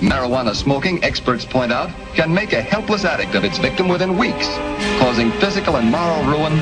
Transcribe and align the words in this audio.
Marijuana 0.00 0.54
smoking, 0.54 1.02
experts 1.04 1.44
point 1.44 1.70
out, 1.72 1.90
can 2.14 2.32
make 2.32 2.54
a 2.54 2.60
helpless 2.62 3.04
addict 3.04 3.34
of 3.34 3.44
its 3.44 3.58
victim 3.58 3.86
within 3.86 4.16
weeks, 4.16 4.48
causing 4.98 5.30
physical 5.32 5.76
and 5.76 5.90
moral 5.90 6.22
ruin 6.24 6.54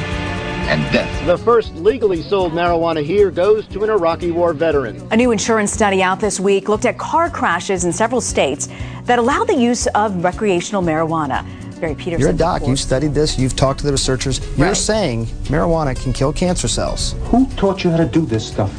and 0.68 0.92
death. 0.92 1.26
The 1.26 1.38
first 1.38 1.72
legally 1.76 2.20
sold 2.20 2.52
marijuana 2.52 3.02
here 3.02 3.30
goes 3.30 3.66
to 3.68 3.84
an 3.84 3.90
Iraqi 3.90 4.32
war 4.32 4.52
veteran. 4.52 5.06
A 5.12 5.16
new 5.16 5.30
insurance 5.30 5.72
study 5.72 6.02
out 6.02 6.18
this 6.18 6.40
week 6.40 6.68
looked 6.68 6.84
at 6.84 6.98
car 6.98 7.30
crashes 7.30 7.84
in 7.84 7.92
several 7.92 8.20
states 8.20 8.68
that 9.04 9.20
allow 9.20 9.44
the 9.44 9.54
use 9.54 9.86
of 9.88 10.24
recreational 10.24 10.82
marijuana. 10.82 11.46
Barry 11.80 11.94
Peterson. 11.94 12.20
You're 12.20 12.30
a 12.30 12.32
doc. 12.32 12.66
You 12.66 12.74
studied 12.74 13.14
this. 13.14 13.38
You've 13.38 13.54
talked 13.54 13.78
to 13.80 13.86
the 13.86 13.92
researchers. 13.92 14.40
You're 14.56 14.66
Right. 14.68 14.76
saying 14.76 15.26
marijuana 15.44 15.94
can 15.94 16.12
kill 16.12 16.32
cancer 16.32 16.66
cells. 16.66 17.14
Who 17.30 17.46
taught 17.56 17.84
you 17.84 17.90
how 17.90 17.98
to 17.98 18.04
do 18.04 18.26
this 18.26 18.44
stuff? 18.44 18.72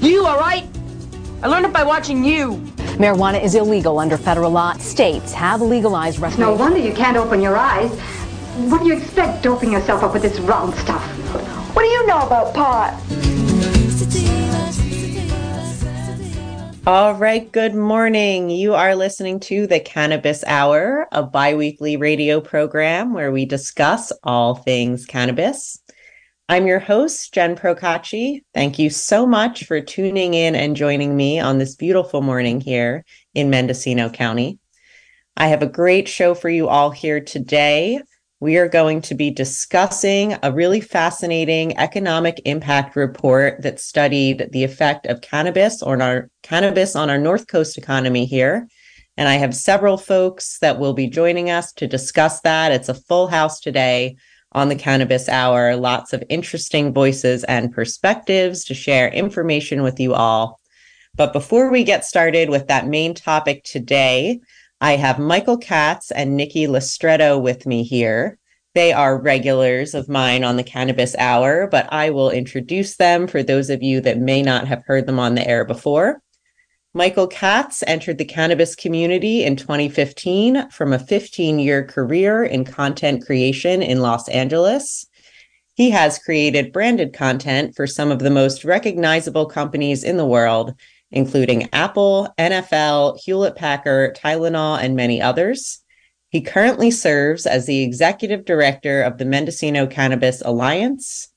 You, 0.00 0.24
all 0.24 0.38
right? 0.38 0.64
I 1.42 1.48
learned 1.48 1.66
it 1.66 1.72
by 1.72 1.82
watching 1.82 2.24
you. 2.24 2.62
Marijuana 2.96 3.42
is 3.42 3.54
illegal 3.54 3.98
under 3.98 4.16
federal 4.16 4.50
law. 4.50 4.72
States 4.78 5.34
have 5.34 5.60
legalized 5.60 6.18
No 6.38 6.54
wonder 6.54 6.78
you 6.78 6.94
can't 6.94 7.18
open 7.18 7.42
your 7.42 7.54
eyes. 7.54 7.90
What 8.70 8.80
do 8.80 8.86
you 8.88 8.96
expect 8.96 9.42
doping 9.42 9.70
yourself 9.70 10.02
up 10.02 10.14
with 10.14 10.22
this 10.22 10.40
round 10.40 10.74
stuff? 10.76 11.02
What 11.76 11.82
do 11.82 11.88
you 11.88 12.06
know 12.06 12.20
about 12.20 12.54
pot? 12.54 12.98
All 16.86 17.14
right, 17.16 17.52
good 17.52 17.74
morning. 17.74 18.48
You 18.48 18.72
are 18.74 18.96
listening 18.96 19.40
to 19.40 19.66
the 19.66 19.80
Cannabis 19.80 20.42
Hour, 20.46 21.06
a 21.12 21.22
biweekly 21.22 21.98
radio 21.98 22.40
program 22.40 23.12
where 23.12 23.30
we 23.30 23.44
discuss 23.44 24.10
all 24.22 24.54
things 24.54 25.04
cannabis. 25.04 25.80
I'm 26.48 26.68
your 26.68 26.78
host, 26.78 27.34
Jenn 27.34 27.56
Procacci. 27.56 28.44
Thank 28.54 28.78
you 28.78 28.88
so 28.88 29.26
much 29.26 29.64
for 29.64 29.80
tuning 29.80 30.34
in 30.34 30.54
and 30.54 30.76
joining 30.76 31.16
me 31.16 31.40
on 31.40 31.58
this 31.58 31.74
beautiful 31.74 32.22
morning 32.22 32.60
here 32.60 33.04
in 33.34 33.50
Mendocino 33.50 34.10
County. 34.10 34.60
I 35.36 35.48
have 35.48 35.62
a 35.62 35.68
great 35.68 36.06
show 36.06 36.34
for 36.34 36.48
you 36.48 36.68
all 36.68 36.92
here 36.92 37.20
today. 37.20 38.00
We 38.38 38.58
are 38.58 38.68
going 38.68 39.00
to 39.02 39.16
be 39.16 39.32
discussing 39.32 40.36
a 40.40 40.52
really 40.52 40.80
fascinating 40.80 41.76
economic 41.78 42.40
impact 42.44 42.94
report 42.94 43.62
that 43.62 43.80
studied 43.80 44.50
the 44.52 44.62
effect 44.62 45.06
of 45.06 45.22
cannabis 45.22 45.82
on 45.82 46.00
our 46.00 46.30
cannabis 46.44 46.94
on 46.94 47.10
our 47.10 47.18
North 47.18 47.48
Coast 47.48 47.76
economy 47.76 48.24
here. 48.24 48.68
And 49.16 49.28
I 49.28 49.34
have 49.34 49.52
several 49.52 49.96
folks 49.96 50.60
that 50.60 50.78
will 50.78 50.94
be 50.94 51.08
joining 51.08 51.50
us 51.50 51.72
to 51.72 51.88
discuss 51.88 52.40
that. 52.42 52.70
It's 52.70 52.88
a 52.88 52.94
full 52.94 53.26
house 53.26 53.58
today 53.58 54.14
on 54.56 54.68
the 54.68 54.74
Cannabis 54.74 55.28
Hour. 55.28 55.76
Lots 55.76 56.12
of 56.12 56.24
interesting 56.28 56.92
voices 56.92 57.44
and 57.44 57.72
perspectives 57.72 58.64
to 58.64 58.74
share 58.74 59.08
information 59.08 59.82
with 59.82 60.00
you 60.00 60.14
all. 60.14 60.58
But 61.14 61.32
before 61.32 61.70
we 61.70 61.84
get 61.84 62.04
started 62.04 62.50
with 62.50 62.66
that 62.66 62.88
main 62.88 63.14
topic 63.14 63.62
today, 63.64 64.40
I 64.80 64.96
have 64.96 65.18
Michael 65.18 65.58
Katz 65.58 66.10
and 66.10 66.36
Nikki 66.36 66.66
Lastreto 66.66 67.40
with 67.40 67.66
me 67.66 67.84
here. 67.84 68.38
They 68.74 68.92
are 68.92 69.20
regulars 69.20 69.94
of 69.94 70.08
mine 70.08 70.42
on 70.44 70.56
the 70.56 70.64
Cannabis 70.64 71.14
Hour, 71.16 71.66
but 71.66 71.90
I 71.92 72.10
will 72.10 72.30
introduce 72.30 72.96
them 72.96 73.26
for 73.26 73.42
those 73.42 73.70
of 73.70 73.82
you 73.82 74.00
that 74.02 74.18
may 74.18 74.42
not 74.42 74.66
have 74.66 74.82
heard 74.86 75.06
them 75.06 75.18
on 75.18 75.34
the 75.34 75.46
air 75.46 75.64
before. 75.64 76.22
Michael 76.96 77.26
Katz 77.26 77.84
entered 77.86 78.16
the 78.16 78.24
cannabis 78.24 78.74
community 78.74 79.44
in 79.44 79.54
2015 79.54 80.70
from 80.70 80.94
a 80.94 80.98
15 80.98 81.58
year 81.58 81.84
career 81.84 82.42
in 82.42 82.64
content 82.64 83.22
creation 83.26 83.82
in 83.82 84.00
Los 84.00 84.30
Angeles. 84.30 85.06
He 85.74 85.90
has 85.90 86.18
created 86.18 86.72
branded 86.72 87.12
content 87.12 87.76
for 87.76 87.86
some 87.86 88.10
of 88.10 88.20
the 88.20 88.30
most 88.30 88.64
recognizable 88.64 89.44
companies 89.44 90.04
in 90.04 90.16
the 90.16 90.24
world, 90.24 90.72
including 91.10 91.68
Apple, 91.74 92.32
NFL, 92.38 93.20
Hewlett 93.22 93.56
Packard, 93.56 94.16
Tylenol, 94.16 94.82
and 94.82 94.96
many 94.96 95.20
others. 95.20 95.84
He 96.30 96.40
currently 96.40 96.90
serves 96.90 97.44
as 97.44 97.66
the 97.66 97.82
executive 97.82 98.46
director 98.46 99.02
of 99.02 99.18
the 99.18 99.26
Mendocino 99.26 99.86
Cannabis 99.86 100.40
Alliance, 100.46 101.28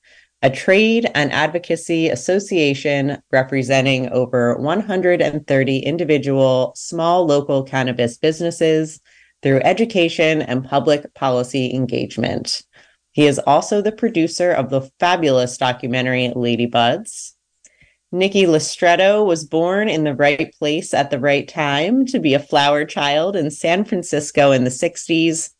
a 0.42 0.50
trade 0.50 1.10
and 1.14 1.32
advocacy 1.32 2.08
association 2.08 3.20
representing 3.30 4.08
over 4.10 4.56
130 4.56 5.78
individual 5.78 6.72
small 6.74 7.26
local 7.26 7.62
cannabis 7.62 8.16
businesses 8.16 9.00
through 9.42 9.60
education 9.60 10.40
and 10.42 10.64
public 10.64 11.12
policy 11.14 11.74
engagement. 11.74 12.62
He 13.12 13.26
is 13.26 13.38
also 13.40 13.82
the 13.82 13.92
producer 13.92 14.50
of 14.52 14.70
the 14.70 14.82
fabulous 14.98 15.58
documentary 15.58 16.28
Ladybuds. 16.34 17.32
Nikki 18.12 18.44
Lastreto 18.44 19.24
was 19.24 19.44
born 19.44 19.88
in 19.88 20.04
the 20.04 20.14
right 20.14 20.52
place 20.58 20.94
at 20.94 21.10
the 21.10 21.20
right 21.20 21.46
time 21.46 22.06
to 22.06 22.18
be 22.18 22.34
a 22.34 22.40
flower 22.40 22.84
child 22.84 23.36
in 23.36 23.50
San 23.50 23.84
Francisco 23.84 24.52
in 24.52 24.64
the 24.64 24.70
60s. 24.70 25.50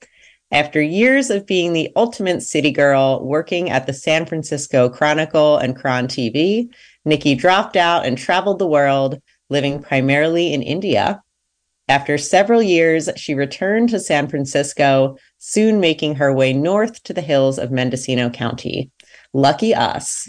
After 0.52 0.82
years 0.82 1.30
of 1.30 1.46
being 1.46 1.72
the 1.72 1.90
ultimate 1.94 2.42
city 2.42 2.72
girl 2.72 3.24
working 3.24 3.70
at 3.70 3.86
the 3.86 3.92
San 3.92 4.26
Francisco 4.26 4.88
Chronicle 4.88 5.56
and 5.58 5.76
KRON 5.76 6.06
TV, 6.06 6.68
Nikki 7.04 7.36
dropped 7.36 7.76
out 7.76 8.04
and 8.04 8.18
traveled 8.18 8.58
the 8.58 8.66
world, 8.66 9.20
living 9.48 9.80
primarily 9.80 10.52
in 10.52 10.62
India. 10.62 11.22
After 11.88 12.18
several 12.18 12.62
years, 12.62 13.08
she 13.16 13.34
returned 13.34 13.90
to 13.90 14.00
San 14.00 14.28
Francisco, 14.28 15.16
soon 15.38 15.78
making 15.78 16.16
her 16.16 16.32
way 16.32 16.52
north 16.52 17.00
to 17.04 17.12
the 17.12 17.20
hills 17.20 17.56
of 17.58 17.70
Mendocino 17.70 18.28
County. 18.28 18.90
Lucky 19.32 19.72
us. 19.72 20.28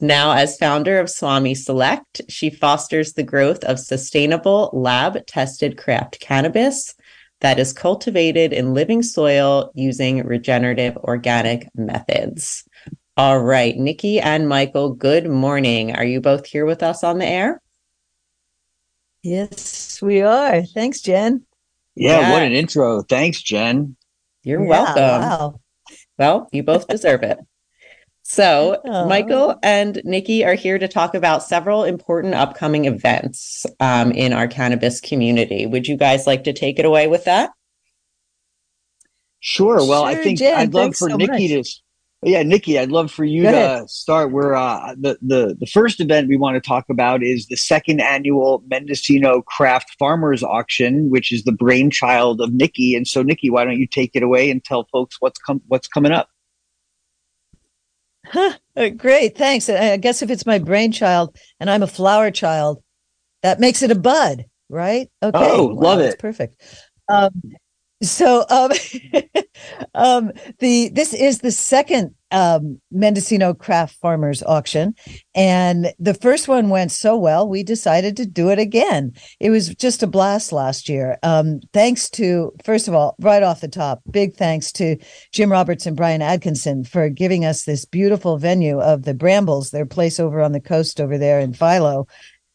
Now, 0.00 0.32
as 0.32 0.56
founder 0.56 0.98
of 0.98 1.10
Swami 1.10 1.54
Select, 1.54 2.22
she 2.30 2.48
fosters 2.48 3.12
the 3.12 3.22
growth 3.22 3.62
of 3.64 3.78
sustainable 3.78 4.70
lab 4.72 5.26
tested 5.26 5.76
craft 5.76 6.20
cannabis 6.20 6.94
that 7.40 7.58
is 7.58 7.72
cultivated 7.72 8.52
in 8.52 8.74
living 8.74 9.02
soil 9.02 9.70
using 9.74 10.24
regenerative 10.24 10.96
organic 10.98 11.68
methods. 11.74 12.64
All 13.16 13.40
right, 13.40 13.76
Nikki 13.76 14.20
and 14.20 14.48
Michael, 14.48 14.94
good 14.94 15.28
morning. 15.28 15.94
Are 15.94 16.04
you 16.04 16.20
both 16.20 16.46
here 16.46 16.64
with 16.64 16.82
us 16.82 17.02
on 17.02 17.18
the 17.18 17.26
air? 17.26 17.60
Yes, 19.22 20.00
we 20.00 20.22
are. 20.22 20.62
Thanks, 20.62 21.00
Jenn. 21.00 21.44
Yeah, 21.96 22.30
what 22.32 22.42
an 22.42 22.52
intro. 22.52 23.02
Thanks, 23.02 23.42
Jenn. 23.42 23.96
You're 24.44 24.62
Yeah, 24.62 24.68
welcome. 24.68 25.20
Wow. 25.28 25.60
Well, 26.16 26.48
you 26.52 26.62
both 26.62 26.86
deserve 26.86 27.22
it. 27.24 27.38
So, 28.30 28.78
Aw. 28.84 29.06
Michael 29.06 29.58
and 29.62 30.02
Nikki 30.04 30.44
are 30.44 30.52
here 30.52 30.78
to 30.78 30.86
talk 30.86 31.14
about 31.14 31.42
several 31.42 31.84
important 31.84 32.34
upcoming 32.34 32.84
events 32.84 33.64
um, 33.80 34.12
in 34.12 34.34
our 34.34 34.46
cannabis 34.46 35.00
community. 35.00 35.64
Would 35.64 35.86
you 35.86 35.96
guys 35.96 36.26
like 36.26 36.44
to 36.44 36.52
take 36.52 36.78
it 36.78 36.84
away 36.84 37.06
with 37.08 37.24
that? 37.24 37.52
Sure. 39.40 39.78
Well, 39.78 40.04
I 40.04 40.14
think 40.14 40.40
Jenn, 40.40 40.58
I'd 40.58 40.74
love 40.74 40.94
for 40.94 41.08
so 41.08 41.16
Nikki 41.16 41.56
much. 41.56 41.80
to. 42.22 42.30
Yeah, 42.30 42.42
Nikki, 42.42 42.78
I'd 42.78 42.90
love 42.90 43.10
for 43.10 43.24
you 43.24 43.44
Go 43.44 43.52
to 43.52 43.56
ahead. 43.56 43.88
start. 43.90 44.30
Where 44.30 44.54
uh, 44.54 44.94
the 44.98 45.16
the 45.22 45.56
the 45.58 45.66
first 45.66 45.98
event 45.98 46.28
we 46.28 46.36
want 46.36 46.62
to 46.62 46.68
talk 46.68 46.84
about 46.90 47.22
is 47.22 47.46
the 47.46 47.56
second 47.56 48.02
annual 48.02 48.62
Mendocino 48.68 49.40
Craft 49.40 49.96
Farmers 49.98 50.42
Auction, 50.42 51.08
which 51.08 51.32
is 51.32 51.44
the 51.44 51.52
brainchild 51.52 52.42
of 52.42 52.52
Nikki. 52.52 52.94
And 52.94 53.08
so, 53.08 53.22
Nikki, 53.22 53.48
why 53.48 53.64
don't 53.64 53.78
you 53.78 53.86
take 53.86 54.10
it 54.14 54.22
away 54.22 54.50
and 54.50 54.62
tell 54.62 54.86
folks 54.92 55.16
what's 55.20 55.38
com- 55.38 55.62
what's 55.68 55.88
coming 55.88 56.12
up? 56.12 56.28
Uh, 58.34 58.90
Great. 58.90 59.36
Thanks. 59.36 59.68
I 59.68 59.96
guess 59.96 60.22
if 60.22 60.30
it's 60.30 60.46
my 60.46 60.58
brainchild 60.58 61.36
and 61.58 61.68
I'm 61.68 61.82
a 61.82 61.88
flower 61.88 62.30
child, 62.30 62.82
that 63.42 63.60
makes 63.60 63.82
it 63.82 63.90
a 63.90 63.94
bud, 63.94 64.44
right? 64.68 65.08
Okay. 65.22 65.38
Oh, 65.38 65.66
love 65.66 65.98
that's 65.98 66.14
it. 66.14 66.20
Perfect. 66.20 66.62
Um, 67.08 67.30
so 68.02 68.44
um, 68.48 68.70
um, 69.94 70.32
the 70.58 70.90
this 70.90 71.14
is 71.14 71.40
the 71.40 71.50
second 71.50 72.14
um, 72.30 72.80
Mendocino 72.90 73.54
Craft 73.54 73.96
Farmers 73.96 74.42
Auction, 74.42 74.94
and 75.34 75.92
the 75.98 76.14
first 76.14 76.48
one 76.48 76.68
went 76.68 76.92
so 76.92 77.16
well 77.16 77.48
we 77.48 77.62
decided 77.62 78.16
to 78.16 78.26
do 78.26 78.50
it 78.50 78.58
again. 78.58 79.12
It 79.40 79.50
was 79.50 79.74
just 79.74 80.02
a 80.02 80.06
blast 80.06 80.52
last 80.52 80.88
year. 80.88 81.18
Um, 81.22 81.60
thanks 81.72 82.10
to 82.10 82.52
first 82.64 82.88
of 82.88 82.94
all, 82.94 83.14
right 83.20 83.42
off 83.42 83.60
the 83.60 83.68
top, 83.68 84.00
big 84.10 84.34
thanks 84.34 84.72
to 84.72 84.96
Jim 85.32 85.50
Roberts 85.50 85.86
and 85.86 85.96
Brian 85.96 86.22
Atkinson 86.22 86.84
for 86.84 87.08
giving 87.08 87.44
us 87.44 87.64
this 87.64 87.84
beautiful 87.84 88.38
venue 88.38 88.80
of 88.80 89.04
the 89.04 89.14
Brambles, 89.14 89.70
their 89.70 89.86
place 89.86 90.20
over 90.20 90.40
on 90.40 90.52
the 90.52 90.60
coast 90.60 91.00
over 91.00 91.18
there 91.18 91.40
in 91.40 91.52
Philo. 91.52 92.06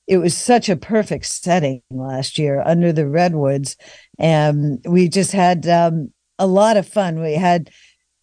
It 0.05 0.17
was 0.17 0.35
such 0.35 0.67
a 0.67 0.75
perfect 0.75 1.25
setting 1.25 1.81
last 1.89 2.37
year 2.37 2.61
under 2.65 2.91
the 2.91 3.07
redwoods, 3.07 3.77
and 4.19 4.83
we 4.85 5.07
just 5.07 5.31
had 5.31 5.65
um, 5.67 6.11
a 6.37 6.47
lot 6.47 6.77
of 6.77 6.87
fun. 6.87 7.21
We 7.21 7.33
had 7.33 7.69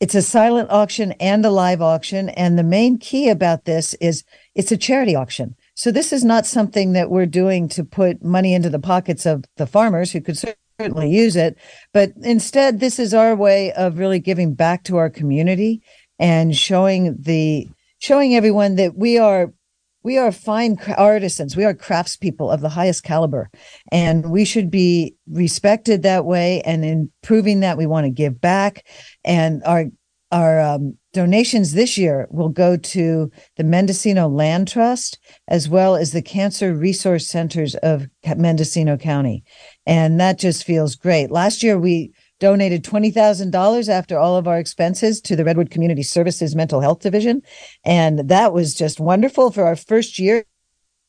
it's 0.00 0.14
a 0.14 0.22
silent 0.22 0.70
auction 0.70 1.12
and 1.20 1.44
a 1.44 1.50
live 1.50 1.82
auction, 1.82 2.30
and 2.30 2.58
the 2.58 2.64
main 2.64 2.96
key 2.98 3.28
about 3.28 3.66
this 3.66 3.92
is 3.94 4.24
it's 4.54 4.72
a 4.72 4.76
charity 4.76 5.14
auction. 5.14 5.54
So 5.74 5.92
this 5.92 6.12
is 6.12 6.24
not 6.24 6.46
something 6.46 6.94
that 6.94 7.10
we're 7.10 7.26
doing 7.26 7.68
to 7.70 7.84
put 7.84 8.24
money 8.24 8.54
into 8.54 8.70
the 8.70 8.78
pockets 8.78 9.26
of 9.26 9.44
the 9.56 9.66
farmers 9.66 10.12
who 10.12 10.22
could 10.22 10.38
certainly 10.38 11.10
use 11.10 11.36
it, 11.36 11.58
but 11.92 12.12
instead 12.22 12.80
this 12.80 12.98
is 12.98 13.12
our 13.12 13.36
way 13.36 13.72
of 13.72 13.98
really 13.98 14.18
giving 14.18 14.54
back 14.54 14.84
to 14.84 14.96
our 14.96 15.10
community 15.10 15.82
and 16.18 16.56
showing 16.56 17.16
the 17.20 17.68
showing 17.98 18.34
everyone 18.34 18.76
that 18.76 18.96
we 18.96 19.18
are 19.18 19.52
we 20.02 20.18
are 20.18 20.32
fine 20.32 20.76
artisans. 20.96 21.56
We 21.56 21.64
are 21.64 21.74
craftspeople 21.74 22.52
of 22.52 22.60
the 22.60 22.68
highest 22.68 23.02
caliber, 23.02 23.50
and 23.92 24.30
we 24.30 24.44
should 24.44 24.70
be 24.70 25.14
respected 25.28 26.02
that 26.02 26.24
way. 26.24 26.62
And 26.62 26.84
in 26.84 27.10
proving 27.22 27.60
that, 27.60 27.78
we 27.78 27.86
want 27.86 28.06
to 28.06 28.10
give 28.10 28.40
back. 28.40 28.86
And 29.24 29.62
our 29.64 29.86
our 30.32 30.60
um, 30.60 30.96
donations 31.12 31.72
this 31.72 31.98
year 31.98 32.28
will 32.30 32.48
go 32.48 32.76
to 32.76 33.30
the 33.56 33.64
Mendocino 33.64 34.28
Land 34.28 34.68
Trust 34.68 35.18
as 35.48 35.68
well 35.68 35.96
as 35.96 36.12
the 36.12 36.22
Cancer 36.22 36.72
Resource 36.72 37.28
Centers 37.28 37.74
of 37.76 38.06
Mendocino 38.36 38.96
County. 38.96 39.42
And 39.86 40.20
that 40.20 40.38
just 40.38 40.64
feels 40.64 40.94
great. 40.94 41.30
Last 41.30 41.62
year, 41.62 41.78
we 41.78 42.12
donated 42.40 42.82
$20,000 42.82 43.88
after 43.88 44.18
all 44.18 44.36
of 44.36 44.48
our 44.48 44.58
expenses 44.58 45.20
to 45.20 45.36
the 45.36 45.44
Redwood 45.44 45.70
Community 45.70 46.02
Services 46.02 46.56
Mental 46.56 46.80
Health 46.80 47.00
Division. 47.00 47.42
And 47.84 48.28
that 48.28 48.52
was 48.52 48.74
just 48.74 48.98
wonderful 48.98 49.52
for 49.52 49.64
our 49.64 49.76
first 49.76 50.18
year. 50.18 50.44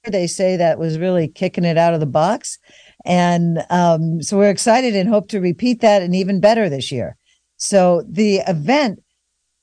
They 0.06 0.28
say 0.28 0.58
that 0.58 0.78
was 0.78 1.00
really 1.00 1.28
kicking 1.28 1.66
it 1.66 1.78
out 1.78 1.94
of 1.94 2.00
the 2.00 2.06
box. 2.06 2.60
And 3.06 3.64
um, 3.70 4.22
so 4.22 4.38
we're 4.38 4.50
excited 4.50 4.96
and 4.96 5.10
hope 5.10 5.30
to 5.30 5.40
repeat 5.40 5.82
that 5.82 6.02
and 6.02 6.14
even 6.14 6.40
better 6.40 6.70
this 6.70 6.92
year. 6.92 7.18
So 7.58 8.04
the 8.08 8.38
event, 8.48 9.02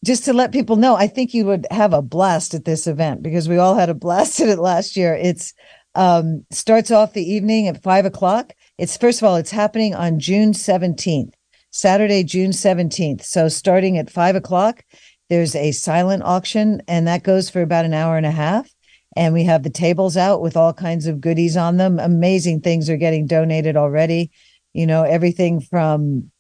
just 0.05 0.25
to 0.25 0.33
let 0.33 0.53
people 0.53 0.77
know, 0.77 0.95
I 0.95 1.09
think 1.09 1.35
you 1.35 1.45
would 1.47 1.67
have 1.71 1.93
a 1.93 2.03
blast 2.03 2.55
at 2.55 2.65
this 2.65 2.87
event 2.87 3.23
because 3.23 3.49
we 3.49 3.59
all 3.59 3.75
had 3.75 3.89
a 3.89 3.95
blast 3.95 4.41
at 4.41 4.49
it 4.49 4.59
last 4.59 4.97
year. 4.97 5.15
It's 5.15 5.53
um, 5.95 6.45
starts 6.51 6.91
off 6.91 7.13
the 7.13 7.29
evening 7.29 7.67
at 7.67 7.83
five 7.83 8.07
o'clock. 8.07 8.53
It's 8.79 8.97
first 8.97 9.21
of 9.21 9.27
all, 9.27 9.37
it's 9.37 9.51
happening 9.51 9.95
on 9.95 10.21
June 10.21 10.53
17th. 10.53 11.33
Saturday, 11.79 12.25
June 12.25 12.51
17th. 12.51 13.23
So 13.23 13.49
starting 13.49 13.99
at 13.99 14.11
five 14.11 14.35
o'clock, 14.35 14.83
there's 15.31 15.55
a 15.55 15.71
silent 15.71 16.25
auction, 16.25 16.83
and 16.89 17.07
that 17.07 17.23
goes 17.23 17.49
for 17.49 17.63
about 17.63 17.85
an 17.85 17.95
hour 17.95 18.17
and 18.17 18.27
a 18.27 18.33
half. 18.33 18.69
And 19.15 19.33
we 19.33 19.45
have 19.45 19.63
the 19.63 19.71
tables 19.71 20.17
out 20.17 20.43
with 20.43 20.57
all 20.57 20.73
kinds 20.73 21.07
of 21.07 21.21
goodies 21.21 21.57
on 21.57 21.77
them. 21.77 22.01
Amazing 22.01 22.63
things 22.63 22.91
are 22.91 22.97
getting 22.97 23.27
donated 23.27 23.77
already. 23.77 24.33
You 24.75 24.89
know, 24.89 25.05
everything 25.05 25.61
from 25.61 26.33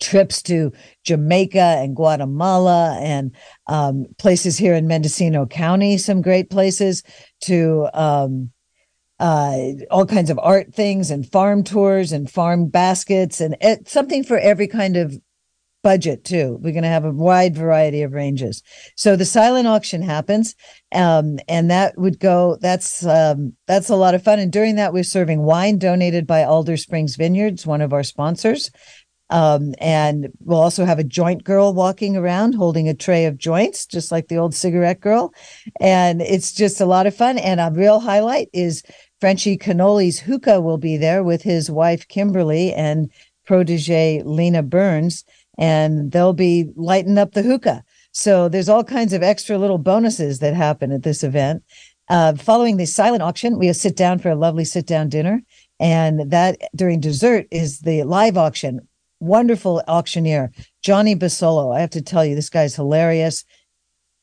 trips 0.00 0.42
to 0.42 0.72
Jamaica 1.04 1.78
and 1.78 1.94
Guatemala 1.94 2.98
and 3.00 3.36
um, 3.68 4.06
places 4.18 4.58
here 4.58 4.74
in 4.74 4.88
Mendocino 4.88 5.46
County, 5.46 5.96
some 5.96 6.22
great 6.22 6.50
places 6.50 7.04
to 7.42 7.88
um, 7.94 8.50
uh, 9.18 9.58
all 9.90 10.06
kinds 10.06 10.30
of 10.30 10.38
art 10.42 10.74
things 10.74 11.10
and 11.10 11.30
farm 11.30 11.64
tours 11.64 12.12
and 12.12 12.30
farm 12.30 12.68
baskets 12.68 13.40
and 13.40 13.56
something 13.86 14.22
for 14.22 14.38
every 14.38 14.66
kind 14.66 14.96
of 14.96 15.16
budget 15.86 16.24
too. 16.24 16.58
We're 16.60 16.72
going 16.72 16.82
to 16.82 16.88
have 16.88 17.04
a 17.04 17.12
wide 17.12 17.54
variety 17.54 18.02
of 18.02 18.12
ranges. 18.12 18.60
So 18.96 19.14
the 19.14 19.24
silent 19.24 19.68
auction 19.68 20.02
happens, 20.02 20.56
um, 20.92 21.38
and 21.46 21.70
that 21.70 21.96
would 21.96 22.18
go. 22.18 22.58
That's 22.60 23.06
um, 23.06 23.54
that's 23.68 23.88
a 23.88 23.94
lot 23.94 24.16
of 24.16 24.24
fun. 24.24 24.40
And 24.40 24.52
during 24.52 24.74
that, 24.76 24.92
we're 24.92 25.04
serving 25.04 25.42
wine 25.42 25.78
donated 25.78 26.26
by 26.26 26.42
Alder 26.42 26.76
Springs 26.76 27.14
Vineyards, 27.14 27.66
one 27.66 27.80
of 27.80 27.92
our 27.92 28.02
sponsors. 28.02 28.70
Um, 29.30 29.74
and 29.78 30.28
we'll 30.40 30.60
also 30.60 30.84
have 30.84 30.98
a 30.98 31.04
joint 31.04 31.44
girl 31.44 31.74
walking 31.74 32.16
around 32.16 32.54
holding 32.54 32.88
a 32.88 32.94
tray 32.94 33.24
of 33.24 33.38
joints, 33.38 33.86
just 33.86 34.12
like 34.12 34.28
the 34.28 34.38
old 34.38 34.54
cigarette 34.54 35.00
girl. 35.00 35.32
And 35.80 36.20
it's 36.22 36.52
just 36.52 36.80
a 36.80 36.86
lot 36.86 37.06
of 37.06 37.14
fun. 37.14 37.38
And 37.38 37.60
a 37.60 37.70
real 37.72 38.00
highlight 38.00 38.48
is 38.52 38.82
Frenchy 39.26 39.58
Cannoli's 39.58 40.20
hookah 40.20 40.60
will 40.60 40.78
be 40.78 40.96
there 40.96 41.20
with 41.24 41.42
his 41.42 41.68
wife 41.68 42.06
Kimberly 42.06 42.72
and 42.72 43.10
protege 43.44 44.22
Lena 44.24 44.62
Burns, 44.62 45.24
and 45.58 46.12
they'll 46.12 46.32
be 46.32 46.70
lighting 46.76 47.18
up 47.18 47.32
the 47.32 47.42
hookah. 47.42 47.82
So 48.12 48.48
there's 48.48 48.68
all 48.68 48.84
kinds 48.84 49.12
of 49.12 49.24
extra 49.24 49.58
little 49.58 49.78
bonuses 49.78 50.38
that 50.38 50.54
happen 50.54 50.92
at 50.92 51.02
this 51.02 51.24
event. 51.24 51.64
Uh, 52.08 52.36
following 52.36 52.76
the 52.76 52.86
silent 52.86 53.20
auction, 53.20 53.58
we 53.58 53.72
sit 53.72 53.96
down 53.96 54.20
for 54.20 54.28
a 54.28 54.36
lovely 54.36 54.64
sit 54.64 54.86
down 54.86 55.08
dinner. 55.08 55.42
And 55.80 56.30
that 56.30 56.58
during 56.76 57.00
dessert 57.00 57.48
is 57.50 57.80
the 57.80 58.04
live 58.04 58.36
auction. 58.36 58.86
Wonderful 59.18 59.82
auctioneer, 59.88 60.52
Johnny 60.84 61.16
Basolo. 61.16 61.76
I 61.76 61.80
have 61.80 61.90
to 61.90 62.00
tell 62.00 62.24
you, 62.24 62.36
this 62.36 62.48
guy's 62.48 62.76
hilarious 62.76 63.44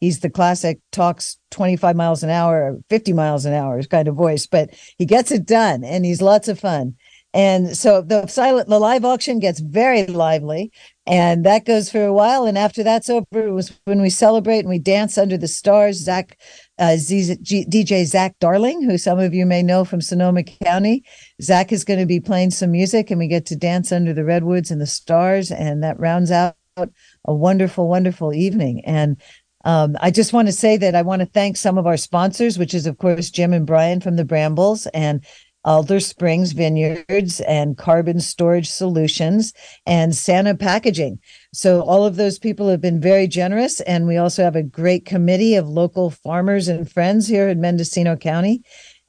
he's 0.03 0.19
the 0.19 0.29
classic 0.29 0.79
talks 0.91 1.37
25 1.51 1.95
miles 1.95 2.23
an 2.23 2.29
hour 2.29 2.77
50 2.89 3.13
miles 3.13 3.45
an 3.45 3.53
hour 3.53 3.81
kind 3.83 4.09
of 4.09 4.15
voice 4.15 4.45
but 4.45 4.69
he 4.97 5.05
gets 5.05 5.31
it 5.31 5.45
done 5.45 5.83
and 5.83 6.03
he's 6.05 6.21
lots 6.21 6.47
of 6.47 6.59
fun. 6.59 6.95
And 7.35 7.75
so 7.75 8.01
the 8.01 8.27
silent 8.27 8.67
the 8.67 8.79
live 8.79 9.05
auction 9.05 9.39
gets 9.39 9.59
very 9.59 10.05
lively 10.05 10.71
and 11.07 11.45
that 11.45 11.65
goes 11.65 11.89
for 11.89 12.05
a 12.05 12.13
while. 12.13 12.45
And 12.45 12.57
after 12.57 12.83
that's 12.83 13.09
over 13.09 13.47
it 13.47 13.51
was 13.51 13.71
when 13.85 14.01
we 14.01 14.09
celebrate 14.09 14.59
and 14.59 14.69
we 14.69 14.77
dance 14.77 15.17
under 15.17 15.37
the 15.37 15.47
stars 15.47 16.03
zach 16.03 16.37
uh, 16.77 16.97
Z- 16.97 17.37
G- 17.41 17.65
dj 17.65 18.05
zach 18.05 18.37
darling 18.39 18.83
who 18.83 18.97
some 18.97 19.19
of 19.19 19.33
you 19.33 19.45
may 19.45 19.63
know 19.63 19.85
from 19.85 20.01
sonoma 20.01 20.43
county. 20.43 21.03
Zach 21.41 21.71
is 21.71 21.85
going 21.85 21.99
to 21.99 22.05
be 22.05 22.19
playing 22.19 22.51
some 22.51 22.71
music 22.71 23.09
and 23.09 23.19
we 23.19 23.27
get 23.27 23.45
to 23.47 23.55
dance 23.55 23.91
under 23.91 24.13
the 24.13 24.25
redwoods 24.25 24.69
and 24.69 24.81
the 24.81 24.85
stars 24.85 25.49
and 25.49 25.81
that 25.81 25.99
rounds 25.99 26.29
out 26.29 26.55
a 26.77 27.33
wonderful 27.33 27.87
wonderful 27.87 28.33
evening. 28.33 28.83
And 28.85 29.21
um, 29.63 29.95
I 30.01 30.11
just 30.11 30.33
want 30.33 30.47
to 30.47 30.51
say 30.51 30.77
that 30.77 30.95
I 30.95 31.01
want 31.01 31.21
to 31.21 31.25
thank 31.25 31.57
some 31.57 31.77
of 31.77 31.87
our 31.87 31.97
sponsors, 31.97 32.57
which 32.57 32.73
is, 32.73 32.85
of 32.85 32.97
course, 32.97 33.29
Jim 33.29 33.53
and 33.53 33.65
Brian 33.65 34.01
from 34.01 34.17
the 34.17 34.25
Brambles 34.25 34.87
and 34.87 35.23
Alder 35.65 36.01
Springs 36.01 36.51
Vineyards 36.51 37.39
and 37.41 37.77
Carbon 37.77 38.19
Storage 38.19 38.69
Solutions 38.69 39.53
and 39.85 40.13
Santa 40.13 40.55
Packaging. 40.55 41.19
So, 41.53 41.81
all 41.83 42.05
of 42.05 42.17
those 42.17 42.37
people 42.37 42.67
have 42.67 42.81
been 42.81 42.99
very 42.99 43.27
generous. 43.27 43.79
And 43.81 44.05
we 44.05 44.17
also 44.17 44.43
have 44.43 44.57
a 44.57 44.63
great 44.63 45.05
committee 45.05 45.55
of 45.55 45.69
local 45.69 46.09
farmers 46.09 46.67
and 46.67 46.91
friends 46.91 47.27
here 47.27 47.47
in 47.47 47.61
Mendocino 47.61 48.17
County. 48.17 48.61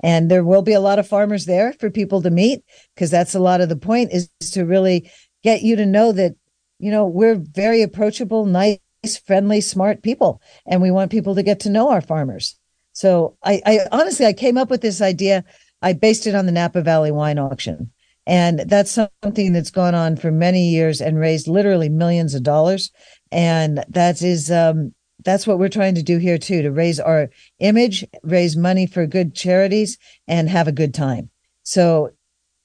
And 0.05 0.31
there 0.31 0.45
will 0.45 0.63
be 0.63 0.75
a 0.75 0.81
lot 0.81 0.99
of 0.99 1.09
farmers 1.09 1.47
there 1.47 1.73
for 1.73 1.91
people 1.91 2.23
to 2.23 2.31
meet 2.31 2.63
because 2.95 3.11
that's 3.11 3.35
a 3.35 3.41
lot 3.41 3.61
of 3.61 3.69
the 3.69 3.77
point 3.77 4.13
is 4.13 4.29
to 4.53 4.65
really 4.65 5.11
get 5.43 5.63
you 5.63 5.75
to 5.77 5.87
know 5.87 6.13
that, 6.13 6.35
you 6.79 6.91
know, 6.91 7.07
we're 7.07 7.37
very 7.37 7.83
approachable, 7.83 8.45
nice 8.45 8.79
friendly, 9.27 9.61
smart 9.61 10.03
people, 10.03 10.41
and 10.67 10.81
we 10.81 10.91
want 10.91 11.11
people 11.11 11.35
to 11.35 11.43
get 11.43 11.61
to 11.61 11.71
know 11.71 11.91
our 11.91 12.01
farmers. 12.01 12.59
So 12.93 13.37
I, 13.43 13.61
I 13.67 13.81
honestly, 13.93 14.27
I 14.27 14.33
came 14.33 14.57
up 14.57 14.71
with 14.71 14.81
this 14.81 15.01
idea. 15.01 15.45
I 15.83 15.93
based 15.93 16.27
it 16.27 16.35
on 16.35 16.47
the 16.47 16.53
Napa 16.53 16.83
Valley 16.83 17.11
wine 17.11 17.39
auction. 17.39 17.91
And 18.27 18.61
that's 18.61 18.91
something 19.23 19.53
that's 19.53 19.71
gone 19.71 19.95
on 19.95 20.17
for 20.17 20.31
many 20.31 20.71
years 20.71 21.01
and 21.01 21.19
raised 21.19 21.47
literally 21.47 21.91
millions 21.91 22.35
of 22.35 22.43
dollars. 22.43 22.91
And 23.31 23.85
that 23.89 24.23
is, 24.23 24.51
um, 24.51 24.95
that's 25.25 25.47
what 25.47 25.59
we're 25.59 25.69
trying 25.69 25.95
to 25.97 26.03
do 26.03 26.19
here 26.19 26.39
too, 26.39 26.63
to 26.63 26.71
raise 26.71 26.99
our 26.99 27.31
image, 27.59 28.05
raise 28.23 28.57
money 28.57 28.87
for 28.87 29.07
good 29.07 29.35
charities 29.35 29.99
and 30.27 30.49
have 30.49 30.69
a 30.69 30.73
good 30.73 30.95
time. 30.95 31.29
So 31.65 32.13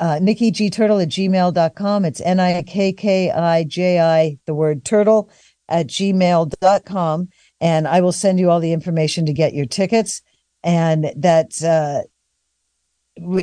uh, 0.00 0.18
Nikki 0.20 0.50
G 0.50 0.70
Turtle 0.70 0.98
at 0.98 1.08
gmail.com. 1.08 2.04
It's 2.04 2.20
N 2.20 2.40
I 2.40 2.62
K 2.62 2.92
K 2.92 3.30
I 3.30 3.64
J 3.64 4.00
I, 4.00 4.38
the 4.46 4.54
word 4.54 4.84
turtle 4.84 5.30
at 5.68 5.86
gmail.com. 5.86 7.28
And 7.60 7.86
I 7.86 8.00
will 8.00 8.12
send 8.12 8.40
you 8.40 8.50
all 8.50 8.60
the 8.60 8.72
information 8.72 9.26
to 9.26 9.32
get 9.32 9.54
your 9.54 9.66
tickets. 9.66 10.22
And 10.64 11.12
that, 11.16 11.62
uh, 11.62 12.02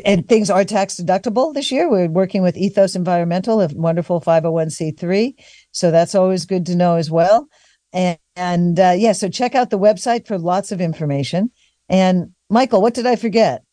and 0.03 0.27
things 0.27 0.49
are 0.49 0.65
tax 0.65 0.95
deductible 0.95 1.53
this 1.53 1.71
year. 1.71 1.89
We're 1.89 2.07
working 2.07 2.41
with 2.41 2.57
Ethos 2.57 2.95
Environmental, 2.95 3.61
a 3.61 3.69
wonderful 3.73 4.19
501c3. 4.19 5.35
So 5.71 5.91
that's 5.91 6.15
always 6.15 6.45
good 6.45 6.65
to 6.65 6.75
know 6.75 6.95
as 6.95 7.11
well. 7.11 7.47
And, 7.93 8.17
and 8.35 8.79
uh, 8.79 8.95
yeah, 8.97 9.11
so 9.11 9.29
check 9.29 9.53
out 9.53 9.69
the 9.69 9.79
website 9.79 10.27
for 10.27 10.39
lots 10.39 10.71
of 10.71 10.81
information. 10.81 11.51
And 11.87 12.31
Michael, 12.49 12.81
what 12.81 12.95
did 12.95 13.05
I 13.05 13.15
forget? 13.15 13.63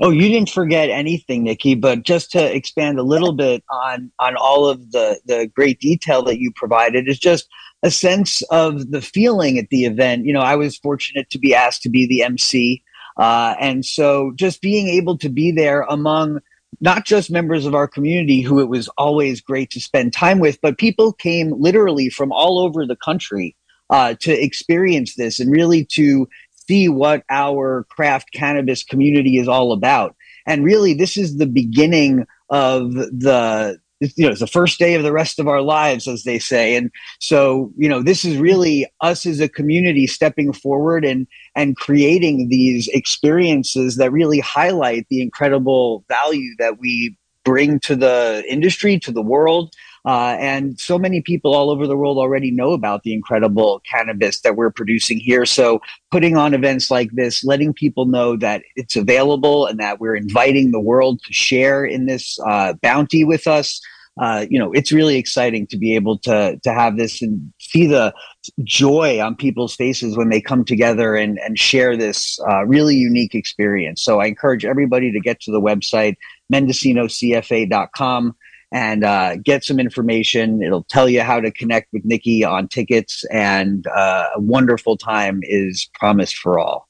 Oh, 0.00 0.10
you 0.10 0.28
didn't 0.28 0.50
forget 0.50 0.90
anything, 0.90 1.44
Nikki. 1.44 1.74
But 1.74 2.02
just 2.02 2.32
to 2.32 2.54
expand 2.54 2.98
a 2.98 3.04
little 3.04 3.32
bit 3.32 3.62
on 3.70 4.10
on 4.18 4.36
all 4.36 4.66
of 4.66 4.90
the 4.92 5.20
the 5.24 5.46
great 5.54 5.80
detail 5.80 6.22
that 6.24 6.40
you 6.40 6.52
provided 6.54 7.08
is 7.08 7.18
just 7.18 7.48
a 7.82 7.90
sense 7.90 8.42
of 8.50 8.90
the 8.90 9.00
feeling 9.00 9.58
at 9.58 9.68
the 9.68 9.84
event. 9.84 10.24
You 10.24 10.32
know, 10.32 10.40
I 10.40 10.56
was 10.56 10.78
fortunate 10.78 11.30
to 11.30 11.38
be 11.38 11.54
asked 11.54 11.82
to 11.82 11.90
be 11.90 12.06
the 12.06 12.22
MC, 12.22 12.82
uh, 13.18 13.54
and 13.60 13.84
so 13.84 14.32
just 14.34 14.60
being 14.60 14.88
able 14.88 15.16
to 15.18 15.28
be 15.28 15.52
there 15.52 15.82
among 15.82 16.40
not 16.80 17.04
just 17.04 17.30
members 17.30 17.66
of 17.66 17.74
our 17.74 17.86
community 17.86 18.40
who 18.40 18.58
it 18.58 18.68
was 18.68 18.88
always 18.98 19.40
great 19.40 19.70
to 19.70 19.80
spend 19.80 20.12
time 20.12 20.40
with, 20.40 20.60
but 20.60 20.76
people 20.76 21.12
came 21.12 21.52
literally 21.60 22.10
from 22.10 22.32
all 22.32 22.58
over 22.58 22.84
the 22.84 22.96
country 22.96 23.56
uh, 23.90 24.14
to 24.20 24.32
experience 24.32 25.14
this 25.14 25.38
and 25.38 25.52
really 25.52 25.84
to 25.84 26.28
see 26.66 26.88
what 26.88 27.24
our 27.30 27.84
craft 27.90 28.32
cannabis 28.32 28.82
community 28.82 29.38
is 29.38 29.48
all 29.48 29.72
about. 29.72 30.14
And 30.46 30.64
really, 30.64 30.94
this 30.94 31.16
is 31.16 31.36
the 31.36 31.46
beginning 31.46 32.26
of 32.50 32.92
the 32.92 33.78
you 34.00 34.24
know 34.26 34.30
it's 34.30 34.40
the 34.40 34.46
first 34.46 34.78
day 34.78 34.94
of 34.94 35.02
the 35.02 35.12
rest 35.12 35.38
of 35.38 35.48
our 35.48 35.62
lives 35.62 36.06
as 36.08 36.24
they 36.24 36.38
say 36.38 36.74
and 36.74 36.90
so 37.20 37.72
you 37.76 37.88
know 37.88 38.02
this 38.02 38.24
is 38.24 38.36
really 38.36 38.86
us 39.00 39.24
as 39.24 39.40
a 39.40 39.48
community 39.48 40.06
stepping 40.06 40.52
forward 40.52 41.04
and 41.04 41.26
and 41.54 41.76
creating 41.76 42.48
these 42.48 42.88
experiences 42.88 43.96
that 43.96 44.12
really 44.12 44.40
highlight 44.40 45.06
the 45.08 45.22
incredible 45.22 46.04
value 46.08 46.50
that 46.58 46.78
we 46.78 47.16
bring 47.44 47.78
to 47.78 47.94
the 47.94 48.44
industry 48.48 48.98
to 48.98 49.12
the 49.12 49.22
world 49.22 49.72
uh, 50.06 50.36
and 50.38 50.78
so 50.78 50.98
many 50.98 51.22
people 51.22 51.54
all 51.54 51.70
over 51.70 51.86
the 51.86 51.96
world 51.96 52.18
already 52.18 52.50
know 52.50 52.72
about 52.72 53.04
the 53.04 53.14
incredible 53.14 53.80
cannabis 53.90 54.40
that 54.40 54.54
we're 54.54 54.70
producing 54.70 55.18
here. 55.18 55.46
So 55.46 55.80
putting 56.10 56.36
on 56.36 56.52
events 56.52 56.90
like 56.90 57.10
this, 57.12 57.42
letting 57.42 57.72
people 57.72 58.04
know 58.04 58.36
that 58.36 58.62
it's 58.76 58.96
available 58.96 59.66
and 59.66 59.80
that 59.80 60.00
we're 60.00 60.16
inviting 60.16 60.72
the 60.72 60.80
world 60.80 61.20
to 61.26 61.32
share 61.32 61.86
in 61.86 62.04
this 62.04 62.38
uh, 62.46 62.74
bounty 62.82 63.24
with 63.24 63.46
us. 63.46 63.80
Uh, 64.20 64.46
you 64.48 64.58
know, 64.58 64.70
it's 64.72 64.92
really 64.92 65.16
exciting 65.16 65.66
to 65.66 65.76
be 65.76 65.96
able 65.96 66.16
to 66.16 66.56
to 66.62 66.72
have 66.72 66.96
this 66.96 67.20
and 67.20 67.52
see 67.58 67.84
the 67.84 68.14
joy 68.62 69.20
on 69.20 69.34
people's 69.34 69.74
faces 69.74 70.16
when 70.16 70.28
they 70.28 70.40
come 70.40 70.64
together 70.64 71.16
and 71.16 71.36
and 71.40 71.58
share 71.58 71.96
this 71.96 72.38
uh, 72.48 72.64
really 72.64 72.94
unique 72.94 73.34
experience. 73.34 74.02
So 74.02 74.20
I 74.20 74.26
encourage 74.26 74.64
everybody 74.64 75.10
to 75.10 75.18
get 75.18 75.40
to 75.40 75.50
the 75.50 75.60
website 75.60 76.14
mendocinocfa.com 76.52 78.36
and 78.74 79.04
uh, 79.04 79.36
get 79.36 79.62
some 79.62 79.78
information. 79.78 80.60
It'll 80.60 80.82
tell 80.82 81.08
you 81.08 81.22
how 81.22 81.38
to 81.38 81.52
connect 81.52 81.92
with 81.92 82.04
Nikki 82.04 82.44
on 82.44 82.66
tickets, 82.66 83.24
and 83.30 83.86
uh, 83.86 84.30
a 84.34 84.40
wonderful 84.40 84.96
time 84.96 85.40
is 85.44 85.88
promised 85.94 86.36
for 86.36 86.58
all. 86.58 86.88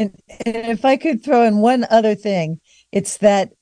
And, 0.00 0.20
and 0.44 0.56
if 0.66 0.84
I 0.84 0.96
could 0.96 1.22
throw 1.22 1.44
in 1.44 1.58
one 1.58 1.86
other 1.90 2.16
thing, 2.16 2.60
it's 2.90 3.18
that 3.18 3.52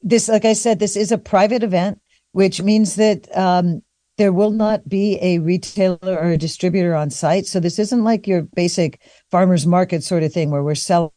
this, 0.00 0.28
like 0.28 0.44
I 0.44 0.52
said, 0.52 0.78
this 0.78 0.96
is 0.96 1.10
a 1.10 1.18
private 1.18 1.64
event, 1.64 2.00
which 2.30 2.62
means 2.62 2.94
that 2.94 3.26
um, 3.36 3.82
there 4.18 4.32
will 4.32 4.52
not 4.52 4.88
be 4.88 5.18
a 5.20 5.40
retailer 5.40 5.98
or 6.16 6.28
a 6.28 6.38
distributor 6.38 6.94
on 6.94 7.10
site. 7.10 7.46
So 7.46 7.58
this 7.58 7.80
isn't 7.80 8.04
like 8.04 8.28
your 8.28 8.42
basic 8.42 9.00
farmers 9.32 9.66
market 9.66 10.04
sort 10.04 10.22
of 10.22 10.32
thing 10.32 10.52
where 10.52 10.62
we're 10.62 10.76
selling 10.76 11.10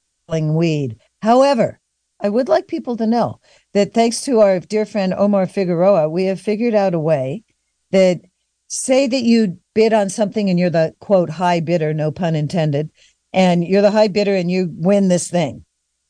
weed. 0.55 0.97
However, 1.21 1.79
I 2.19 2.29
would 2.29 2.47
like 2.47 2.67
people 2.67 2.97
to 2.97 3.05
know 3.05 3.39
that 3.73 3.93
thanks 3.93 4.21
to 4.21 4.39
our 4.39 4.59
dear 4.59 4.85
friend 4.85 5.13
Omar 5.13 5.45
Figueroa, 5.45 6.09
we 6.09 6.25
have 6.25 6.41
figured 6.41 6.73
out 6.73 6.93
a 6.93 6.99
way 6.99 7.43
that 7.91 8.21
say 8.67 9.07
that 9.07 9.23
you 9.23 9.59
bid 9.73 9.93
on 9.93 10.09
something 10.09 10.49
and 10.49 10.59
you're 10.59 10.69
the 10.69 10.95
quote 10.99 11.29
high 11.29 11.59
bidder, 11.59 11.93
no 11.93 12.11
pun 12.11 12.35
intended, 12.35 12.89
and 13.33 13.65
you're 13.65 13.81
the 13.81 13.91
high 13.91 14.07
bidder 14.07 14.35
and 14.35 14.51
you 14.51 14.69
win 14.73 15.07
this 15.07 15.29
thing. 15.29 15.65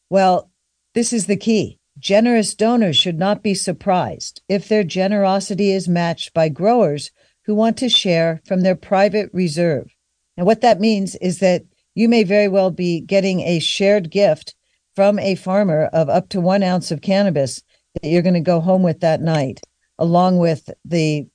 Well, 0.10 0.52
this 0.94 1.14
is 1.14 1.28
the 1.28 1.38
key. 1.38 1.80
Generous 2.00 2.56
donors 2.56 2.98
should 2.98 3.20
not 3.20 3.44
be 3.44 3.54
surprised 3.54 4.42
if 4.50 4.68
their 4.68 4.84
generosity 4.84 5.72
is 5.72 5.88
matched 5.88 6.34
by 6.34 6.50
growers 6.50 7.12
who 7.46 7.56
want 7.56 7.78
to 7.78 7.90
share 7.90 8.42
from 8.46 8.62
their 8.62 8.76
private 8.76 9.30
reserve. 9.34 9.94
And 10.38 10.46
what 10.46 10.62
that 10.62 10.80
means 10.80 11.16
is 11.16 11.40
that 11.40 11.64
you 11.94 12.08
may 12.10 12.24
very 12.24 12.48
well 12.48 12.72
be 12.72 13.02
getting 13.02 13.42
a 13.42 13.60
shared 13.60 14.10
gift 14.10 14.56
from 15.02 15.18
a 15.18 15.34
farmer 15.34 15.86
of 15.94 16.10
up 16.10 16.30
to 16.30 16.40
one 16.40 16.62
ounce 16.62 16.92
of 16.92 17.02
cannabis 17.02 17.64
that 17.96 18.08
you're 18.08 18.22
going 18.22 18.36
to 18.36 18.40
go 18.40 18.60
home 18.60 18.84
with 18.84 19.00
that 19.00 19.20
night, 19.20 19.60
along 19.98 20.38
with 20.38 20.70
the 20.86 21.26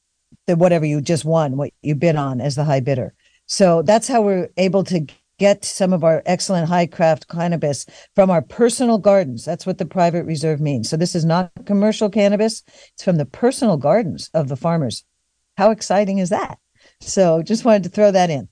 the 0.46 0.54
whatever 0.54 0.86
you 0.86 1.00
just 1.00 1.24
won, 1.24 1.56
what 1.56 1.72
you 1.82 1.96
bid 1.96 2.14
on 2.14 2.40
as 2.40 2.54
the 2.54 2.62
high 2.62 2.78
bidder. 2.78 3.12
So 3.46 3.82
that's 3.82 4.06
how 4.06 4.22
we're 4.22 4.50
able 4.56 4.84
to 4.84 5.04
get 5.40 5.64
some 5.64 5.92
of 5.92 6.04
our 6.04 6.22
excellent 6.26 6.68
high 6.68 6.86
craft 6.86 7.26
cannabis 7.26 7.86
from 8.14 8.30
our 8.30 8.40
personal 8.40 8.98
gardens. 8.98 9.44
That's 9.44 9.66
what 9.66 9.78
the 9.78 9.84
private 9.84 10.26
reserve 10.26 10.60
means. 10.60 10.88
So 10.88 10.96
this 10.96 11.16
is 11.16 11.24
not 11.24 11.50
commercial 11.64 12.08
cannabis. 12.08 12.62
It's 12.94 13.02
from 13.02 13.16
the 13.16 13.26
personal 13.26 13.78
gardens 13.78 14.30
of 14.32 14.46
the 14.46 14.56
farmers. 14.56 15.04
How 15.56 15.72
exciting 15.72 16.18
is 16.18 16.30
that? 16.30 16.60
So 17.00 17.42
just 17.42 17.64
wanted 17.64 17.82
to 17.82 17.88
throw 17.88 18.12
that 18.12 18.30
in. 18.30 18.48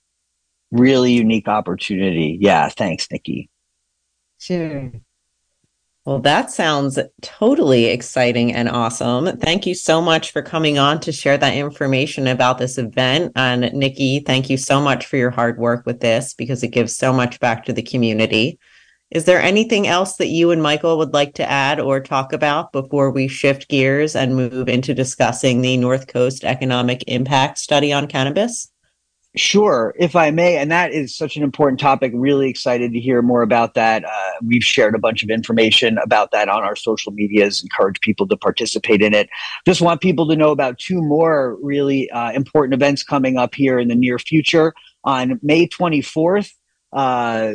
Really 0.73 1.13
unique 1.13 1.47
opportunity. 1.47 2.37
Yeah. 2.41 2.69
Thanks, 2.69 3.07
Nikki. 3.13 3.49
Sure. 4.45 4.93
Well, 6.05 6.19
that 6.19 6.51
sounds 6.51 6.99
totally 7.23 7.87
exciting 7.87 8.53
and 8.53 8.69
awesome. 8.69 9.39
Thank 9.39 9.67
you 9.67 9.75
so 9.75 10.03
much 10.03 10.33
for 10.33 10.43
coming 10.43 10.77
on 10.77 11.01
to 11.01 11.13
share 11.13 11.39
that 11.39 11.55
information 11.55 12.27
about 12.27 12.59
this 12.59 12.77
event. 12.77 13.33
And 13.37 13.73
Nikki, 13.73 14.21
thank 14.21 14.51
you 14.51 14.59
so 14.59 14.83
much 14.83 15.07
for 15.07 15.17
your 15.17 15.31
hard 15.31 15.59
work 15.59 15.87
with 15.87 16.01
this 16.01 16.35
because 16.35 16.63
it 16.63 16.73
gives 16.73 16.95
so 16.95 17.11
much 17.11 17.41
back 17.41 17.65
to 17.65 17.73
the 17.73 17.81
community. 17.81 18.59
Is 19.11 19.25
there 19.25 19.41
anything 19.41 19.87
else 19.87 20.17
that 20.17 20.29
you 20.29 20.51
and 20.51 20.63
Michael 20.63 20.99
would 20.99 21.15
like 21.15 21.33
to 21.37 21.51
add 21.51 21.81
or 21.81 21.99
talk 22.01 22.35
about 22.35 22.71
before 22.71 23.11
we 23.11 23.29
shift 23.29 23.71
gears 23.71 24.15
and 24.15 24.37
move 24.37 24.69
into 24.69 24.93
discussing 24.93 25.63
the 25.63 25.79
North 25.79 26.07
Coast 26.07 26.45
Economic 26.45 27.03
Impact 27.07 27.57
Study 27.57 27.95
on 27.95 28.09
cannabis? 28.09 28.71
Sure, 29.37 29.93
if 29.99 30.15
I 30.15 30.31
may, 30.31 30.59
and 30.59 30.71
that 30.71 30.93
is 30.93 31.17
such 31.17 31.37
an 31.37 31.43
important 31.43 31.81
topic. 31.81 32.13
Really 32.15 32.49
excited 32.49 32.93
to 32.93 33.01
hear 33.01 33.21
more 33.21 33.43
about 33.43 33.75
that. 33.75 34.05
Uh, 34.05 34.31
we've 34.45 34.63
shared 34.63 34.95
a 34.95 34.99
bunch 34.99 35.25
of 35.25 35.29
information 35.29 35.99
about 35.99 36.31
that 36.31 36.49
on 36.49 36.63
our 36.63 36.77
social 36.77 37.11
medias. 37.11 37.61
Encourage 37.61 38.01
people 38.01 38.29
to 38.29 38.37
participate 38.37 39.03
in 39.03 39.13
it. 39.13 39.29
Just 39.67 39.81
want 39.81 40.01
people 40.01 40.29
to 40.29 40.37
know 40.37 40.53
about 40.53 40.79
two 40.79 41.03
more 41.03 41.59
really 41.61 42.09
uh, 42.13 42.31
important 42.31 42.75
events 42.75 43.03
coming 43.03 43.37
up 43.37 43.57
here 43.57 43.81
in 43.81 43.89
the 43.89 43.97
near 43.97 44.21
future. 44.21 44.73
On 45.03 45.41
May 45.43 45.67
24th, 45.67 46.53
uh, 46.93 47.55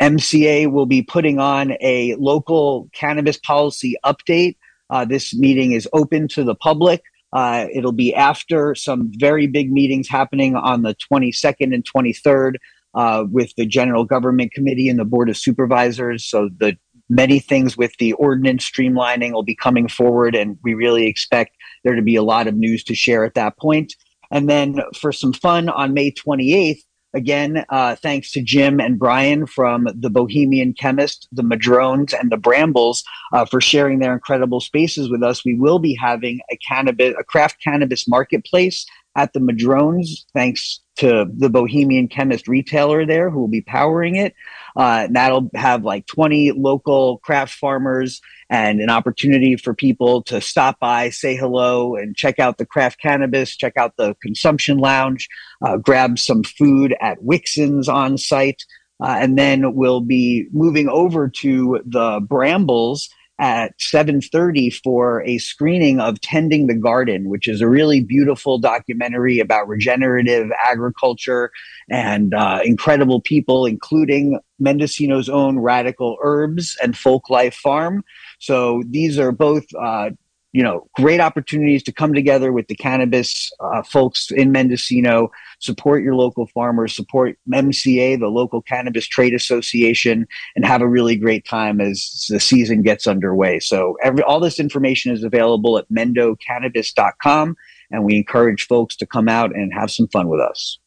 MCA 0.00 0.70
will 0.70 0.86
be 0.86 1.02
putting 1.02 1.40
on 1.40 1.72
a 1.80 2.14
local 2.14 2.88
cannabis 2.92 3.38
policy 3.38 3.96
update. 4.04 4.56
Uh, 4.88 5.04
this 5.04 5.34
meeting 5.34 5.72
is 5.72 5.88
open 5.92 6.28
to 6.28 6.44
the 6.44 6.54
public. 6.54 7.02
Uh, 7.32 7.66
it'll 7.72 7.92
be 7.92 8.14
after 8.14 8.74
some 8.74 9.10
very 9.16 9.46
big 9.46 9.70
meetings 9.70 10.08
happening 10.08 10.56
on 10.56 10.82
the 10.82 10.94
22nd 10.94 11.74
and 11.74 11.84
23rd 11.84 12.54
uh, 12.94 13.24
with 13.30 13.54
the 13.56 13.66
General 13.66 14.04
Government 14.04 14.52
Committee 14.52 14.88
and 14.88 14.98
the 14.98 15.04
Board 15.04 15.28
of 15.28 15.36
Supervisors. 15.36 16.24
So 16.24 16.48
the 16.58 16.76
many 17.08 17.38
things 17.38 17.76
with 17.76 17.92
the 17.98 18.12
ordinance 18.14 18.68
streamlining 18.68 19.32
will 19.32 19.42
be 19.42 19.54
coming 19.54 19.88
forward, 19.88 20.34
and 20.34 20.58
we 20.62 20.74
really 20.74 21.06
expect 21.06 21.56
there 21.84 21.94
to 21.94 22.02
be 22.02 22.16
a 22.16 22.22
lot 22.22 22.46
of 22.46 22.54
news 22.54 22.84
to 22.84 22.94
share 22.94 23.24
at 23.24 23.34
that 23.34 23.56
point. 23.58 23.94
And 24.30 24.48
then 24.48 24.80
for 24.94 25.12
some 25.12 25.32
fun 25.32 25.68
on 25.68 25.94
May 25.94 26.12
28th, 26.12 26.80
Again, 27.14 27.64
uh, 27.70 27.96
thanks 27.96 28.32
to 28.32 28.42
Jim 28.42 28.80
and 28.80 28.98
Brian 28.98 29.46
from 29.46 29.88
the 29.94 30.10
Bohemian 30.10 30.74
Chemist, 30.74 31.26
the 31.32 31.42
Madrones, 31.42 32.12
and 32.12 32.30
the 32.30 32.36
Brambles 32.36 33.02
uh, 33.32 33.46
for 33.46 33.60
sharing 33.60 33.98
their 33.98 34.12
incredible 34.12 34.60
spaces 34.60 35.08
with 35.08 35.22
us. 35.22 35.44
We 35.44 35.54
will 35.54 35.78
be 35.78 35.94
having 35.94 36.40
a 36.50 36.56
cannabis, 36.56 37.14
a 37.18 37.24
craft 37.24 37.62
cannabis 37.64 38.06
marketplace 38.06 38.84
at 39.16 39.32
the 39.32 39.40
Madrones, 39.40 40.24
thanks 40.34 40.80
to 40.96 41.26
the 41.34 41.48
Bohemian 41.48 42.08
Chemist 42.08 42.46
retailer 42.46 43.06
there 43.06 43.30
who 43.30 43.40
will 43.40 43.48
be 43.48 43.62
powering 43.62 44.16
it. 44.16 44.34
Uh, 44.76 45.08
that'll 45.10 45.50
have 45.54 45.84
like 45.84 46.06
20 46.06 46.52
local 46.52 47.18
craft 47.18 47.54
farmers 47.54 48.20
and 48.50 48.80
an 48.80 48.90
opportunity 48.90 49.56
for 49.56 49.74
people 49.74 50.22
to 50.22 50.40
stop 50.40 50.78
by, 50.80 51.10
say 51.10 51.36
hello, 51.36 51.96
and 51.96 52.16
check 52.16 52.38
out 52.38 52.58
the 52.58 52.66
craft 52.66 53.00
cannabis, 53.00 53.56
check 53.56 53.76
out 53.76 53.96
the 53.96 54.14
consumption 54.22 54.78
lounge, 54.78 55.28
uh, 55.64 55.76
grab 55.76 56.18
some 56.18 56.42
food 56.42 56.94
at 57.00 57.18
Wixon's 57.22 57.88
on 57.88 58.16
site. 58.16 58.64
Uh, 59.00 59.16
and 59.20 59.38
then 59.38 59.74
we'll 59.74 60.00
be 60.00 60.48
moving 60.52 60.88
over 60.88 61.28
to 61.28 61.80
the 61.86 62.20
Brambles 62.20 63.08
at 63.38 63.78
7:30 63.78 64.70
for 64.82 65.22
a 65.22 65.38
screening 65.38 66.00
of 66.00 66.20
Tending 66.20 66.66
the 66.66 66.74
Garden, 66.74 67.28
which 67.28 67.46
is 67.46 67.60
a 67.60 67.68
really 67.68 68.00
beautiful 68.00 68.58
documentary 68.58 69.38
about 69.38 69.68
regenerative 69.68 70.50
agriculture 70.68 71.50
and 71.88 72.34
uh, 72.34 72.60
incredible 72.64 73.20
people, 73.20 73.64
including 73.66 74.40
Mendocino's 74.58 75.28
own 75.28 75.58
Radical 75.58 76.18
Herbs 76.22 76.76
and 76.82 76.96
Folk 76.96 77.30
Life 77.30 77.54
Farm. 77.54 78.04
So 78.40 78.82
these 78.88 79.18
are 79.18 79.32
both 79.32 79.64
uh, 79.80 80.10
you 80.58 80.64
know, 80.64 80.88
great 80.96 81.20
opportunities 81.20 81.84
to 81.84 81.92
come 81.92 82.12
together 82.12 82.50
with 82.50 82.66
the 82.66 82.74
cannabis 82.74 83.52
uh, 83.60 83.80
folks 83.80 84.32
in 84.32 84.50
Mendocino, 84.50 85.30
support 85.60 86.02
your 86.02 86.16
local 86.16 86.48
farmers, 86.48 86.96
support 86.96 87.38
MCA, 87.48 88.18
the 88.18 88.26
local 88.26 88.60
cannabis 88.60 89.06
trade 89.06 89.34
association, 89.34 90.26
and 90.56 90.64
have 90.64 90.82
a 90.82 90.88
really 90.88 91.14
great 91.14 91.44
time 91.44 91.80
as 91.80 92.26
the 92.28 92.40
season 92.40 92.82
gets 92.82 93.06
underway. 93.06 93.60
So 93.60 93.96
every, 94.02 94.24
all 94.24 94.40
this 94.40 94.58
information 94.58 95.12
is 95.12 95.22
available 95.22 95.78
at 95.78 95.88
mendocannabis.com, 95.90 97.56
and 97.92 98.04
we 98.04 98.16
encourage 98.16 98.66
folks 98.66 98.96
to 98.96 99.06
come 99.06 99.28
out 99.28 99.54
and 99.54 99.72
have 99.72 99.92
some 99.92 100.08
fun 100.08 100.26
with 100.26 100.40
us. 100.40 100.80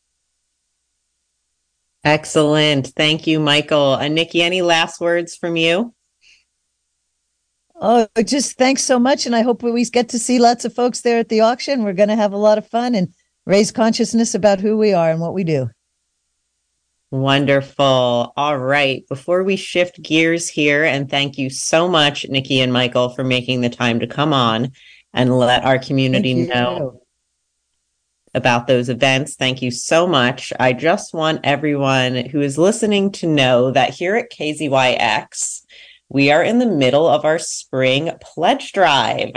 Excellent. 2.03 2.87
Thank 2.87 3.25
you, 3.25 3.39
Michael. 3.39 3.95
And 3.95 4.15
Nikki, 4.15 4.41
any 4.41 4.61
last 4.61 4.99
words 4.99 5.37
from 5.37 5.55
you? 5.55 5.93
Oh, 7.83 8.07
just 8.23 8.57
thanks 8.59 8.83
so 8.83 8.99
much. 8.99 9.25
And 9.25 9.35
I 9.35 9.41
hope 9.41 9.63
we 9.63 9.83
get 9.85 10.09
to 10.09 10.19
see 10.19 10.37
lots 10.37 10.65
of 10.65 10.73
folks 10.73 11.01
there 11.01 11.17
at 11.17 11.29
the 11.29 11.41
auction. 11.41 11.83
We're 11.83 11.93
going 11.93 12.09
to 12.09 12.15
have 12.15 12.31
a 12.31 12.37
lot 12.37 12.59
of 12.59 12.67
fun 12.67 12.93
and 12.93 13.11
raise 13.45 13.71
consciousness 13.71 14.35
about 14.35 14.59
who 14.59 14.77
we 14.77 14.93
are 14.93 15.09
and 15.09 15.19
what 15.19 15.33
we 15.33 15.43
do. 15.43 15.67
Wonderful. 17.09 18.33
All 18.37 18.57
right. 18.57 19.03
Before 19.09 19.43
we 19.43 19.55
shift 19.55 20.01
gears 20.01 20.47
here, 20.47 20.85
and 20.85 21.09
thank 21.09 21.39
you 21.39 21.49
so 21.49 21.87
much, 21.87 22.25
Nikki 22.29 22.61
and 22.61 22.71
Michael, 22.71 23.09
for 23.09 23.23
making 23.23 23.61
the 23.61 23.69
time 23.69 23.99
to 23.99 24.07
come 24.07 24.31
on 24.31 24.71
and 25.11 25.37
let 25.37 25.65
our 25.65 25.79
community 25.79 26.35
know 26.35 27.01
about 28.33 28.67
those 28.67 28.89
events. 28.89 29.35
Thank 29.35 29.61
you 29.61 29.71
so 29.71 30.07
much. 30.07 30.53
I 30.59 30.71
just 30.71 31.13
want 31.13 31.41
everyone 31.43 32.15
who 32.15 32.41
is 32.41 32.57
listening 32.57 33.11
to 33.13 33.27
know 33.27 33.71
that 33.71 33.89
here 33.89 34.15
at 34.15 34.31
KZYX, 34.31 35.60
we 36.11 36.29
are 36.29 36.43
in 36.43 36.59
the 36.59 36.65
middle 36.65 37.07
of 37.07 37.23
our 37.23 37.39
spring 37.39 38.11
pledge 38.21 38.73
drive. 38.73 39.31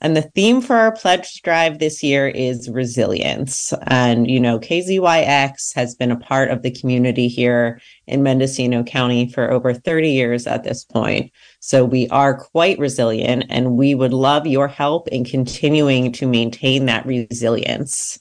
And 0.00 0.16
the 0.16 0.22
theme 0.22 0.60
for 0.60 0.76
our 0.76 0.92
pledge 0.92 1.42
drive 1.42 1.78
this 1.78 2.02
year 2.04 2.28
is 2.28 2.68
resilience. 2.68 3.72
And, 3.88 4.30
you 4.30 4.38
know, 4.38 4.60
KZYX 4.60 5.74
has 5.74 5.94
been 5.96 6.12
a 6.12 6.18
part 6.18 6.50
of 6.50 6.62
the 6.62 6.70
community 6.70 7.26
here 7.26 7.80
in 8.06 8.22
Mendocino 8.22 8.84
County 8.84 9.28
for 9.28 9.50
over 9.50 9.74
30 9.74 10.10
years 10.10 10.46
at 10.46 10.62
this 10.62 10.84
point. 10.84 11.32
So 11.60 11.84
we 11.84 12.08
are 12.08 12.38
quite 12.38 12.78
resilient 12.78 13.46
and 13.48 13.76
we 13.76 13.96
would 13.96 14.12
love 14.12 14.46
your 14.46 14.68
help 14.68 15.08
in 15.08 15.24
continuing 15.24 16.12
to 16.12 16.28
maintain 16.28 16.86
that 16.86 17.06
resilience. 17.06 18.20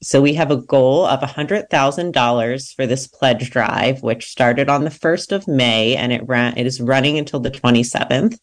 So 0.00 0.20
we 0.20 0.34
have 0.34 0.50
a 0.50 0.56
goal 0.56 1.06
of 1.06 1.20
$100,000 1.20 2.74
for 2.74 2.86
this 2.86 3.06
pledge 3.08 3.50
drive, 3.50 4.02
which 4.02 4.30
started 4.30 4.68
on 4.68 4.84
the 4.84 4.90
1st 4.90 5.32
of 5.32 5.48
May 5.48 5.96
and 5.96 6.12
it 6.12 6.22
ran, 6.26 6.56
it 6.56 6.66
is 6.66 6.80
running 6.80 7.18
until 7.18 7.40
the 7.40 7.50
27th 7.50 8.38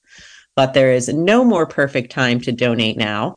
but 0.55 0.73
there 0.73 0.91
is 0.91 1.09
no 1.09 1.43
more 1.43 1.65
perfect 1.65 2.11
time 2.11 2.39
to 2.41 2.51
donate 2.51 2.97
now. 2.97 3.35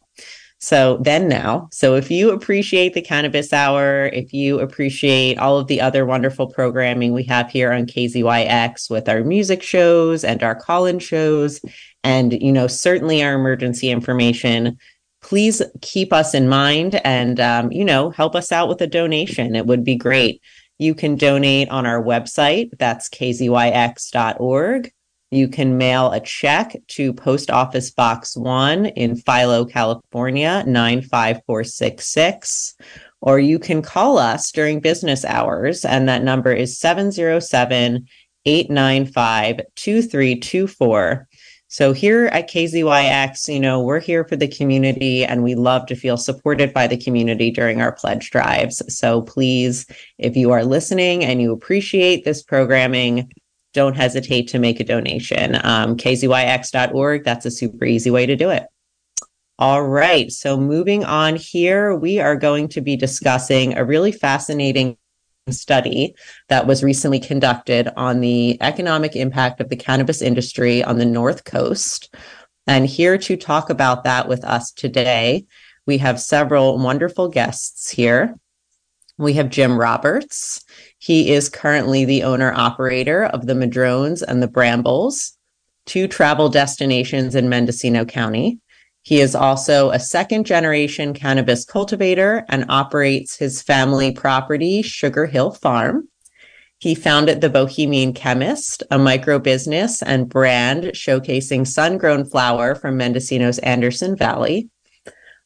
So 0.60 0.98
then 1.02 1.28
now, 1.28 1.68
so 1.70 1.94
if 1.94 2.10
you 2.10 2.30
appreciate 2.30 2.92
the 2.92 3.02
cannabis 3.02 3.52
hour, 3.52 4.06
if 4.06 4.32
you 4.32 4.58
appreciate 4.58 5.38
all 5.38 5.58
of 5.58 5.68
the 5.68 5.80
other 5.80 6.04
wonderful 6.04 6.48
programming 6.48 7.12
we 7.12 7.22
have 7.24 7.48
here 7.48 7.72
on 7.72 7.86
KZYX 7.86 8.90
with 8.90 9.08
our 9.08 9.22
music 9.22 9.62
shows 9.62 10.24
and 10.24 10.42
our 10.42 10.56
call-in 10.56 10.98
shows, 10.98 11.60
and 12.02 12.32
you 12.32 12.50
know 12.50 12.66
certainly 12.66 13.22
our 13.22 13.34
emergency 13.34 13.88
information, 13.88 14.78
please 15.20 15.62
keep 15.80 16.12
us 16.12 16.34
in 16.34 16.48
mind 16.48 17.00
and 17.04 17.40
um, 17.40 17.72
you 17.72 17.84
know 17.84 18.10
help 18.10 18.34
us 18.34 18.52
out 18.52 18.68
with 18.68 18.80
a 18.80 18.86
donation. 18.86 19.56
It 19.56 19.66
would 19.66 19.84
be 19.84 19.96
great. 19.96 20.40
You 20.78 20.94
can 20.94 21.16
donate 21.16 21.68
on 21.70 21.86
our 21.86 22.02
website. 22.02 22.70
That's 22.78 23.08
kzyx.org. 23.08 24.92
You 25.30 25.48
can 25.48 25.76
mail 25.76 26.10
a 26.12 26.20
check 26.20 26.74
to 26.88 27.12
Post 27.12 27.50
Office 27.50 27.90
Box 27.90 28.34
1 28.34 28.86
in 28.86 29.16
Philo, 29.16 29.66
California, 29.66 30.64
95466. 30.66 32.76
Or 33.20 33.38
you 33.38 33.58
can 33.58 33.82
call 33.82 34.16
us 34.16 34.50
during 34.52 34.80
business 34.80 35.26
hours, 35.26 35.84
and 35.84 36.08
that 36.08 36.22
number 36.22 36.52
is 36.52 36.78
707 36.78 38.06
895 38.46 39.60
2324. 39.74 41.27
So 41.70 41.92
here 41.92 42.26
at 42.26 42.48
KZYX, 42.48 43.52
you 43.52 43.60
know, 43.60 43.82
we're 43.82 44.00
here 44.00 44.24
for 44.24 44.36
the 44.36 44.48
community 44.48 45.22
and 45.22 45.42
we 45.42 45.54
love 45.54 45.84
to 45.86 45.94
feel 45.94 46.16
supported 46.16 46.72
by 46.72 46.86
the 46.86 46.96
community 46.96 47.50
during 47.50 47.82
our 47.82 47.92
pledge 47.92 48.30
drives. 48.30 48.82
So 48.94 49.20
please, 49.20 49.84
if 50.16 50.34
you 50.34 50.50
are 50.50 50.64
listening 50.64 51.26
and 51.26 51.42
you 51.42 51.52
appreciate 51.52 52.24
this 52.24 52.42
programming, 52.42 53.30
don't 53.74 53.96
hesitate 53.96 54.48
to 54.48 54.58
make 54.58 54.80
a 54.80 54.84
donation. 54.84 55.56
Um, 55.62 55.94
kzyx.org, 55.98 57.24
that's 57.24 57.44
a 57.44 57.50
super 57.50 57.84
easy 57.84 58.10
way 58.10 58.24
to 58.24 58.34
do 58.34 58.48
it. 58.48 58.64
All 59.58 59.82
right. 59.82 60.32
So 60.32 60.56
moving 60.56 61.04
on 61.04 61.36
here, 61.36 61.94
we 61.94 62.18
are 62.18 62.36
going 62.36 62.68
to 62.68 62.80
be 62.80 62.96
discussing 62.96 63.76
a 63.76 63.84
really 63.84 64.12
fascinating 64.12 64.96
study 65.52 66.14
that 66.48 66.66
was 66.66 66.82
recently 66.82 67.20
conducted 67.20 67.88
on 67.96 68.20
the 68.20 68.56
economic 68.60 69.16
impact 69.16 69.60
of 69.60 69.68
the 69.68 69.76
cannabis 69.76 70.22
industry 70.22 70.82
on 70.82 70.98
the 70.98 71.04
North 71.04 71.44
Coast. 71.44 72.14
And 72.66 72.86
here 72.86 73.16
to 73.18 73.36
talk 73.36 73.70
about 73.70 74.04
that 74.04 74.28
with 74.28 74.44
us 74.44 74.70
today, 74.72 75.46
we 75.86 75.98
have 75.98 76.20
several 76.20 76.78
wonderful 76.78 77.28
guests 77.28 77.90
here. 77.90 78.34
We 79.16 79.32
have 79.32 79.48
Jim 79.50 79.78
Roberts. 79.78 80.64
He 80.98 81.32
is 81.32 81.48
currently 81.48 82.04
the 82.04 82.22
owner 82.24 82.52
operator 82.52 83.24
of 83.24 83.46
the 83.46 83.54
Madrones 83.54 84.22
and 84.22 84.42
the 84.42 84.48
Brambles, 84.48 85.36
two 85.86 86.06
travel 86.06 86.48
destinations 86.48 87.34
in 87.34 87.48
Mendocino 87.48 88.04
County. 88.04 88.60
He 89.08 89.22
is 89.22 89.34
also 89.34 89.88
a 89.88 89.98
second 89.98 90.44
generation 90.44 91.14
cannabis 91.14 91.64
cultivator 91.64 92.44
and 92.50 92.66
operates 92.68 93.38
his 93.38 93.62
family 93.62 94.12
property, 94.12 94.82
Sugar 94.82 95.24
Hill 95.24 95.52
Farm. 95.52 96.08
He 96.76 96.94
founded 96.94 97.40
the 97.40 97.48
Bohemian 97.48 98.12
Chemist, 98.12 98.82
a 98.90 98.98
micro 98.98 99.38
business 99.38 100.02
and 100.02 100.28
brand 100.28 100.84
showcasing 100.92 101.66
sun 101.66 101.96
grown 101.96 102.26
flower 102.26 102.74
from 102.74 102.98
Mendocino's 102.98 103.58
Anderson 103.60 104.14
Valley. 104.14 104.68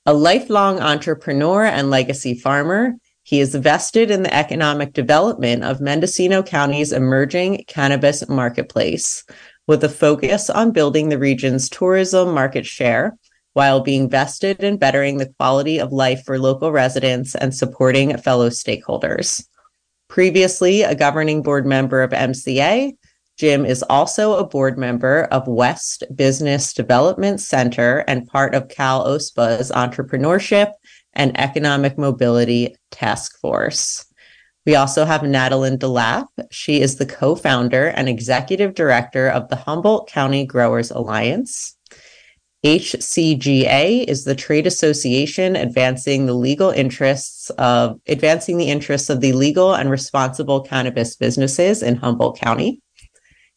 A 0.07 0.13
lifelong 0.13 0.81
entrepreneur 0.81 1.65
and 1.65 1.89
legacy 1.89 2.35
farmer, 2.35 2.95
he 3.23 3.39
is 3.39 3.55
vested 3.55 4.11
in 4.11 4.25
the 4.25 4.35
economic 4.35 4.93
development 4.93 5.63
of 5.63 5.81
Mendocino 5.81 6.43
County's 6.43 6.91
emerging 6.91 7.63
cannabis 7.69 8.29
marketplace, 8.29 9.23
with 9.69 9.85
a 9.85 9.89
focus 9.89 10.51
on 10.51 10.73
building 10.73 11.11
the 11.11 11.19
region's 11.19 11.69
tourism 11.69 12.35
market 12.35 12.67
share 12.67 13.17
while 13.55 13.81
being 13.81 14.09
vested 14.09 14.61
in 14.61 14.77
bettering 14.77 15.19
the 15.19 15.33
quality 15.39 15.79
of 15.79 15.93
life 15.93 16.23
for 16.25 16.39
local 16.39 16.73
residents 16.73 17.35
and 17.35 17.55
supporting 17.55 18.17
fellow 18.17 18.49
stakeholders. 18.49 19.45
Previously 20.09 20.83
a 20.83 20.95
governing 20.95 21.43
board 21.43 21.67
member 21.67 22.03
of 22.03 22.11
MCA, 22.11 22.93
Jim 23.39 23.65
is 23.65 23.83
also 23.85 24.37
a 24.37 24.47
board 24.47 24.79
member 24.79 25.25
of 25.25 25.47
West 25.49 26.05
Business 26.15 26.73
Development 26.73 27.41
Center 27.41 28.05
and 28.07 28.27
part 28.27 28.55
of 28.55 28.69
Cal 28.69 29.07
OSBA's 29.07 29.71
Entrepreneurship 29.71 30.73
and 31.15 31.39
Economic 31.39 31.99
Mobility 31.99 32.77
Task 32.91 33.39
Force. 33.41 34.05
We 34.65 34.77
also 34.77 35.05
have 35.05 35.25
Natalie 35.25 35.77
DeLapp. 35.77 36.27
She 36.51 36.81
is 36.81 36.97
the 36.97 37.07
co 37.07 37.35
founder 37.35 37.89
and 37.89 38.09
executive 38.09 38.75
director 38.75 39.29
of 39.29 39.49
the 39.49 39.57
Humboldt 39.57 40.09
County 40.09 40.47
Growers 40.47 40.91
Alliance. 40.91 41.77
HCGA 42.65 44.05
is 44.05 44.23
the 44.23 44.37
trade 44.37 44.69
association 44.69 45.57
advancing 45.57 46.27
the 46.27 46.35
legal 46.35 46.71
interests 46.71 47.51
of 47.59 48.01
advancing 48.07 48.57
the 48.57 48.71
interests 48.71 49.11
of 49.11 49.21
the 49.21 49.33
legal 49.33 49.75
and 49.75 49.91
responsible 49.91 50.61
cannabis 50.61 51.17
businesses 51.17 51.83
in 51.83 51.97
Humboldt 51.97 52.39
County. 52.39 52.81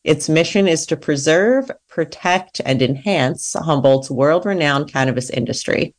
Its 0.04 0.28
mission 0.28 0.68
is 0.68 0.88
to 0.88 0.98
preserve, 0.98 1.70
protect, 1.88 2.62
and 2.66 2.82
enhance 2.82 3.54
Humboldt's 3.54 4.10
world 4.10 4.44
renowned 4.44 4.92
cannabis 4.92 5.30
industry. 5.30 5.94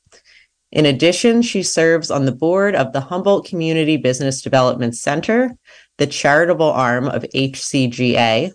In 0.72 0.84
addition, 0.84 1.42
she 1.42 1.62
serves 1.62 2.10
on 2.10 2.24
the 2.24 2.32
board 2.32 2.74
of 2.74 2.92
the 2.92 3.00
Humboldt 3.00 3.46
Community 3.46 3.96
Business 3.96 4.42
Development 4.42 4.96
Center, 4.96 5.56
the 5.98 6.08
charitable 6.08 6.70
arm 6.70 7.06
of 7.06 7.22
HCGA. 7.22 8.52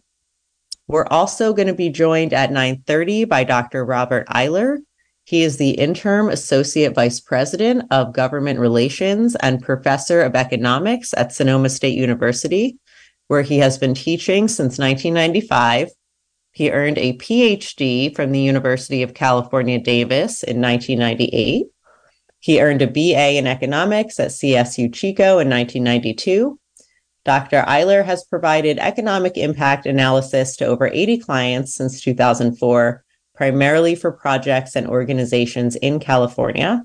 We're 0.92 1.08
also 1.08 1.54
going 1.54 1.70
to 1.70 1.74
be 1.74 1.90
joined 1.90 2.34
at 2.34 2.52
9:30 2.52 3.24
by 3.24 3.46
Dr. 3.46 3.86
Robert 3.86 4.28
Eyler. 4.28 4.80
He 5.24 5.42
is 5.42 5.56
the 5.56 5.70
interim 5.70 6.28
associate 6.28 6.94
vice 6.94 7.22
president 7.22 7.86
of 7.92 8.12
government 8.12 8.60
relations 8.60 9.36
and 9.36 9.62
professor 9.62 10.22
of 10.22 10.36
economics 10.36 11.14
at 11.16 11.32
Sonoma 11.32 11.70
State 11.70 11.98
University, 11.98 12.78
where 13.28 13.42
he 13.42 13.60
has 13.60 13.78
been 13.78 13.94
teaching 13.94 14.50
since 14.50 14.78
1995. 14.78 15.92
He 16.52 16.72
earned 16.72 16.98
a 16.98 17.18
PhD 17.18 18.14
from 18.14 18.34
the 18.34 18.42
University 18.42 19.02
of 19.02 19.14
California, 19.14 19.80
Davis 19.80 20.44
in 20.44 20.60
1998 20.60 21.68
he 22.42 22.60
earned 22.60 22.82
a 22.82 22.88
BA 22.88 23.38
in 23.38 23.46
economics 23.46 24.20
at 24.20 24.32
CSU 24.32 24.92
Chico 24.92 25.38
in 25.38 25.48
1992. 25.48 26.60
Dr. 27.24 27.64
Eyler 27.68 28.04
has 28.04 28.24
provided 28.24 28.80
economic 28.80 29.38
impact 29.38 29.86
analysis 29.86 30.56
to 30.58 30.66
over 30.66 30.88
80 30.88 31.20
clients 31.20 31.76
since 31.76 32.02
2004, 32.02 33.04
primarily 33.36 33.96
for 33.96 34.12
projects 34.12 34.76
and 34.76 34.88
organizations 34.88 35.76
in 35.76 36.00
California. 36.00 36.84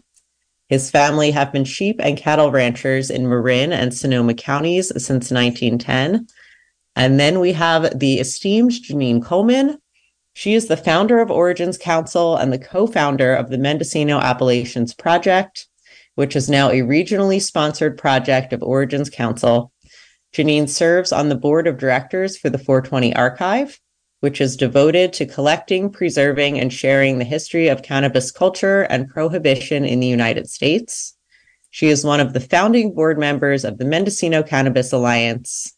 His 0.68 0.90
family 0.90 1.30
have 1.30 1.52
been 1.52 1.64
sheep 1.64 1.96
and 2.00 2.16
cattle 2.16 2.50
ranchers 2.50 3.10
in 3.10 3.28
Marin 3.28 3.72
and 3.72 3.94
Sonoma 3.94 4.34
counties 4.34 4.88
since 4.88 5.30
1910. 5.30 6.26
And 6.96 7.20
then 7.20 7.40
we 7.40 7.52
have 7.52 7.98
the 7.98 8.20
esteemed 8.20 8.72
Genine 8.72 9.22
Coleman, 9.22 9.78
she 10.36 10.52
is 10.52 10.66
the 10.66 10.76
founder 10.76 11.20
of 11.20 11.30
Origins 11.30 11.78
Council 11.78 12.36
and 12.36 12.52
the 12.52 12.58
co 12.58 12.86
founder 12.86 13.34
of 13.34 13.48
the 13.48 13.56
Mendocino 13.56 14.20
Appellations 14.20 14.92
Project, 14.92 15.66
which 16.14 16.36
is 16.36 16.50
now 16.50 16.68
a 16.68 16.82
regionally 16.82 17.40
sponsored 17.40 17.96
project 17.96 18.52
of 18.52 18.62
Origins 18.62 19.08
Council. 19.08 19.72
Genine 20.36 20.68
serves 20.68 21.12
on 21.12 21.30
the 21.30 21.34
board 21.34 21.66
of 21.66 21.78
directors 21.78 22.36
for 22.36 22.50
the 22.50 22.58
420 22.58 23.16
Archive, 23.16 23.80
which 24.20 24.38
is 24.38 24.54
devoted 24.54 25.14
to 25.14 25.24
collecting, 25.24 25.88
preserving, 25.88 26.60
and 26.60 26.70
sharing 26.70 27.18
the 27.18 27.24
history 27.24 27.68
of 27.68 27.82
cannabis 27.82 28.30
culture 28.30 28.82
and 28.82 29.08
prohibition 29.08 29.86
in 29.86 30.00
the 30.00 30.06
United 30.06 30.50
States. 30.50 31.16
She 31.70 31.86
is 31.88 32.04
one 32.04 32.20
of 32.20 32.34
the 32.34 32.40
founding 32.40 32.94
board 32.94 33.18
members 33.18 33.64
of 33.64 33.78
the 33.78 33.86
Mendocino 33.86 34.42
Cannabis 34.42 34.92
Alliance 34.92 35.72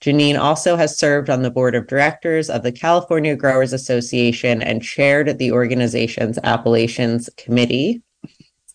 Genine 0.00 0.40
also 0.40 0.76
has 0.76 0.96
served 0.96 1.28
on 1.28 1.42
the 1.42 1.50
board 1.50 1.74
of 1.74 1.86
directors 1.86 2.48
of 2.48 2.62
the 2.62 2.72
California 2.72 3.36
Growers 3.36 3.74
Association 3.74 4.62
and 4.62 4.82
chaired 4.82 5.36
the 5.36 5.52
organization's 5.52 6.38
appellations 6.42 7.28
committee. 7.36 8.00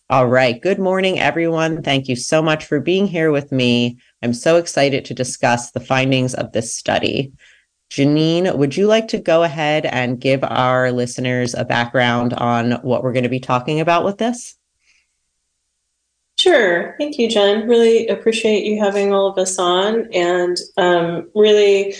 All 0.08 0.28
right. 0.28 0.62
Good 0.62 0.78
morning, 0.78 1.18
everyone. 1.18 1.82
Thank 1.82 2.06
you 2.06 2.14
so 2.14 2.40
much 2.40 2.64
for 2.64 2.78
being 2.78 3.08
here 3.08 3.32
with 3.32 3.50
me. 3.50 3.98
I'm 4.26 4.34
so 4.34 4.56
excited 4.56 5.04
to 5.04 5.14
discuss 5.14 5.70
the 5.70 5.78
findings 5.78 6.34
of 6.34 6.50
this 6.50 6.74
study. 6.74 7.32
Genine, 7.90 8.56
would 8.56 8.76
you 8.76 8.88
like 8.88 9.06
to 9.08 9.18
go 9.18 9.44
ahead 9.44 9.86
and 9.86 10.20
give 10.20 10.42
our 10.42 10.90
listeners 10.90 11.54
a 11.54 11.64
background 11.64 12.34
on 12.34 12.72
what 12.82 13.04
we're 13.04 13.12
going 13.12 13.22
to 13.22 13.28
be 13.28 13.38
talking 13.38 13.78
about 13.78 14.04
with 14.04 14.18
this? 14.18 14.56
Sure. 16.40 16.96
Thank 16.98 17.18
you, 17.18 17.28
Jenn. 17.28 17.68
Really 17.68 18.08
appreciate 18.08 18.64
you 18.64 18.82
having 18.82 19.12
all 19.12 19.28
of 19.28 19.38
us 19.38 19.60
on 19.60 20.12
and 20.12 20.56
um, 20.76 21.30
really 21.36 21.94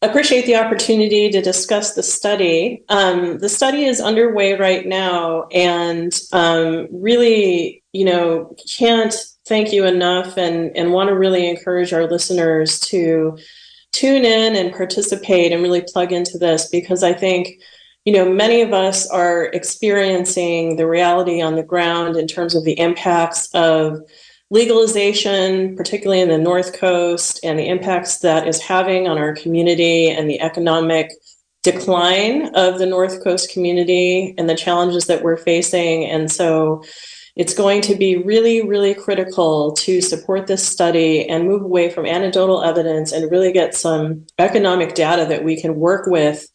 appreciate 0.00 0.46
the 0.46 0.56
opportunity 0.56 1.28
to 1.28 1.42
discuss 1.42 1.92
the 1.92 2.02
study. 2.02 2.82
Um, 2.88 3.36
the 3.36 3.50
study 3.50 3.84
is 3.84 4.00
underway 4.00 4.54
right 4.54 4.86
now 4.86 5.46
and 5.52 6.18
um, 6.32 6.88
really, 6.90 7.84
you 7.92 8.06
know, 8.06 8.56
can't 8.66 9.14
thank 9.50 9.72
you 9.72 9.84
enough 9.84 10.38
and, 10.38 10.74
and 10.76 10.92
want 10.92 11.08
to 11.08 11.18
really 11.18 11.48
encourage 11.48 11.92
our 11.92 12.08
listeners 12.08 12.78
to 12.78 13.36
tune 13.92 14.24
in 14.24 14.54
and 14.54 14.72
participate 14.72 15.50
and 15.50 15.60
really 15.60 15.82
plug 15.92 16.12
into 16.12 16.38
this 16.38 16.68
because 16.68 17.02
I 17.02 17.12
think 17.12 17.60
you 18.06 18.14
know, 18.14 18.32
many 18.32 18.62
of 18.62 18.72
us 18.72 19.06
are 19.08 19.46
experiencing 19.46 20.76
the 20.76 20.86
reality 20.86 21.42
on 21.42 21.56
the 21.56 21.62
ground 21.62 22.16
in 22.16 22.26
terms 22.26 22.54
of 22.54 22.64
the 22.64 22.78
impacts 22.78 23.50
of 23.52 24.00
legalization, 24.48 25.76
particularly 25.76 26.22
in 26.22 26.30
the 26.30 26.38
North 26.38 26.72
Coast, 26.72 27.40
and 27.44 27.58
the 27.58 27.68
impacts 27.68 28.20
that 28.20 28.48
is 28.48 28.60
having 28.60 29.06
on 29.06 29.18
our 29.18 29.34
community 29.34 30.08
and 30.08 30.30
the 30.30 30.40
economic 30.40 31.10
decline 31.62 32.54
of 32.54 32.78
the 32.78 32.86
North 32.86 33.22
Coast 33.22 33.52
community 33.52 34.34
and 34.38 34.48
the 34.48 34.56
challenges 34.56 35.06
that 35.06 35.22
we're 35.22 35.36
facing. 35.36 36.06
And 36.06 36.32
so 36.32 36.82
it's 37.40 37.54
going 37.54 37.80
to 37.80 37.94
be 37.94 38.18
really, 38.18 38.60
really 38.60 38.92
critical 38.92 39.72
to 39.72 40.02
support 40.02 40.46
this 40.46 40.62
study 40.62 41.26
and 41.26 41.48
move 41.48 41.62
away 41.62 41.88
from 41.88 42.04
anecdotal 42.04 42.62
evidence 42.62 43.12
and 43.12 43.30
really 43.30 43.50
get 43.50 43.74
some 43.74 44.26
economic 44.38 44.94
data 44.94 45.24
that 45.24 45.42
we 45.42 45.58
can 45.58 45.76
work 45.76 46.06
with 46.06 46.46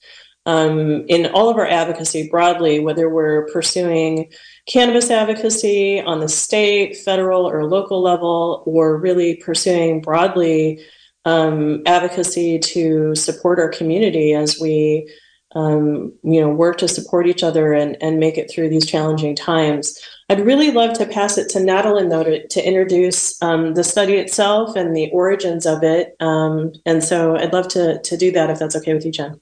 um, 0.45 1.03
in 1.07 1.25
all 1.33 1.49
of 1.49 1.57
our 1.57 1.65
advocacy 1.65 2.29
broadly, 2.29 2.79
whether 2.79 3.09
we're 3.09 3.47
pursuing 3.47 4.31
cannabis 4.67 5.09
advocacy 5.09 6.01
on 6.01 6.19
the 6.19 6.29
state, 6.29 6.95
federal, 6.97 7.49
or 7.49 7.67
local 7.67 8.03
level, 8.03 8.61
or 8.67 8.99
really 8.99 9.37
pursuing 9.37 10.01
broadly 10.01 10.85
um, 11.25 11.81
advocacy 11.87 12.59
to 12.59 13.15
support 13.15 13.57
our 13.57 13.69
community 13.69 14.35
as 14.35 14.59
we 14.61 15.11
um, 15.55 16.13
you 16.21 16.41
know 16.41 16.49
work 16.49 16.77
to 16.77 16.87
support 16.87 17.25
each 17.25 17.41
other 17.41 17.73
and, 17.73 17.97
and 18.01 18.19
make 18.19 18.37
it 18.37 18.51
through 18.51 18.69
these 18.69 18.85
challenging 18.85 19.35
times. 19.35 19.97
I'd 20.27 20.43
really 20.43 20.71
love 20.71 20.97
to 20.97 21.05
pass 21.05 21.37
it 21.37 21.49
to 21.49 21.59
Natalie 21.59 22.07
though 22.07 22.23
to, 22.23 22.47
to 22.47 22.67
introduce 22.67 23.41
um, 23.43 23.75
the 23.75 23.83
study 23.83 24.15
itself 24.15 24.75
and 24.75 24.95
the 24.95 25.09
origins 25.11 25.65
of 25.67 25.83
it. 25.83 26.15
Um, 26.19 26.73
and 26.85 27.03
so 27.03 27.37
I'd 27.37 27.53
love 27.53 27.67
to 27.69 28.01
to 28.01 28.17
do 28.17 28.31
that 28.31 28.49
if 28.49 28.57
that's 28.57 28.75
okay 28.75 28.93
with 28.93 29.05
you, 29.05 29.11
Jenn. 29.11 29.39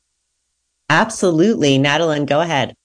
Absolutely. 0.89 1.77
Natalie, 1.77 2.25
go 2.25 2.41
ahead. 2.41 2.75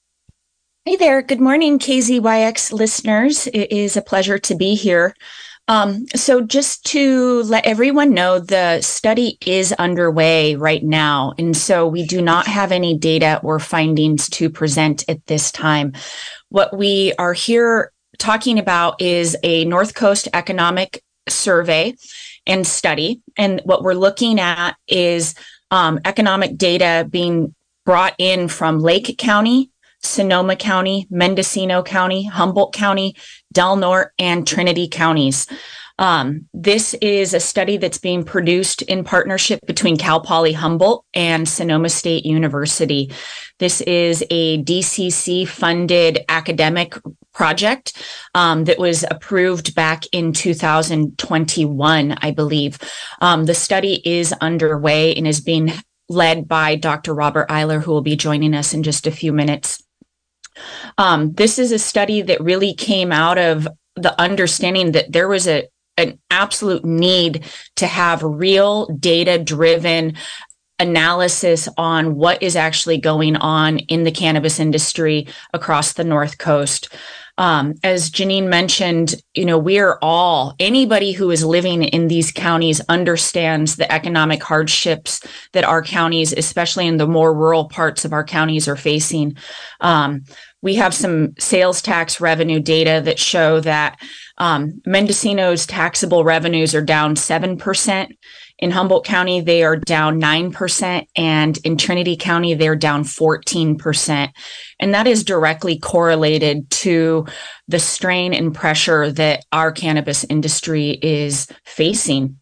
Hey 0.84 0.96
there. 0.96 1.20
Good 1.20 1.40
morning, 1.40 1.78
KZYX 1.78 2.72
listeners. 2.72 3.46
It 3.48 3.70
is 3.70 3.96
a 3.96 4.00
pleasure 4.00 4.38
to 4.38 4.54
be 4.54 4.74
here. 4.74 5.14
Um, 5.68 6.06
so, 6.16 6.40
just 6.40 6.84
to 6.86 7.42
let 7.42 7.66
everyone 7.66 8.14
know, 8.14 8.38
the 8.38 8.80
study 8.80 9.36
is 9.44 9.72
underway 9.74 10.56
right 10.56 10.82
now. 10.82 11.34
And 11.38 11.54
so, 11.54 11.86
we 11.86 12.06
do 12.06 12.22
not 12.22 12.46
have 12.46 12.72
any 12.72 12.96
data 12.96 13.38
or 13.44 13.58
findings 13.58 14.30
to 14.30 14.48
present 14.48 15.04
at 15.08 15.24
this 15.26 15.52
time. 15.52 15.92
What 16.48 16.76
we 16.76 17.12
are 17.18 17.34
here 17.34 17.92
talking 18.18 18.58
about 18.58 19.00
is 19.00 19.36
a 19.42 19.66
North 19.66 19.94
Coast 19.94 20.28
economic 20.32 21.02
survey 21.28 21.94
and 22.46 22.66
study. 22.66 23.20
And 23.36 23.60
what 23.64 23.82
we're 23.82 23.92
looking 23.94 24.40
at 24.40 24.74
is 24.88 25.34
um, 25.70 26.00
economic 26.04 26.56
data 26.56 27.06
being 27.08 27.54
brought 27.84 28.14
in 28.18 28.48
from 28.48 28.80
Lake 28.80 29.16
County, 29.18 29.70
Sonoma 30.02 30.56
County, 30.56 31.06
Mendocino 31.10 31.82
County, 31.82 32.24
Humboldt 32.24 32.72
County, 32.72 33.16
Del 33.52 33.76
Norte, 33.76 34.12
and 34.18 34.46
Trinity 34.46 34.88
counties. 34.88 35.46
Um, 35.98 36.46
this 36.54 36.94
is 36.94 37.34
a 37.34 37.40
study 37.40 37.76
that's 37.76 37.98
being 37.98 38.22
produced 38.24 38.82
in 38.82 39.02
partnership 39.02 39.60
between 39.66 39.96
Cal 39.96 40.20
Poly 40.20 40.52
Humboldt 40.52 41.04
and 41.12 41.48
Sonoma 41.48 41.88
State 41.88 42.24
University. 42.24 43.10
This 43.58 43.80
is 43.80 44.24
a 44.30 44.62
DCC 44.62 45.46
funded 45.46 46.20
academic 46.28 46.94
project 47.34 48.00
um, 48.34 48.64
that 48.64 48.78
was 48.78 49.04
approved 49.10 49.74
back 49.74 50.04
in 50.12 50.32
2021, 50.32 52.12
I 52.12 52.30
believe. 52.30 52.78
Um, 53.20 53.46
the 53.46 53.54
study 53.54 54.00
is 54.04 54.32
underway 54.40 55.14
and 55.14 55.26
is 55.26 55.40
being 55.40 55.72
led 56.08 56.46
by 56.46 56.76
Dr. 56.76 57.12
Robert 57.12 57.48
Eyler, 57.48 57.82
who 57.82 57.90
will 57.90 58.02
be 58.02 58.16
joining 58.16 58.54
us 58.54 58.72
in 58.72 58.82
just 58.82 59.06
a 59.06 59.12
few 59.12 59.32
minutes. 59.32 59.82
Um, 60.98 61.32
this 61.34 61.58
is 61.58 61.72
a 61.72 61.78
study 61.78 62.22
that 62.22 62.40
really 62.40 62.74
came 62.74 63.12
out 63.12 63.38
of 63.38 63.68
the 63.96 64.18
understanding 64.20 64.92
that 64.92 65.12
there 65.12 65.28
was 65.28 65.46
a 65.46 65.68
an 65.96 66.16
absolute 66.30 66.84
need 66.84 67.44
to 67.74 67.86
have 67.86 68.22
real 68.22 68.86
data 68.86 69.36
driven 69.36 70.14
analysis 70.78 71.68
on 71.76 72.14
what 72.14 72.40
is 72.42 72.54
actually 72.54 72.98
going 72.98 73.36
on 73.36 73.78
in 73.80 74.04
the 74.04 74.12
cannabis 74.12 74.60
industry 74.60 75.26
across 75.52 75.94
the 75.94 76.04
North 76.04 76.38
Coast. 76.38 76.88
Um, 77.36 77.74
as 77.84 78.10
Genine 78.10 78.48
mentioned, 78.48 79.14
you 79.32 79.44
know, 79.44 79.58
we 79.58 79.78
are 79.78 79.98
all, 80.02 80.54
anybody 80.58 81.12
who 81.12 81.30
is 81.30 81.44
living 81.44 81.84
in 81.84 82.08
these 82.08 82.32
counties 82.32 82.80
understands 82.88 83.76
the 83.76 83.90
economic 83.92 84.42
hardships 84.42 85.20
that 85.52 85.64
our 85.64 85.80
counties, 85.80 86.32
especially 86.32 86.88
in 86.88 86.96
the 86.96 87.06
more 87.06 87.32
rural 87.32 87.68
parts 87.68 88.04
of 88.04 88.12
our 88.12 88.24
counties, 88.24 88.66
are 88.66 88.76
facing. 88.76 89.36
Um, 89.80 90.24
we 90.62 90.74
have 90.74 90.92
some 90.92 91.34
sales 91.38 91.80
tax 91.80 92.20
revenue 92.20 92.60
data 92.60 93.00
that 93.04 93.18
show 93.18 93.60
that 93.60 94.00
um, 94.38 94.80
Mendocino's 94.86 95.66
taxable 95.66 96.24
revenues 96.24 96.74
are 96.74 96.82
down 96.82 97.14
7%. 97.14 98.08
In 98.60 98.72
Humboldt 98.72 99.04
County, 99.04 99.40
they 99.40 99.62
are 99.62 99.76
down 99.76 100.20
9%, 100.20 101.06
and 101.14 101.58
in 101.58 101.76
Trinity 101.76 102.16
County, 102.16 102.54
they're 102.54 102.74
down 102.74 103.04
14%. 103.04 104.30
And 104.80 104.94
that 104.94 105.06
is 105.06 105.22
directly 105.22 105.78
correlated 105.78 106.68
to 106.70 107.26
the 107.68 107.78
strain 107.78 108.34
and 108.34 108.52
pressure 108.52 109.12
that 109.12 109.44
our 109.52 109.70
cannabis 109.70 110.24
industry 110.24 110.90
is 110.90 111.46
facing 111.64 112.36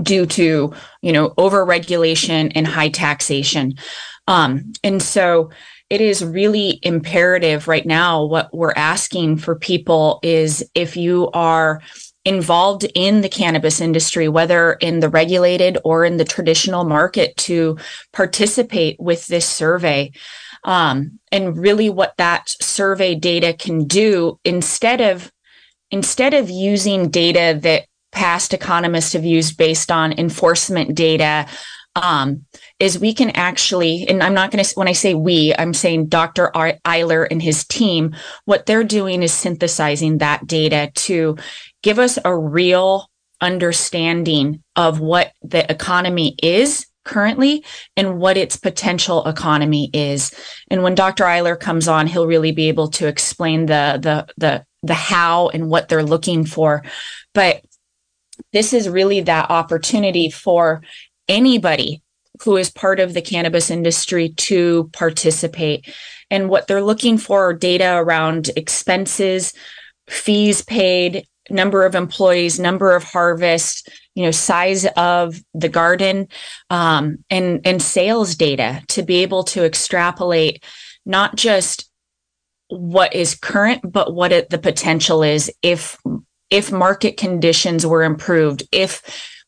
due 0.00 0.24
to, 0.24 0.72
you 1.02 1.12
know, 1.12 1.30
overregulation 1.30 2.50
and 2.54 2.66
high 2.66 2.88
taxation. 2.88 3.74
Um, 4.26 4.72
and 4.82 5.02
so 5.02 5.50
it 5.92 6.00
is 6.00 6.24
really 6.24 6.80
imperative 6.82 7.68
right 7.68 7.84
now. 7.84 8.24
What 8.24 8.48
we're 8.54 8.72
asking 8.74 9.36
for 9.36 9.54
people 9.54 10.20
is 10.22 10.66
if 10.74 10.96
you 10.96 11.28
are 11.34 11.82
involved 12.24 12.86
in 12.94 13.20
the 13.20 13.28
cannabis 13.28 13.78
industry, 13.78 14.26
whether 14.26 14.72
in 14.80 15.00
the 15.00 15.10
regulated 15.10 15.76
or 15.84 16.06
in 16.06 16.16
the 16.16 16.24
traditional 16.24 16.84
market, 16.84 17.36
to 17.36 17.76
participate 18.14 18.98
with 18.98 19.26
this 19.26 19.46
survey. 19.46 20.10
Um, 20.64 21.18
and 21.30 21.58
really, 21.58 21.90
what 21.90 22.16
that 22.16 22.48
survey 22.48 23.14
data 23.14 23.52
can 23.52 23.84
do 23.84 24.40
instead 24.46 25.02
of 25.02 25.30
instead 25.90 26.32
of 26.32 26.48
using 26.48 27.10
data 27.10 27.58
that 27.60 27.84
past 28.12 28.54
economists 28.54 29.12
have 29.12 29.26
used 29.26 29.58
based 29.58 29.92
on 29.92 30.18
enforcement 30.18 30.94
data 30.94 31.46
um, 31.94 32.46
is 32.78 32.98
we 32.98 33.12
can 33.12 33.30
actually, 33.30 34.06
and 34.08 34.22
I'm 34.22 34.34
not 34.34 34.50
going 34.50 34.64
to, 34.64 34.74
when 34.74 34.88
I 34.88 34.92
say 34.92 35.14
we, 35.14 35.54
I'm 35.58 35.74
saying 35.74 36.06
Dr. 36.06 36.50
Eyler 36.54 37.26
and 37.30 37.42
his 37.42 37.64
team, 37.64 38.14
what 38.44 38.66
they're 38.66 38.84
doing 38.84 39.22
is 39.22 39.32
synthesizing 39.32 40.18
that 40.18 40.46
data 40.46 40.90
to 40.94 41.36
give 41.82 41.98
us 41.98 42.18
a 42.24 42.36
real 42.36 43.10
understanding 43.40 44.62
of 44.76 45.00
what 45.00 45.32
the 45.42 45.70
economy 45.70 46.36
is 46.42 46.86
currently 47.04 47.64
and 47.96 48.18
what 48.18 48.36
its 48.36 48.56
potential 48.56 49.26
economy 49.26 49.90
is. 49.92 50.32
And 50.70 50.82
when 50.82 50.94
Dr. 50.94 51.24
Eyler 51.24 51.58
comes 51.58 51.88
on, 51.88 52.06
he'll 52.06 52.26
really 52.26 52.52
be 52.52 52.68
able 52.68 52.88
to 52.90 53.08
explain 53.08 53.66
the 53.66 53.98
the 54.00 54.32
the 54.36 54.64
the 54.84 54.94
how 54.94 55.48
and 55.48 55.68
what 55.68 55.88
they're 55.88 56.04
looking 56.04 56.44
for. 56.44 56.84
But 57.34 57.64
this 58.52 58.72
is 58.72 58.88
really 58.88 59.20
that 59.22 59.50
opportunity 59.50 60.30
for 60.30 60.82
anybody 61.28 62.02
who 62.44 62.56
is 62.56 62.70
part 62.70 62.98
of 63.00 63.14
the 63.14 63.22
cannabis 63.22 63.70
industry 63.70 64.30
to 64.30 64.90
participate. 64.92 65.94
And 66.30 66.48
what 66.48 66.66
they're 66.66 66.82
looking 66.82 67.18
for 67.18 67.48
are 67.48 67.54
data 67.54 67.94
around 67.96 68.50
expenses, 68.56 69.52
fees 70.08 70.62
paid, 70.62 71.26
number 71.50 71.84
of 71.84 71.94
employees, 71.94 72.58
number 72.58 72.94
of 72.94 73.04
harvests, 73.04 73.84
you 74.14 74.24
know, 74.24 74.30
size 74.30 74.86
of 74.96 75.40
the 75.54 75.68
garden, 75.68 76.28
um, 76.70 77.18
and 77.30 77.60
and 77.66 77.82
sales 77.82 78.34
data 78.34 78.82
to 78.88 79.02
be 79.02 79.16
able 79.16 79.44
to 79.44 79.64
extrapolate 79.64 80.64
not 81.04 81.36
just 81.36 81.90
what 82.68 83.14
is 83.14 83.34
current, 83.34 83.80
but 83.90 84.14
what 84.14 84.32
it, 84.32 84.50
the 84.50 84.58
potential 84.58 85.22
is 85.22 85.50
if 85.62 85.98
if 86.50 86.70
market 86.70 87.16
conditions 87.16 87.86
were 87.86 88.02
improved, 88.02 88.62
if 88.72 89.02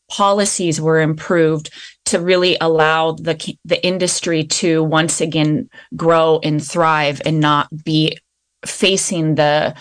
policies 0.09 0.79
were 0.79 1.01
improved 1.01 1.69
to 2.05 2.19
really 2.19 2.57
allow 2.61 3.13
the 3.13 3.57
the 3.65 3.83
industry 3.85 4.43
to 4.43 4.83
once 4.83 5.21
again 5.21 5.69
grow 5.95 6.39
and 6.43 6.65
thrive 6.65 7.21
and 7.25 7.39
not 7.39 7.67
be 7.83 8.17
facing 8.65 9.35
the 9.35 9.75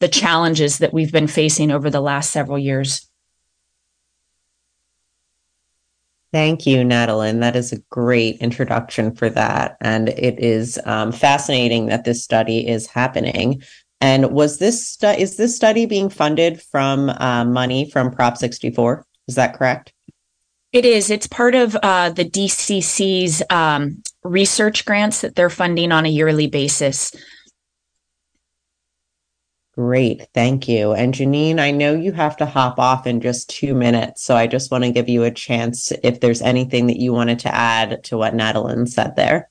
the 0.00 0.08
challenges 0.08 0.78
that 0.78 0.92
we've 0.92 1.12
been 1.12 1.26
facing 1.26 1.70
over 1.70 1.90
the 1.90 2.00
last 2.00 2.30
several 2.30 2.58
years. 2.58 3.08
Thank 6.32 6.66
you, 6.66 6.84
Natalie. 6.84 7.32
That 7.32 7.56
is 7.56 7.72
a 7.72 7.80
great 7.90 8.36
introduction 8.36 9.14
for 9.14 9.30
that. 9.30 9.78
And 9.80 10.10
it 10.10 10.38
is 10.38 10.78
um, 10.84 11.10
fascinating 11.10 11.86
that 11.86 12.04
this 12.04 12.22
study 12.22 12.68
is 12.68 12.86
happening. 12.86 13.62
And 14.00 14.30
was 14.30 14.58
this 14.58 14.86
stu- 14.86 15.08
is 15.08 15.36
this 15.36 15.56
study 15.56 15.86
being 15.86 16.10
funded 16.10 16.60
from 16.60 17.08
uh, 17.08 17.44
money 17.44 17.90
from 17.90 18.10
Prop 18.10 18.36
64? 18.36 19.06
Is 19.28 19.36
that 19.36 19.54
correct? 19.54 19.92
It 20.72 20.84
is. 20.84 21.10
It's 21.10 21.26
part 21.26 21.54
of 21.54 21.76
uh, 21.76 22.10
the 22.10 22.24
DCC's 22.24 23.42
um, 23.48 24.02
research 24.22 24.84
grants 24.84 25.20
that 25.20 25.34
they're 25.34 25.50
funding 25.50 25.92
on 25.92 26.04
a 26.04 26.10
yearly 26.10 26.46
basis. 26.46 27.12
Great. 29.74 30.26
Thank 30.34 30.66
you. 30.66 30.92
And 30.92 31.14
Genine, 31.14 31.60
I 31.60 31.70
know 31.70 31.94
you 31.94 32.10
have 32.12 32.36
to 32.38 32.46
hop 32.46 32.80
off 32.80 33.06
in 33.06 33.20
just 33.20 33.48
two 33.48 33.74
minutes. 33.74 34.24
So 34.24 34.34
I 34.34 34.48
just 34.48 34.72
want 34.72 34.82
to 34.82 34.90
give 34.90 35.08
you 35.08 35.22
a 35.22 35.30
chance 35.30 35.92
if 36.02 36.18
there's 36.18 36.42
anything 36.42 36.88
that 36.88 36.98
you 36.98 37.12
wanted 37.12 37.38
to 37.40 37.54
add 37.54 38.02
to 38.04 38.18
what 38.18 38.34
Natalie 38.34 38.86
said 38.86 39.14
there. 39.14 39.48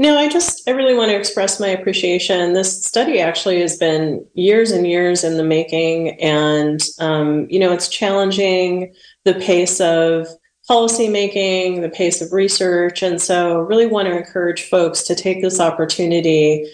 No, 0.00 0.16
I 0.16 0.30
just, 0.30 0.66
I 0.66 0.72
really 0.72 0.94
want 0.94 1.10
to 1.10 1.16
express 1.18 1.60
my 1.60 1.66
appreciation. 1.68 2.54
This 2.54 2.86
study 2.86 3.20
actually 3.20 3.60
has 3.60 3.76
been 3.76 4.26
years 4.32 4.70
and 4.70 4.86
years 4.86 5.24
in 5.24 5.36
the 5.36 5.44
making. 5.44 6.18
And, 6.22 6.80
um, 7.00 7.46
you 7.50 7.58
know, 7.58 7.70
it's 7.70 7.86
challenging 7.86 8.94
the 9.26 9.34
pace 9.34 9.78
of 9.78 10.26
policymaking, 10.70 11.82
the 11.82 11.90
pace 11.90 12.22
of 12.22 12.32
research. 12.32 13.02
And 13.02 13.20
so, 13.20 13.58
really 13.58 13.84
want 13.84 14.08
to 14.08 14.16
encourage 14.16 14.70
folks 14.70 15.02
to 15.02 15.14
take 15.14 15.42
this 15.42 15.60
opportunity 15.60 16.66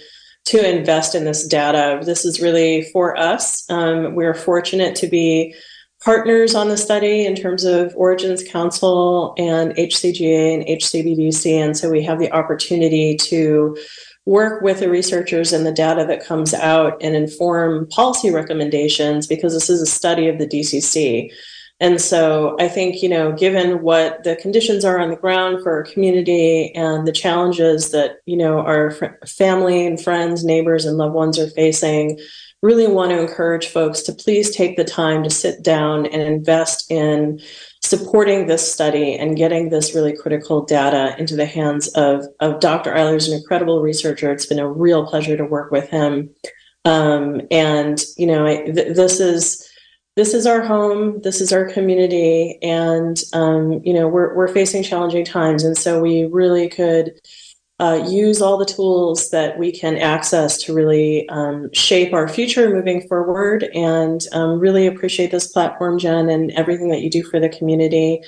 to 0.45 0.65
invest 0.65 1.17
in 1.17 1.25
this 1.25 1.49
data. 1.49 2.01
This 2.05 2.25
is 2.25 2.41
really 2.41 2.83
for 2.93 3.19
us. 3.19 3.69
Um, 3.69 4.15
we're 4.15 4.35
fortunate 4.35 4.95
to 4.97 5.09
be 5.09 5.53
partners 6.07 6.55
on 6.55 6.69
the 6.69 6.77
study 6.77 7.27
in 7.27 7.35
terms 7.35 7.65
of 7.65 7.93
Origins 7.97 8.45
Council 8.45 9.35
and 9.39 9.75
HCGA 9.75 10.55
and 10.55 10.65
HCBDC. 10.65 11.53
And 11.53 11.77
so 11.77 11.91
we 11.91 12.01
have 12.05 12.21
the 12.21 12.31
opportunity 12.31 13.17
to 13.23 13.77
work 14.25 14.63
with 14.63 14.79
the 14.79 14.89
researchers 14.89 15.53
and 15.53 15.67
the 15.67 15.73
data 15.73 16.05
that 16.07 16.25
comes 16.25 16.55
out 16.55 16.97
and 17.03 17.17
inform 17.17 17.89
policy 17.89 18.31
recommendations 18.31 19.27
because 19.27 19.53
this 19.53 19.69
is 19.69 19.83
a 19.83 19.87
study 19.87 20.29
of 20.29 20.39
the 20.39 20.47
DCC. 20.47 21.29
And 21.81 22.01
so 22.01 22.57
I 22.61 22.69
think, 22.69 23.03
you 23.03 23.09
know, 23.09 23.33
given 23.33 23.83
what 23.83 24.23
the 24.23 24.37
conditions 24.37 24.85
are 24.85 25.01
on 25.01 25.11
the 25.11 25.17
ground 25.17 25.65
for 25.65 25.73
our 25.73 25.83
community 25.83 26.73
and 26.77 27.05
the 27.05 27.13
challenges 27.13 27.91
that, 27.91 28.19
you 28.27 28.37
know, 28.37 28.61
our 28.61 28.93
fr- 28.93 29.07
family 29.27 29.85
and 29.85 30.01
friends, 30.01 30.45
neighbors, 30.45 30.85
and 30.85 30.99
loved 30.99 31.15
ones 31.15 31.37
are 31.37 31.51
facing, 31.51 32.21
really 32.67 32.89
want 32.89 33.13
to 33.13 33.21
encourage 33.21 33.69
folks 33.69 34.03
to 34.03 34.13
please 34.13 34.55
take 34.55 34.77
the 34.77 34.85
time 34.85 35.23
to 35.23 35.31
sit 35.31 35.63
down 35.63 36.05
and 36.07 36.21
invest 36.21 36.91
in 36.91 37.41
supporting 37.83 38.47
this 38.47 38.73
study 38.73 39.15
and 39.15 39.37
getting 39.37 39.69
this 39.69 39.95
really 39.95 40.15
critical 40.15 40.65
data 40.65 41.15
into 41.17 41.37
the 41.37 41.47
hands 41.47 41.87
of, 41.95 42.25
of 42.41 42.59
Dr. 42.59 42.93
Eyler's 42.93 43.29
an 43.29 43.39
incredible 43.39 43.81
researcher. 43.81 44.33
It's 44.33 44.47
been 44.47 44.59
a 44.59 44.69
real 44.69 45.07
pleasure 45.07 45.37
to 45.37 45.45
work 45.45 45.71
with 45.71 45.89
him. 45.89 46.29
Um, 46.85 47.43
and, 47.53 48.03
you 48.17 48.27
know, 48.27 48.45
I, 48.45 48.65
th- 48.65 48.97
this 48.97 49.21
is, 49.21 49.71
this 50.17 50.35
is 50.35 50.47
our 50.47 50.63
home, 50.63 51.21
this 51.21 51.41
is 51.41 51.53
our 51.53 51.67
community, 51.67 52.59
and 52.63 53.23
um, 53.35 53.83
you 53.85 53.93
know 53.93 54.09
we're 54.09 54.35
we're 54.35 54.49
facing 54.49 54.83
challenging 54.83 55.27
times, 55.27 55.63
and 55.63 55.77
so 55.77 56.01
we 56.01 56.25
really 56.25 56.71
could 56.71 57.21
uh, 57.79 58.03
use 58.09 58.41
all 58.41 58.57
the 58.57 58.65
tools 58.65 59.31
that 59.31 59.59
we 59.59 59.71
can 59.71 59.99
access 59.99 60.57
to 60.63 60.73
really 60.73 61.29
um, 61.29 61.71
shape 61.73 62.15
our 62.15 62.27
future 62.27 62.71
moving 62.71 63.07
forward. 63.07 63.65
And 63.75 64.21
um, 64.33 64.59
really 64.59 64.87
appreciate 64.87 65.31
this 65.31 65.49
platform, 65.49 65.99
Jenn, 65.99 66.31
and 66.31 66.51
everything 66.53 66.89
that 66.89 67.03
you 67.03 67.11
do 67.11 67.23
for 67.23 67.39
the 67.39 67.51
community. 67.51 68.23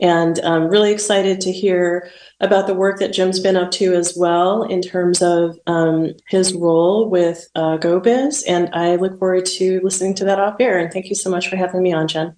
And 0.00 0.38
I'm 0.40 0.68
really 0.68 0.92
excited 0.92 1.40
to 1.42 1.52
hear 1.52 2.10
about 2.40 2.66
the 2.66 2.74
work 2.74 2.98
that 2.98 3.12
Jim's 3.12 3.38
been 3.38 3.56
up 3.56 3.70
to 3.72 3.94
as 3.94 4.14
well 4.16 4.64
in 4.64 4.82
terms 4.82 5.22
of 5.22 5.56
um, 5.66 6.10
his 6.28 6.52
role 6.52 7.08
with 7.08 7.46
uh, 7.54 7.78
GoBiz. 7.78 8.42
And 8.48 8.68
I 8.72 8.96
look 8.96 9.18
forward 9.18 9.46
to 9.46 9.80
listening 9.82 10.14
to 10.14 10.24
that 10.24 10.40
off 10.40 10.56
air. 10.60 10.78
And 10.78 10.92
thank 10.92 11.08
you 11.08 11.14
so 11.14 11.30
much 11.30 11.48
for 11.48 11.56
having 11.56 11.82
me 11.82 11.92
on, 11.92 12.08
Jenn. 12.08 12.36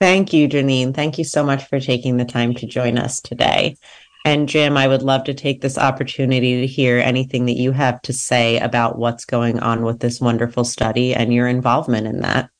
Thank 0.00 0.32
you, 0.32 0.48
Genine. 0.48 0.94
Thank 0.94 1.18
you 1.18 1.24
so 1.24 1.44
much 1.44 1.64
for 1.66 1.78
taking 1.78 2.16
the 2.16 2.24
time 2.24 2.54
to 2.54 2.66
join 2.66 2.96
us 2.96 3.20
today. 3.20 3.76
And 4.24 4.48
Jim, 4.48 4.76
I 4.76 4.86
would 4.86 5.02
love 5.02 5.24
to 5.24 5.34
take 5.34 5.60
this 5.60 5.78
opportunity 5.78 6.60
to 6.60 6.66
hear 6.66 6.98
anything 6.98 7.46
that 7.46 7.56
you 7.56 7.72
have 7.72 8.02
to 8.02 8.12
say 8.12 8.58
about 8.58 8.98
what's 8.98 9.24
going 9.24 9.58
on 9.60 9.82
with 9.82 10.00
this 10.00 10.20
wonderful 10.20 10.64
study 10.64 11.14
and 11.14 11.32
your 11.32 11.48
involvement 11.48 12.06
in 12.06 12.20
that. 12.20 12.50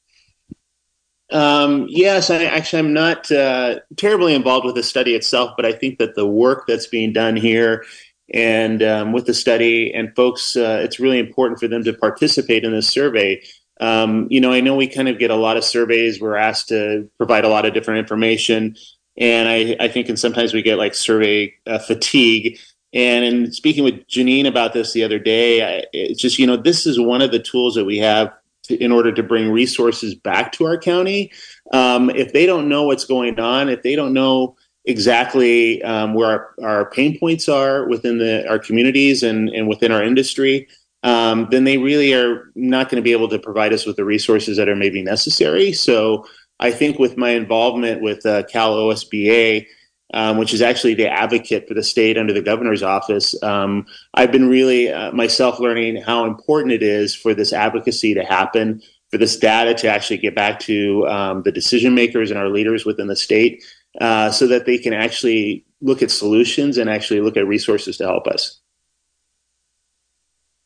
Um, 1.32 1.86
yes, 1.88 2.30
I 2.30 2.44
actually 2.44 2.80
I'm 2.80 2.92
not 2.92 3.30
uh, 3.30 3.80
terribly 3.96 4.34
involved 4.34 4.66
with 4.66 4.74
the 4.74 4.82
study 4.82 5.14
itself, 5.14 5.52
but 5.56 5.64
I 5.64 5.72
think 5.72 5.98
that 5.98 6.16
the 6.16 6.26
work 6.26 6.64
that's 6.66 6.86
being 6.86 7.12
done 7.12 7.36
here 7.36 7.84
and 8.32 8.82
um, 8.82 9.12
with 9.12 9.26
the 9.26 9.34
study 9.34 9.92
and 9.92 10.14
folks, 10.14 10.56
uh, 10.56 10.80
it's 10.82 11.00
really 11.00 11.18
important 11.18 11.58
for 11.60 11.68
them 11.68 11.84
to 11.84 11.92
participate 11.92 12.64
in 12.64 12.72
this 12.72 12.88
survey. 12.88 13.42
Um, 13.80 14.26
you 14.30 14.40
know, 14.40 14.52
I 14.52 14.60
know 14.60 14.76
we 14.76 14.86
kind 14.86 15.08
of 15.08 15.18
get 15.18 15.30
a 15.30 15.36
lot 15.36 15.56
of 15.56 15.64
surveys. 15.64 16.20
We're 16.20 16.36
asked 16.36 16.68
to 16.68 17.08
provide 17.16 17.44
a 17.44 17.48
lot 17.48 17.64
of 17.64 17.74
different 17.74 18.00
information, 18.00 18.76
and 19.20 19.48
I, 19.48 19.76
I 19.78 19.88
think 19.88 20.08
and 20.08 20.18
sometimes 20.18 20.54
we 20.54 20.62
get 20.62 20.78
like 20.78 20.94
survey 20.94 21.54
uh, 21.66 21.78
fatigue. 21.78 22.58
And 22.92 23.24
in 23.24 23.52
speaking 23.52 23.84
with 23.84 24.04
Genine 24.08 24.48
about 24.48 24.72
this 24.72 24.92
the 24.92 25.04
other 25.04 25.20
day, 25.20 25.62
I, 25.62 25.84
it's 25.92 26.20
just 26.20 26.38
you 26.38 26.46
know 26.46 26.56
this 26.56 26.86
is 26.86 26.98
one 26.98 27.22
of 27.22 27.30
the 27.30 27.38
tools 27.38 27.74
that 27.76 27.84
we 27.84 27.98
have 27.98 28.32
to, 28.64 28.76
in 28.82 28.90
order 28.90 29.12
to 29.12 29.22
bring 29.22 29.52
resources 29.52 30.14
back 30.14 30.50
to 30.52 30.64
our 30.64 30.78
county. 30.78 31.30
Um, 31.72 32.10
if 32.10 32.32
they 32.32 32.46
don't 32.46 32.68
know 32.68 32.84
what's 32.84 33.04
going 33.04 33.38
on, 33.38 33.68
if 33.68 33.82
they 33.82 33.94
don't 33.94 34.14
know 34.14 34.56
exactly 34.86 35.82
um, 35.82 36.14
where 36.14 36.26
our, 36.26 36.54
our, 36.64 36.90
pain 36.90 37.18
points 37.18 37.50
are 37.50 37.86
within 37.86 38.16
the, 38.16 38.48
our 38.48 38.58
communities 38.58 39.22
and, 39.22 39.50
and 39.50 39.68
within 39.68 39.92
our 39.92 40.02
industry, 40.02 40.66
um, 41.02 41.48
then 41.50 41.64
they 41.64 41.76
really 41.76 42.14
are 42.14 42.50
not 42.54 42.88
going 42.88 42.96
to 42.96 43.02
be 43.02 43.12
able 43.12 43.28
to 43.28 43.38
provide 43.38 43.74
us 43.74 43.84
with 43.84 43.96
the 43.96 44.04
resources 44.04 44.56
that 44.56 44.70
are 44.70 44.76
maybe 44.76 45.02
necessary. 45.02 45.72
So 45.72 46.26
I 46.60 46.70
think 46.70 46.98
with 46.98 47.16
my 47.16 47.30
involvement 47.30 48.02
with 48.02 48.24
uh, 48.24 48.44
Cal 48.44 48.76
OSBA, 48.76 49.66
um, 50.12 50.36
which 50.38 50.52
is 50.52 50.60
actually 50.60 50.94
the 50.94 51.08
advocate 51.08 51.66
for 51.66 51.74
the 51.74 51.82
state 51.82 52.18
under 52.18 52.32
the 52.32 52.42
governor's 52.42 52.82
office. 52.82 53.40
Um, 53.42 53.86
I've 54.14 54.32
been 54.32 54.48
really 54.48 54.92
uh, 54.92 55.12
myself 55.12 55.58
learning 55.58 56.02
how 56.02 56.26
important 56.26 56.72
it 56.72 56.82
is 56.82 57.14
for 57.14 57.32
this 57.32 57.52
advocacy 57.52 58.14
to 58.14 58.24
happen, 58.24 58.82
for 59.10 59.18
this 59.18 59.36
data 59.36 59.74
to 59.74 59.88
actually 59.88 60.18
get 60.18 60.34
back 60.34 60.60
to 60.60 61.06
um, 61.08 61.42
the 61.42 61.52
decision 61.52 61.94
makers 61.94 62.30
and 62.30 62.38
our 62.38 62.48
leaders 62.48 62.84
within 62.84 63.06
the 63.06 63.16
state, 63.16 63.64
uh, 64.00 64.30
so 64.30 64.46
that 64.46 64.66
they 64.66 64.78
can 64.78 64.92
actually 64.92 65.64
look 65.80 66.02
at 66.02 66.10
solutions 66.10 66.76
and 66.76 66.90
actually 66.90 67.20
look 67.20 67.36
at 67.36 67.46
resources 67.46 67.96
to 67.96 68.04
help 68.04 68.26
us. 68.26 68.60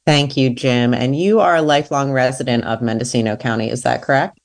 Thank 0.07 0.37
you, 0.37 0.51
Jim. 0.51 0.93
And 0.93 1.17
you 1.19 1.41
are 1.41 1.57
a 1.57 1.63
lifelong 1.63 2.13
resident 2.13 2.65
of 2.65 2.83
Mendocino 2.83 3.37
County, 3.37 3.71
is 3.71 3.83
that 3.83 4.03
correct? 4.03 4.39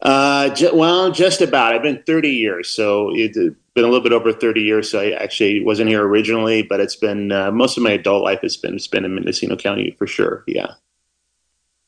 Uh, 0.00 0.48
ju- 0.50 0.74
well, 0.74 1.10
just 1.10 1.40
about. 1.40 1.74
I've 1.74 1.82
been 1.82 2.02
30 2.06 2.30
years, 2.30 2.68
so 2.68 3.10
it's 3.14 3.36
been 3.36 3.84
a 3.84 3.88
little 3.88 4.00
bit 4.00 4.12
over 4.12 4.32
30 4.32 4.60
years. 4.60 4.90
So 4.90 5.00
I 5.00 5.10
actually 5.10 5.64
wasn't 5.64 5.88
here 5.88 6.06
originally, 6.06 6.62
but 6.62 6.80
it's 6.80 6.96
been 6.96 7.32
uh, 7.32 7.50
most 7.50 7.76
of 7.76 7.82
my 7.82 7.90
adult 7.92 8.22
life 8.22 8.40
has 8.42 8.56
been 8.56 8.78
spent 8.78 9.04
in 9.04 9.14
Mendocino 9.14 9.56
County 9.56 9.94
for 9.98 10.06
sure. 10.06 10.44
Yeah. 10.46 10.74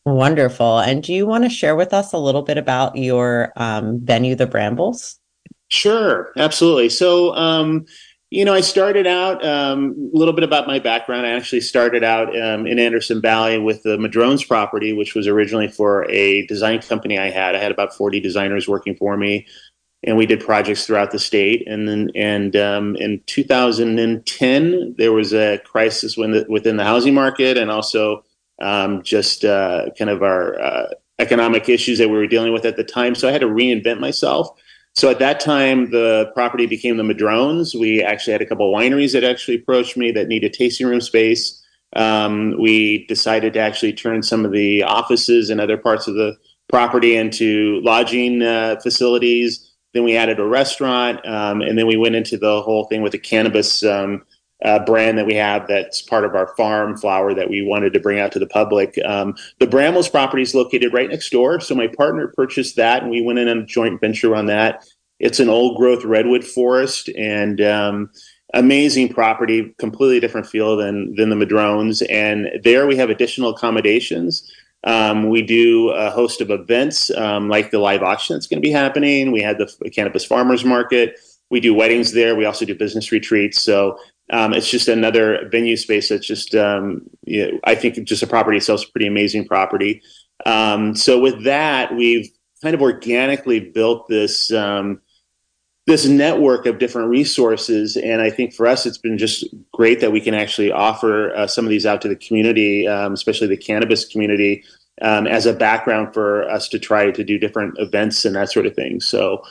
Wonderful. 0.06 0.78
And 0.78 1.02
do 1.02 1.12
you 1.12 1.26
want 1.26 1.44
to 1.44 1.50
share 1.50 1.76
with 1.76 1.92
us 1.92 2.12
a 2.12 2.18
little 2.18 2.42
bit 2.42 2.58
about 2.58 2.96
your 2.96 3.52
um, 3.56 4.00
venue, 4.00 4.34
the 4.34 4.46
Brambles? 4.46 5.18
Sure, 5.68 6.32
absolutely. 6.36 6.88
So, 6.88 7.34
um, 7.36 7.84
you 8.30 8.44
know, 8.44 8.54
I 8.54 8.60
started 8.60 9.08
out 9.08 9.44
um, 9.44 10.10
a 10.14 10.16
little 10.16 10.32
bit 10.32 10.44
about 10.44 10.68
my 10.68 10.78
background. 10.78 11.26
I 11.26 11.30
actually 11.30 11.62
started 11.62 12.04
out 12.04 12.28
um, 12.40 12.64
in 12.64 12.78
Anderson 12.78 13.20
Valley 13.20 13.58
with 13.58 13.82
the 13.82 13.96
Madrones 13.98 14.46
property, 14.46 14.92
which 14.92 15.16
was 15.16 15.26
originally 15.26 15.66
for 15.66 16.08
a 16.08 16.46
design 16.46 16.80
company 16.80 17.18
I 17.18 17.30
had. 17.30 17.56
I 17.56 17.58
had 17.58 17.72
about 17.72 17.92
40 17.92 18.20
designers 18.20 18.68
working 18.68 18.94
for 18.94 19.16
me, 19.16 19.48
and 20.04 20.16
we 20.16 20.26
did 20.26 20.38
projects 20.38 20.86
throughout 20.86 21.10
the 21.10 21.18
state. 21.18 21.66
And 21.66 21.88
then, 21.88 22.10
and 22.14 22.54
um, 22.54 22.94
in 22.96 23.20
2010, 23.26 24.94
there 24.96 25.12
was 25.12 25.34
a 25.34 25.58
crisis 25.64 26.14
the, 26.14 26.46
within 26.48 26.76
the 26.76 26.84
housing 26.84 27.14
market, 27.14 27.58
and 27.58 27.68
also 27.68 28.24
um, 28.62 29.02
just 29.02 29.44
uh, 29.44 29.86
kind 29.98 30.08
of 30.08 30.22
our 30.22 30.60
uh, 30.60 30.86
economic 31.18 31.68
issues 31.68 31.98
that 31.98 32.08
we 32.08 32.16
were 32.16 32.28
dealing 32.28 32.52
with 32.52 32.64
at 32.64 32.76
the 32.76 32.84
time. 32.84 33.16
So 33.16 33.28
I 33.28 33.32
had 33.32 33.40
to 33.40 33.48
reinvent 33.48 33.98
myself. 33.98 34.50
So 34.96 35.08
at 35.08 35.18
that 35.20 35.40
time, 35.40 35.90
the 35.90 36.30
property 36.34 36.66
became 36.66 36.96
the 36.96 37.02
Madrones. 37.02 37.78
We 37.78 38.02
actually 38.02 38.32
had 38.32 38.42
a 38.42 38.46
couple 38.46 38.72
wineries 38.72 39.12
that 39.12 39.24
actually 39.24 39.56
approached 39.56 39.96
me 39.96 40.10
that 40.12 40.28
needed 40.28 40.52
tasting 40.52 40.86
room 40.86 41.00
space. 41.00 41.64
Um, 41.96 42.56
we 42.60 43.06
decided 43.06 43.54
to 43.54 43.60
actually 43.60 43.92
turn 43.92 44.22
some 44.22 44.44
of 44.44 44.52
the 44.52 44.82
offices 44.82 45.50
and 45.50 45.60
other 45.60 45.76
parts 45.76 46.06
of 46.06 46.14
the 46.14 46.36
property 46.68 47.16
into 47.16 47.80
lodging 47.82 48.42
uh, 48.42 48.76
facilities. 48.82 49.72
Then 49.92 50.04
we 50.04 50.16
added 50.16 50.38
a 50.38 50.44
restaurant, 50.44 51.26
um, 51.26 51.62
and 51.62 51.76
then 51.76 51.86
we 51.86 51.96
went 51.96 52.14
into 52.14 52.38
the 52.38 52.62
whole 52.62 52.84
thing 52.84 53.02
with 53.02 53.12
the 53.12 53.18
cannabis 53.18 53.82
um, 53.82 54.24
uh, 54.64 54.84
brand 54.84 55.18
that 55.18 55.26
we 55.26 55.34
have 55.34 55.66
that's 55.66 56.02
part 56.02 56.24
of 56.24 56.34
our 56.34 56.54
farm 56.56 56.96
flower 56.96 57.34
that 57.34 57.48
we 57.48 57.62
wanted 57.62 57.92
to 57.92 58.00
bring 58.00 58.18
out 58.18 58.32
to 58.32 58.38
the 58.38 58.46
public. 58.46 58.98
Um, 59.04 59.34
the 59.58 59.66
Brambles 59.66 60.08
property 60.08 60.42
is 60.42 60.54
located 60.54 60.92
right 60.92 61.08
next 61.08 61.30
door. 61.30 61.60
So 61.60 61.74
my 61.74 61.86
partner 61.86 62.32
purchased 62.36 62.76
that 62.76 63.02
and 63.02 63.10
we 63.10 63.22
went 63.22 63.38
in 63.38 63.48
on 63.48 63.58
a 63.58 63.66
joint 63.66 64.00
venture 64.00 64.36
on 64.36 64.46
that. 64.46 64.86
It's 65.18 65.40
an 65.40 65.48
old 65.48 65.76
growth 65.76 66.04
redwood 66.04 66.44
forest 66.44 67.08
and 67.16 67.60
um, 67.60 68.10
amazing 68.54 69.10
property, 69.10 69.74
completely 69.78 70.20
different 70.20 70.46
feel 70.46 70.76
than, 70.76 71.14
than 71.14 71.30
the 71.30 71.36
Madrones. 71.36 72.04
And 72.10 72.48
there 72.62 72.86
we 72.86 72.96
have 72.96 73.10
additional 73.10 73.50
accommodations. 73.50 74.50
Um, 74.84 75.28
we 75.28 75.42
do 75.42 75.90
a 75.90 76.10
host 76.10 76.40
of 76.40 76.50
events 76.50 77.10
um, 77.10 77.48
like 77.48 77.70
the 77.70 77.78
live 77.78 78.02
auction 78.02 78.34
that's 78.34 78.46
going 78.46 78.62
to 78.62 78.66
be 78.66 78.72
happening. 78.72 79.30
We 79.30 79.42
had 79.42 79.58
the 79.58 79.90
cannabis 79.90 80.24
farmers 80.24 80.64
market. 80.64 81.18
We 81.50 81.60
do 81.60 81.74
weddings 81.74 82.12
there. 82.12 82.34
We 82.34 82.46
also 82.46 82.64
do 82.64 82.74
business 82.74 83.12
retreats. 83.12 83.60
So 83.60 83.98
um, 84.30 84.52
it's 84.52 84.70
just 84.70 84.88
another 84.88 85.48
venue 85.50 85.76
space 85.76 86.08
that's 86.08 86.26
just, 86.26 86.54
um, 86.54 87.02
you 87.24 87.50
know, 87.50 87.60
I 87.64 87.74
think 87.74 87.96
just 88.04 88.22
a 88.22 88.26
property 88.26 88.58
itself 88.58 88.80
is 88.80 88.88
a 88.88 88.92
pretty 88.92 89.06
amazing 89.06 89.46
property. 89.46 90.02
Um, 90.46 90.94
so 90.94 91.20
with 91.20 91.44
that, 91.44 91.94
we've 91.94 92.28
kind 92.62 92.74
of 92.74 92.80
organically 92.80 93.60
built 93.60 94.08
this 94.08 94.52
um, 94.52 95.00
this 95.86 96.06
network 96.06 96.66
of 96.66 96.78
different 96.78 97.08
resources, 97.08 97.96
and 97.96 98.22
I 98.22 98.30
think 98.30 98.54
for 98.54 98.66
us, 98.66 98.86
it's 98.86 98.98
been 98.98 99.18
just 99.18 99.44
great 99.72 100.00
that 100.00 100.12
we 100.12 100.20
can 100.20 100.34
actually 100.34 100.70
offer 100.70 101.34
uh, 101.34 101.46
some 101.46 101.64
of 101.64 101.70
these 101.70 101.84
out 101.84 102.00
to 102.02 102.08
the 102.08 102.16
community, 102.16 102.86
um, 102.86 103.12
especially 103.12 103.48
the 103.48 103.56
cannabis 103.56 104.04
community, 104.04 104.62
um, 105.02 105.26
as 105.26 105.46
a 105.46 105.52
background 105.52 106.14
for 106.14 106.48
us 106.48 106.68
to 106.68 106.78
try 106.78 107.10
to 107.10 107.24
do 107.24 107.38
different 107.38 107.74
events 107.78 108.24
and 108.24 108.36
that 108.36 108.52
sort 108.52 108.66
of 108.66 108.74
thing. 108.74 109.00
So 109.00 109.42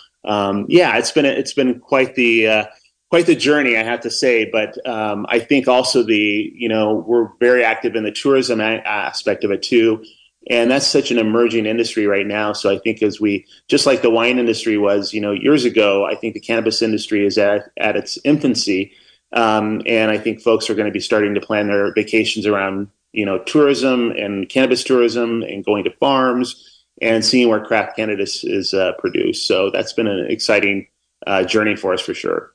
yeah, 0.69 0.97
it's 0.97 1.11
been 1.11 1.25
a, 1.25 1.29
it's 1.29 1.53
been 1.53 1.79
quite 1.79 2.15
the 2.15 2.47
uh, 2.47 2.65
quite 3.09 3.25
the 3.25 3.35
journey, 3.35 3.75
I 3.75 3.83
have 3.83 4.01
to 4.01 4.09
say. 4.09 4.45
But 4.45 4.85
um, 4.87 5.25
I 5.29 5.39
think 5.39 5.67
also 5.67 6.03
the 6.03 6.51
you 6.55 6.69
know 6.69 7.03
we're 7.07 7.29
very 7.39 7.63
active 7.63 7.95
in 7.95 8.03
the 8.03 8.11
tourism 8.11 8.59
a- 8.61 8.81
aspect 8.85 9.43
of 9.43 9.51
it 9.51 9.63
too, 9.63 10.03
and 10.49 10.71
that's 10.71 10.87
such 10.87 11.11
an 11.11 11.17
emerging 11.17 11.65
industry 11.65 12.07
right 12.07 12.27
now. 12.27 12.53
So 12.53 12.69
I 12.69 12.79
think 12.79 13.01
as 13.03 13.19
we 13.19 13.45
just 13.67 13.85
like 13.85 14.01
the 14.01 14.09
wine 14.09 14.39
industry 14.39 14.77
was, 14.77 15.13
you 15.13 15.21
know, 15.21 15.31
years 15.31 15.65
ago, 15.65 16.05
I 16.05 16.15
think 16.15 16.33
the 16.33 16.39
cannabis 16.39 16.81
industry 16.81 17.25
is 17.25 17.37
at 17.37 17.71
at 17.77 17.95
its 17.95 18.17
infancy, 18.23 18.93
um, 19.33 19.81
and 19.85 20.11
I 20.11 20.17
think 20.17 20.41
folks 20.41 20.69
are 20.69 20.75
going 20.75 20.87
to 20.87 20.91
be 20.91 20.99
starting 20.99 21.33
to 21.35 21.41
plan 21.41 21.67
their 21.67 21.93
vacations 21.93 22.45
around 22.45 22.89
you 23.11 23.25
know 23.25 23.39
tourism 23.39 24.11
and 24.11 24.47
cannabis 24.49 24.83
tourism 24.83 25.41
and 25.43 25.65
going 25.65 25.83
to 25.83 25.91
farms 25.99 26.65
and 27.01 27.23
seeing 27.23 27.47
where 27.47 27.63
craft 27.63 27.95
cannabis 27.95 28.43
is 28.43 28.73
uh, 28.73 28.91
produced. 28.99 29.47
So 29.47 29.69
that's 29.71 29.93
been 29.93 30.07
an 30.07 30.27
exciting 30.29 30.87
uh, 31.25 31.43
journey 31.43 31.75
for 31.75 31.93
us 31.93 32.01
for 32.01 32.13
sure. 32.13 32.53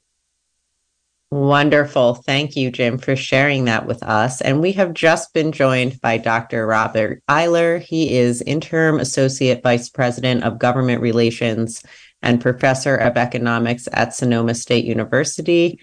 Wonderful. 1.34 2.14
Thank 2.14 2.54
you, 2.54 2.70
Jim, 2.70 2.96
for 2.96 3.16
sharing 3.16 3.64
that 3.64 3.86
with 3.86 4.04
us. 4.04 4.40
And 4.40 4.60
we 4.60 4.70
have 4.74 4.94
just 4.94 5.34
been 5.34 5.50
joined 5.50 6.00
by 6.00 6.16
Dr. 6.16 6.64
Robert 6.64 7.24
Eyler. 7.28 7.82
He 7.82 8.16
is 8.16 8.40
Interim 8.42 9.00
Associate 9.00 9.60
Vice 9.60 9.88
President 9.88 10.44
of 10.44 10.60
Government 10.60 11.02
Relations 11.02 11.82
and 12.22 12.40
Professor 12.40 12.94
of 12.94 13.16
Economics 13.16 13.88
at 13.94 14.14
Sonoma 14.14 14.54
State 14.54 14.84
University. 14.84 15.80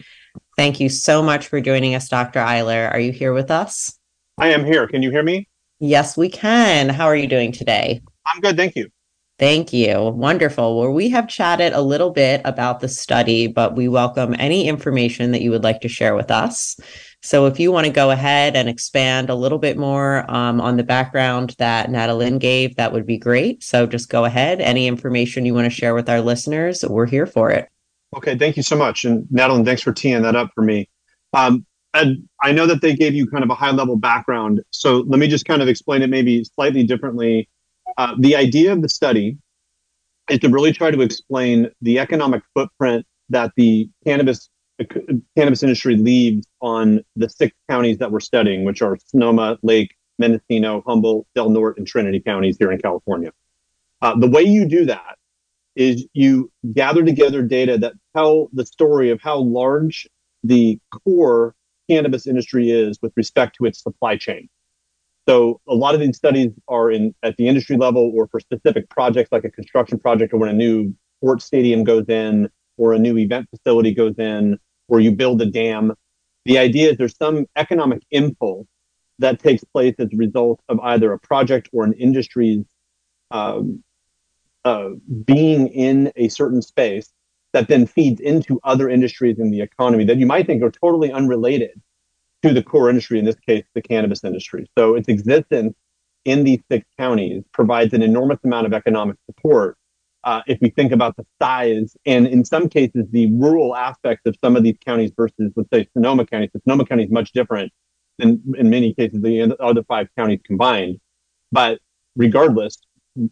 Thank 0.55 0.79
you 0.79 0.87
so 0.87 1.21
much 1.21 1.47
for 1.47 1.59
joining 1.59 1.95
us, 1.95 2.07
Dr. 2.07 2.39
Eyler. 2.39 2.89
Are 2.89 3.01
you 3.01 3.11
here 3.11 3.33
with 3.33 3.51
us? 3.51 3.99
I 4.37 4.53
am 4.53 4.63
here. 4.63 4.87
Can 4.87 5.03
you 5.03 5.11
hear 5.11 5.21
me? 5.21 5.49
Yes, 5.81 6.15
we 6.15 6.29
can. 6.29 6.87
How 6.87 7.07
are 7.07 7.15
you 7.15 7.27
doing 7.27 7.51
today? 7.51 7.99
I'm 8.33 8.39
good. 8.39 8.55
Thank 8.55 8.77
you. 8.77 8.89
Thank 9.41 9.73
you. 9.73 9.99
Wonderful. 9.99 10.77
Well, 10.77 10.93
we 10.93 11.09
have 11.09 11.27
chatted 11.27 11.73
a 11.73 11.81
little 11.81 12.11
bit 12.11 12.41
about 12.45 12.79
the 12.79 12.87
study, 12.87 13.47
but 13.47 13.75
we 13.75 13.87
welcome 13.87 14.35
any 14.37 14.67
information 14.67 15.31
that 15.31 15.41
you 15.41 15.49
would 15.49 15.63
like 15.63 15.81
to 15.81 15.87
share 15.87 16.13
with 16.13 16.29
us. 16.29 16.79
So, 17.23 17.47
if 17.47 17.59
you 17.59 17.71
want 17.71 17.87
to 17.87 17.91
go 17.91 18.11
ahead 18.11 18.55
and 18.55 18.69
expand 18.69 19.31
a 19.31 19.35
little 19.35 19.57
bit 19.57 19.79
more 19.79 20.29
um, 20.29 20.61
on 20.61 20.77
the 20.77 20.83
background 20.83 21.55
that 21.57 21.89
Natalie 21.89 22.37
gave, 22.37 22.75
that 22.75 22.93
would 22.93 23.07
be 23.07 23.17
great. 23.17 23.63
So, 23.63 23.87
just 23.87 24.09
go 24.09 24.25
ahead. 24.25 24.61
Any 24.61 24.85
information 24.85 25.43
you 25.47 25.55
want 25.55 25.65
to 25.65 25.71
share 25.71 25.95
with 25.95 26.07
our 26.07 26.21
listeners, 26.21 26.85
we're 26.87 27.07
here 27.07 27.25
for 27.25 27.49
it. 27.49 27.67
Okay. 28.15 28.37
Thank 28.37 28.57
you 28.57 28.63
so 28.63 28.75
much. 28.75 29.05
And 29.05 29.25
Natalie, 29.31 29.65
thanks 29.65 29.81
for 29.81 29.91
teeing 29.91 30.21
that 30.21 30.35
up 30.35 30.51
for 30.53 30.61
me. 30.61 30.87
Um, 31.33 31.65
and 31.95 32.29
I 32.43 32.51
know 32.51 32.67
that 32.67 32.83
they 32.83 32.95
gave 32.95 33.15
you 33.15 33.25
kind 33.25 33.43
of 33.43 33.49
a 33.49 33.55
high 33.55 33.71
level 33.71 33.95
background. 33.95 34.61
So, 34.69 34.99
let 35.07 35.17
me 35.17 35.27
just 35.27 35.45
kind 35.45 35.63
of 35.63 35.67
explain 35.67 36.03
it 36.03 36.11
maybe 36.11 36.43
slightly 36.43 36.83
differently 36.83 37.49
uh, 37.97 38.15
the 38.19 38.35
idea 38.35 38.71
of 38.71 38.81
the 38.81 38.89
study 38.89 39.37
is 40.29 40.39
to 40.39 40.49
really 40.49 40.71
try 40.71 40.91
to 40.91 41.01
explain 41.01 41.69
the 41.81 41.99
economic 41.99 42.43
footprint 42.53 43.05
that 43.29 43.51
the 43.55 43.89
cannabis 44.05 44.49
cannabis 45.37 45.61
industry 45.61 45.95
leaves 45.95 46.47
on 46.61 47.03
the 47.15 47.29
six 47.29 47.55
counties 47.69 47.99
that 47.99 48.11
we're 48.11 48.19
studying, 48.19 48.63
which 48.63 48.81
are 48.81 48.97
Sonoma, 49.05 49.59
Lake, 49.61 49.95
Mendocino, 50.17 50.83
Humboldt, 50.87 51.27
Del 51.35 51.49
Norte, 51.49 51.77
and 51.77 51.85
Trinity 51.85 52.19
counties 52.19 52.57
here 52.57 52.71
in 52.71 52.79
California. 52.79 53.31
Uh, 54.01 54.15
the 54.17 54.27
way 54.27 54.41
you 54.41 54.65
do 54.65 54.85
that 54.85 55.17
is 55.75 56.05
you 56.13 56.51
gather 56.73 57.03
together 57.03 57.41
data 57.43 57.77
that 57.77 57.93
tell 58.15 58.49
the 58.53 58.65
story 58.65 59.09
of 59.11 59.21
how 59.21 59.37
large 59.37 60.07
the 60.43 60.79
core 61.03 61.55
cannabis 61.89 62.27
industry 62.27 62.71
is 62.71 62.99
with 63.01 63.13
respect 63.15 63.55
to 63.57 63.65
its 63.65 63.81
supply 63.81 64.17
chain. 64.17 64.49
So 65.27 65.61
a 65.67 65.75
lot 65.75 65.93
of 65.93 66.01
these 66.01 66.17
studies 66.17 66.51
are 66.67 66.91
in 66.91 67.13
at 67.23 67.37
the 67.37 67.47
industry 67.47 67.77
level 67.77 68.11
or 68.15 68.27
for 68.27 68.39
specific 68.39 68.89
projects 68.89 69.31
like 69.31 69.43
a 69.43 69.51
construction 69.51 69.99
project 69.99 70.33
or 70.33 70.37
when 70.37 70.49
a 70.49 70.53
new 70.53 70.93
sports 71.19 71.45
stadium 71.45 71.83
goes 71.83 72.05
in 72.09 72.49
or 72.77 72.93
a 72.93 72.99
new 72.99 73.17
event 73.17 73.47
facility 73.49 73.93
goes 73.93 74.15
in 74.17 74.57
or 74.87 74.99
you 74.99 75.11
build 75.11 75.41
a 75.41 75.45
dam. 75.45 75.93
The 76.45 76.57
idea 76.57 76.91
is 76.91 76.97
there's 76.97 77.17
some 77.17 77.45
economic 77.55 78.01
impulse 78.09 78.67
that 79.19 79.39
takes 79.39 79.63
place 79.63 79.93
as 79.99 80.07
a 80.11 80.17
result 80.17 80.59
of 80.67 80.79
either 80.79 81.13
a 81.13 81.19
project 81.19 81.69
or 81.71 81.83
an 81.83 81.93
industry's 81.93 82.65
um, 83.29 83.83
uh, 84.65 84.89
being 85.25 85.67
in 85.67 86.11
a 86.15 86.29
certain 86.29 86.61
space 86.61 87.11
that 87.53 87.67
then 87.67 87.85
feeds 87.85 88.19
into 88.19 88.59
other 88.63 88.89
industries 88.89 89.37
in 89.37 89.51
the 89.51 89.61
economy 89.61 90.05
that 90.05 90.17
you 90.17 90.25
might 90.25 90.47
think 90.47 90.63
are 90.63 90.71
totally 90.71 91.11
unrelated 91.11 91.79
to 92.43 92.53
the 92.53 92.63
core 92.63 92.89
industry, 92.89 93.19
in 93.19 93.25
this 93.25 93.39
case, 93.47 93.63
the 93.75 93.81
cannabis 93.81 94.23
industry. 94.23 94.69
So 94.77 94.95
its 94.95 95.07
existence 95.07 95.75
in 96.25 96.43
these 96.43 96.59
six 96.71 96.85
counties 96.97 97.43
provides 97.53 97.93
an 97.93 98.01
enormous 98.01 98.39
amount 98.43 98.67
of 98.67 98.73
economic 98.73 99.17
support. 99.25 99.77
Uh, 100.23 100.41
if 100.45 100.59
we 100.61 100.69
think 100.69 100.91
about 100.91 101.15
the 101.17 101.25
size 101.41 101.95
and 102.05 102.27
in 102.27 102.45
some 102.45 102.69
cases 102.69 103.05
the 103.11 103.31
rural 103.33 103.75
aspects 103.75 104.21
of 104.27 104.35
some 104.43 104.55
of 104.55 104.61
these 104.61 104.77
counties 104.85 105.11
versus 105.17 105.51
let's 105.55 105.69
say 105.73 105.87
Sonoma 105.93 106.25
County. 106.27 106.47
So 106.53 106.59
Sonoma 106.63 106.85
County 106.85 107.05
is 107.05 107.11
much 107.11 107.31
different 107.31 107.71
than 108.19 108.41
in 108.57 108.69
many 108.69 108.93
cases 108.93 109.19
the 109.21 109.55
other 109.59 109.83
five 109.83 110.07
counties 110.15 110.39
combined. 110.45 110.99
But 111.51 111.79
regardless, 112.15 112.77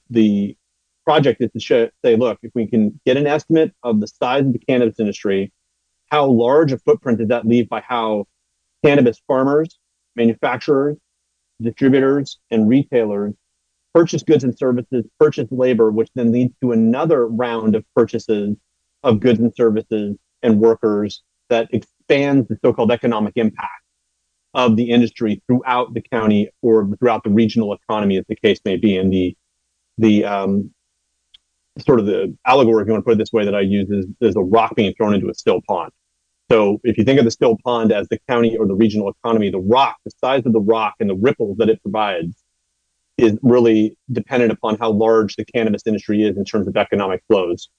the 0.09 0.57
project 1.05 1.41
is 1.41 1.51
to 1.51 1.59
show, 1.59 1.89
say, 2.03 2.15
look, 2.15 2.39
if 2.43 2.51
we 2.55 2.67
can 2.67 2.99
get 3.05 3.17
an 3.17 3.27
estimate 3.27 3.73
of 3.83 3.99
the 3.99 4.07
size 4.07 4.45
of 4.45 4.53
the 4.53 4.59
cannabis 4.59 4.99
industry, 4.99 5.51
how 6.07 6.25
large 6.25 6.71
a 6.71 6.77
footprint 6.79 7.19
does 7.19 7.27
that 7.27 7.45
leave 7.45 7.69
by 7.69 7.81
how 7.81 8.25
cannabis 8.83 9.21
farmers, 9.27 9.77
manufacturers, 10.15 10.97
distributors, 11.61 12.39
and 12.51 12.69
retailers 12.69 13.33
purchase 13.93 14.23
goods 14.23 14.43
and 14.43 14.57
services, 14.57 15.05
purchase 15.19 15.47
labor, 15.51 15.91
which 15.91 16.09
then 16.15 16.31
leads 16.31 16.53
to 16.61 16.71
another 16.71 17.27
round 17.27 17.75
of 17.75 17.83
purchases 17.95 18.55
of 19.03 19.19
goods 19.19 19.39
and 19.39 19.53
services 19.55 20.15
and 20.43 20.59
workers 20.59 21.23
that 21.49 21.67
expands 21.73 22.47
the 22.47 22.57
so-called 22.63 22.91
economic 22.91 23.33
impact 23.35 23.83
of 24.53 24.75
the 24.75 24.89
industry 24.89 25.41
throughout 25.47 25.93
the 25.93 26.01
county 26.01 26.49
or 26.61 26.89
throughout 26.99 27.23
the 27.23 27.29
regional 27.29 27.73
economy, 27.73 28.17
as 28.17 28.25
the 28.27 28.35
case 28.35 28.59
may 28.65 28.77
be. 28.77 28.97
And 28.97 29.11
the 29.11 29.35
the 29.97 30.23
um, 30.23 30.71
sort 31.79 31.99
of 31.99 32.05
the 32.05 32.35
allegory, 32.45 32.81
if 32.81 32.87
you 32.87 32.93
want 32.93 33.03
to 33.03 33.05
put 33.05 33.13
it 33.13 33.17
this 33.17 33.33
way, 33.33 33.45
that 33.45 33.55
I 33.55 33.61
use 33.61 33.89
is, 33.89 34.05
is 34.21 34.35
a 34.35 34.41
rock 34.41 34.75
being 34.75 34.93
thrown 34.95 35.13
into 35.13 35.29
a 35.29 35.33
still 35.33 35.61
pond. 35.67 35.91
So 36.51 36.79
if 36.83 36.97
you 36.97 37.03
think 37.03 37.19
of 37.19 37.25
the 37.25 37.31
still 37.31 37.57
pond 37.63 37.91
as 37.91 38.07
the 38.09 38.19
county 38.27 38.57
or 38.57 38.65
the 38.65 38.73
regional 38.73 39.09
economy, 39.09 39.51
the 39.51 39.59
rock, 39.59 39.97
the 40.03 40.11
size 40.19 40.43
of 40.45 40.53
the 40.53 40.61
rock 40.61 40.95
and 40.99 41.09
the 41.09 41.15
ripples 41.15 41.57
that 41.57 41.69
it 41.69 41.81
provides 41.81 42.43
is 43.17 43.37
really 43.43 43.97
dependent 44.11 44.51
upon 44.51 44.77
how 44.79 44.91
large 44.91 45.35
the 45.35 45.45
cannabis 45.45 45.83
industry 45.85 46.23
is 46.23 46.37
in 46.37 46.45
terms 46.45 46.67
of 46.67 46.75
economic 46.75 47.21
flows. 47.27 47.69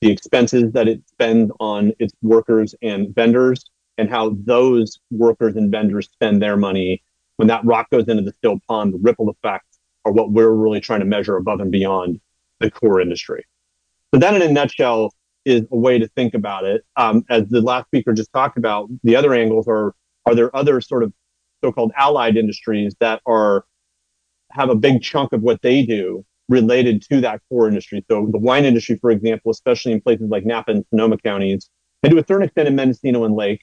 The 0.00 0.10
expenses 0.10 0.72
that 0.72 0.88
it 0.88 1.00
spends 1.08 1.50
on 1.58 1.92
its 1.98 2.12
workers 2.22 2.74
and 2.82 3.14
vendors 3.14 3.64
and 3.96 4.10
how 4.10 4.36
those 4.44 4.98
workers 5.10 5.56
and 5.56 5.70
vendors 5.70 6.08
spend 6.12 6.42
their 6.42 6.56
money. 6.56 7.02
When 7.36 7.48
that 7.48 7.64
rock 7.64 7.88
goes 7.90 8.08
into 8.08 8.22
the 8.22 8.32
still 8.32 8.58
pond, 8.68 8.92
the 8.92 8.98
ripple 8.98 9.30
effects 9.30 9.78
are 10.04 10.12
what 10.12 10.32
we're 10.32 10.50
really 10.50 10.80
trying 10.80 11.00
to 11.00 11.06
measure 11.06 11.36
above 11.36 11.60
and 11.60 11.72
beyond 11.72 12.20
the 12.60 12.70
core 12.70 13.00
industry. 13.00 13.44
So 14.12 14.20
that 14.20 14.34
in 14.34 14.42
a 14.42 14.52
nutshell 14.52 15.12
is 15.48 15.62
a 15.70 15.76
way 15.76 15.98
to 15.98 16.08
think 16.08 16.34
about 16.34 16.64
it. 16.64 16.84
Um, 16.96 17.24
as 17.28 17.48
the 17.48 17.60
last 17.60 17.86
speaker 17.86 18.12
just 18.12 18.32
talked 18.32 18.58
about, 18.58 18.88
the 19.02 19.16
other 19.16 19.32
angles 19.34 19.66
are, 19.66 19.94
are 20.26 20.34
there 20.34 20.54
other 20.54 20.80
sort 20.80 21.02
of 21.02 21.12
so-called 21.64 21.92
allied 21.96 22.36
industries 22.36 22.94
that 23.00 23.20
are, 23.26 23.64
have 24.52 24.70
a 24.70 24.74
big 24.74 25.02
chunk 25.02 25.32
of 25.32 25.42
what 25.42 25.60
they 25.62 25.84
do 25.84 26.24
related 26.48 27.02
to 27.10 27.20
that 27.20 27.40
core 27.48 27.68
industry. 27.68 28.04
So 28.10 28.28
the 28.30 28.38
wine 28.38 28.64
industry, 28.64 28.96
for 29.00 29.10
example, 29.10 29.50
especially 29.50 29.92
in 29.92 30.00
places 30.00 30.28
like 30.30 30.44
Napa 30.46 30.70
and 30.70 30.84
Sonoma 30.90 31.18
counties, 31.18 31.68
and 32.02 32.12
to 32.12 32.18
a 32.18 32.24
certain 32.26 32.44
extent 32.44 32.68
in 32.68 32.76
Mendocino 32.76 33.24
and 33.24 33.34
Lake, 33.34 33.62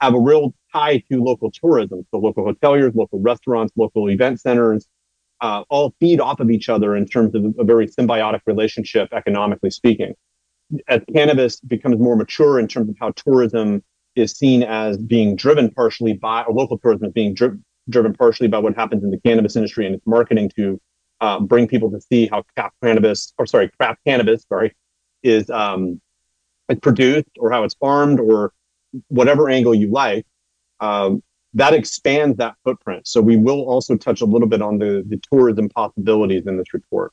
have 0.00 0.14
a 0.14 0.20
real 0.20 0.54
tie 0.72 0.98
to 1.10 1.22
local 1.22 1.50
tourism. 1.50 2.06
So 2.10 2.18
local 2.18 2.44
hoteliers, 2.44 2.94
local 2.94 3.20
restaurants, 3.20 3.72
local 3.76 4.10
event 4.10 4.40
centers, 4.40 4.86
uh, 5.40 5.64
all 5.70 5.94
feed 6.00 6.20
off 6.20 6.40
of 6.40 6.50
each 6.50 6.68
other 6.68 6.96
in 6.96 7.06
terms 7.06 7.34
of 7.34 7.44
a 7.58 7.64
very 7.64 7.86
symbiotic 7.86 8.40
relationship, 8.46 9.12
economically 9.12 9.70
speaking. 9.70 10.14
As 10.88 11.00
cannabis 11.12 11.60
becomes 11.60 11.98
more 11.98 12.16
mature 12.16 12.58
in 12.58 12.66
terms 12.66 12.88
of 12.88 12.96
how 13.00 13.12
tourism 13.12 13.82
is 14.16 14.32
seen 14.32 14.62
as 14.62 14.98
being 14.98 15.36
driven 15.36 15.70
partially 15.70 16.14
by, 16.14 16.42
or 16.42 16.54
local 16.54 16.78
tourism 16.78 17.06
is 17.06 17.12
being 17.12 17.34
dri- 17.34 17.58
driven 17.88 18.14
partially 18.14 18.48
by 18.48 18.58
what 18.58 18.74
happens 18.74 19.04
in 19.04 19.10
the 19.10 19.20
cannabis 19.20 19.56
industry 19.56 19.86
and 19.86 19.94
its 19.94 20.06
marketing 20.06 20.50
to 20.56 20.80
uh, 21.20 21.38
bring 21.40 21.68
people 21.68 21.90
to 21.90 22.00
see 22.00 22.26
how 22.26 22.42
cannabis, 22.82 23.32
or 23.38 23.46
sorry, 23.46 23.70
craft 23.78 24.00
cannabis, 24.06 24.44
sorry, 24.48 24.74
is 25.22 25.48
um, 25.50 26.00
produced 26.82 27.28
or 27.38 27.50
how 27.50 27.62
it's 27.64 27.74
farmed 27.74 28.20
or 28.20 28.52
whatever 29.08 29.48
angle 29.48 29.74
you 29.74 29.90
like. 29.90 30.26
Um, 30.80 31.22
that 31.54 31.72
expands 31.72 32.36
that 32.36 32.54
footprint. 32.64 33.06
So 33.06 33.20
we 33.20 33.36
will 33.36 33.62
also 33.62 33.96
touch 33.96 34.20
a 34.20 34.26
little 34.26 34.48
bit 34.48 34.60
on 34.60 34.78
the, 34.78 35.04
the 35.08 35.20
tourism 35.32 35.68
possibilities 35.70 36.46
in 36.46 36.58
this 36.58 36.74
report. 36.74 37.12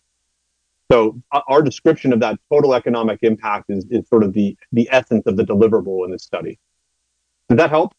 So 0.92 1.22
our 1.48 1.62
description 1.62 2.14
of 2.14 2.20
that 2.20 2.40
total 2.52 2.74
economic 2.74 3.20
impact 3.22 3.66
is, 3.70 3.86
is 3.90 4.08
sort 4.08 4.24
of 4.24 4.34
the, 4.34 4.56
the 4.72 4.88
essence 4.92 5.24
of 5.26 5.38
the 5.38 5.44
deliverable 5.44 6.06
in 6.06 6.12
this 6.12 6.24
study. 6.24 6.60
Did 7.50 7.60
that 7.60 7.70
help? 7.70 7.94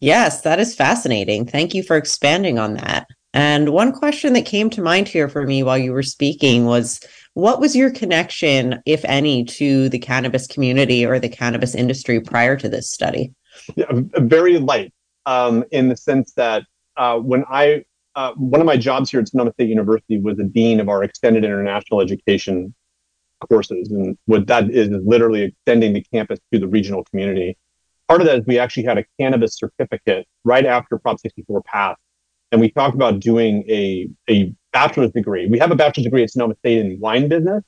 Yes, 0.00 0.42
that 0.42 0.58
is 0.60 0.74
fascinating. 0.74 1.46
Thank 1.46 1.74
you 1.74 1.82
for 1.82 1.96
expanding 1.96 2.58
on 2.58 2.74
that. 2.74 3.06
And 3.32 3.70
one 3.70 3.92
question 3.92 4.32
that 4.32 4.46
came 4.46 4.70
to 4.70 4.82
mind 4.82 5.08
here 5.08 5.28
for 5.28 5.46
me 5.46 5.62
while 5.62 5.78
you 5.78 5.92
were 5.92 6.02
speaking 6.02 6.64
was 6.64 7.00
what 7.34 7.60
was 7.60 7.76
your 7.76 7.90
connection, 7.90 8.80
if 8.86 9.04
any, 9.04 9.44
to 9.44 9.90
the 9.90 9.98
cannabis 9.98 10.46
community 10.46 11.04
or 11.04 11.18
the 11.18 11.28
cannabis 11.28 11.74
industry 11.74 12.20
prior 12.20 12.56
to 12.56 12.68
this 12.68 12.90
study? 12.90 13.34
Yeah, 13.74 13.86
very 13.90 14.58
light 14.58 14.92
um, 15.26 15.64
in 15.70 15.88
the 15.88 15.96
sense 15.96 16.32
that 16.34 16.64
uh, 16.96 17.18
when 17.18 17.44
I, 17.50 17.84
uh, 18.16 18.32
one 18.32 18.62
of 18.62 18.66
my 18.66 18.78
jobs 18.78 19.10
here 19.10 19.20
at 19.20 19.28
Sonoma 19.28 19.52
State 19.52 19.68
University 19.68 20.18
was 20.18 20.38
the 20.38 20.44
dean 20.44 20.80
of 20.80 20.88
our 20.88 21.04
extended 21.04 21.44
international 21.44 22.00
education 22.00 22.74
courses. 23.46 23.90
And 23.90 24.16
what 24.24 24.46
that 24.46 24.70
is, 24.70 24.88
is 24.88 25.04
literally 25.04 25.42
extending 25.42 25.92
the 25.92 26.02
campus 26.12 26.40
to 26.52 26.58
the 26.58 26.66
regional 26.66 27.04
community. 27.04 27.58
Part 28.08 28.22
of 28.22 28.26
that 28.26 28.38
is 28.38 28.46
we 28.46 28.58
actually 28.58 28.84
had 28.84 28.96
a 28.96 29.04
cannabis 29.20 29.58
certificate 29.58 30.26
right 30.44 30.64
after 30.64 30.98
Prop 30.98 31.20
64 31.20 31.62
passed. 31.62 32.00
And 32.52 32.60
we 32.60 32.70
talked 32.70 32.94
about 32.94 33.20
doing 33.20 33.64
a, 33.68 34.08
a 34.30 34.54
bachelor's 34.72 35.10
degree. 35.10 35.46
We 35.46 35.58
have 35.58 35.70
a 35.70 35.76
bachelor's 35.76 36.04
degree 36.04 36.22
at 36.22 36.30
Sonoma 36.30 36.54
State 36.60 36.78
in 36.78 36.98
wine 36.98 37.28
business. 37.28 37.64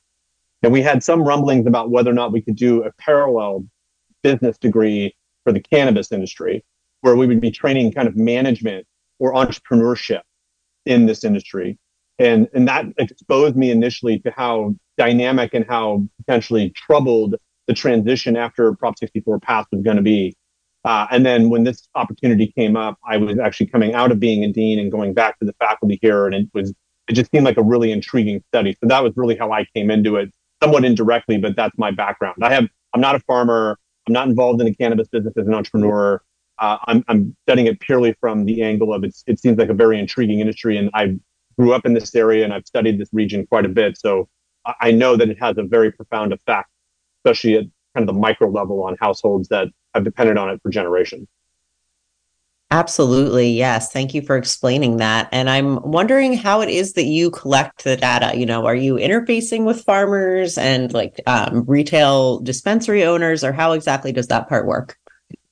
And 0.62 0.72
we 0.72 0.80
had 0.80 1.04
some 1.04 1.22
rumblings 1.22 1.66
about 1.66 1.90
whether 1.90 2.10
or 2.10 2.14
not 2.14 2.32
we 2.32 2.40
could 2.40 2.56
do 2.56 2.84
a 2.84 2.92
parallel 2.92 3.66
business 4.22 4.56
degree 4.56 5.14
for 5.44 5.52
the 5.52 5.60
cannabis 5.60 6.10
industry 6.10 6.64
where 7.02 7.16
we 7.16 7.26
would 7.26 7.40
be 7.40 7.50
training 7.50 7.92
kind 7.92 8.08
of 8.08 8.16
management 8.16 8.86
or 9.18 9.34
entrepreneurship 9.34 10.22
in 10.88 11.06
this 11.06 11.22
industry. 11.22 11.78
And, 12.18 12.48
and 12.52 12.66
that 12.66 12.86
exposed 12.96 13.54
me 13.54 13.70
initially 13.70 14.18
to 14.20 14.32
how 14.36 14.74
dynamic 14.96 15.54
and 15.54 15.64
how 15.68 16.02
potentially 16.18 16.70
troubled 16.70 17.36
the 17.68 17.74
transition 17.74 18.36
after 18.36 18.74
Prop 18.74 18.98
64 18.98 19.38
passed 19.38 19.68
was 19.70 19.82
going 19.82 19.98
to 19.98 20.02
be. 20.02 20.34
Uh, 20.84 21.06
and 21.10 21.24
then 21.24 21.50
when 21.50 21.64
this 21.64 21.86
opportunity 21.94 22.52
came 22.56 22.76
up, 22.76 22.98
I 23.06 23.18
was 23.18 23.38
actually 23.38 23.66
coming 23.66 23.94
out 23.94 24.10
of 24.10 24.18
being 24.18 24.42
a 24.42 24.52
dean 24.52 24.78
and 24.78 24.90
going 24.90 25.12
back 25.12 25.38
to 25.38 25.44
the 25.44 25.52
faculty 25.58 25.98
here, 26.00 26.24
and 26.24 26.34
it 26.34 26.48
was 26.54 26.72
it 27.08 27.12
just 27.12 27.30
seemed 27.30 27.44
like 27.44 27.56
a 27.56 27.62
really 27.62 27.92
intriguing 27.92 28.42
study. 28.48 28.76
So 28.80 28.88
that 28.88 29.02
was 29.02 29.12
really 29.16 29.36
how 29.36 29.52
I 29.52 29.66
came 29.74 29.90
into 29.90 30.16
it, 30.16 30.30
somewhat 30.62 30.84
indirectly, 30.84 31.36
but 31.36 31.56
that's 31.56 31.76
my 31.76 31.90
background. 31.90 32.36
I 32.42 32.54
have 32.54 32.68
I'm 32.94 33.00
not 33.00 33.16
a 33.16 33.20
farmer. 33.20 33.76
I'm 34.06 34.14
not 34.14 34.28
involved 34.28 34.60
in 34.60 34.66
the 34.66 34.74
cannabis 34.74 35.08
business 35.08 35.34
as 35.36 35.46
an 35.46 35.52
entrepreneur 35.52 36.22
uh, 36.58 36.78
I'm, 36.86 37.04
I'm 37.08 37.36
studying 37.44 37.66
it 37.66 37.80
purely 37.80 38.14
from 38.20 38.44
the 38.44 38.62
angle 38.62 38.92
of 38.92 39.04
it's, 39.04 39.24
it 39.26 39.38
seems 39.40 39.58
like 39.58 39.68
a 39.68 39.74
very 39.74 39.98
intriguing 39.98 40.40
industry. 40.40 40.76
And 40.76 40.90
I 40.94 41.18
grew 41.58 41.72
up 41.72 41.86
in 41.86 41.94
this 41.94 42.14
area 42.14 42.44
and 42.44 42.52
I've 42.52 42.66
studied 42.66 42.98
this 42.98 43.08
region 43.12 43.46
quite 43.46 43.64
a 43.64 43.68
bit. 43.68 43.98
So 43.98 44.28
I 44.80 44.90
know 44.90 45.16
that 45.16 45.28
it 45.28 45.38
has 45.40 45.56
a 45.58 45.62
very 45.62 45.90
profound 45.92 46.32
effect, 46.32 46.68
especially 47.20 47.56
at 47.56 47.64
kind 47.94 48.08
of 48.08 48.14
the 48.14 48.20
micro 48.20 48.50
level 48.50 48.82
on 48.84 48.96
households 49.00 49.48
that 49.48 49.68
have 49.94 50.04
depended 50.04 50.36
on 50.36 50.50
it 50.50 50.60
for 50.62 50.70
generations. 50.70 51.26
Absolutely. 52.70 53.48
Yes. 53.48 53.90
Thank 53.90 54.12
you 54.12 54.20
for 54.20 54.36
explaining 54.36 54.98
that. 54.98 55.30
And 55.32 55.48
I'm 55.48 55.80
wondering 55.80 56.34
how 56.34 56.60
it 56.60 56.68
is 56.68 56.92
that 56.92 57.04
you 57.04 57.30
collect 57.30 57.84
the 57.84 57.96
data. 57.96 58.36
You 58.36 58.44
know, 58.44 58.66
are 58.66 58.74
you 58.74 58.96
interfacing 58.96 59.64
with 59.64 59.82
farmers 59.84 60.58
and 60.58 60.92
like 60.92 61.18
um, 61.26 61.64
retail 61.66 62.40
dispensary 62.40 63.04
owners, 63.04 63.42
or 63.42 63.52
how 63.52 63.72
exactly 63.72 64.12
does 64.12 64.26
that 64.26 64.50
part 64.50 64.66
work? 64.66 64.98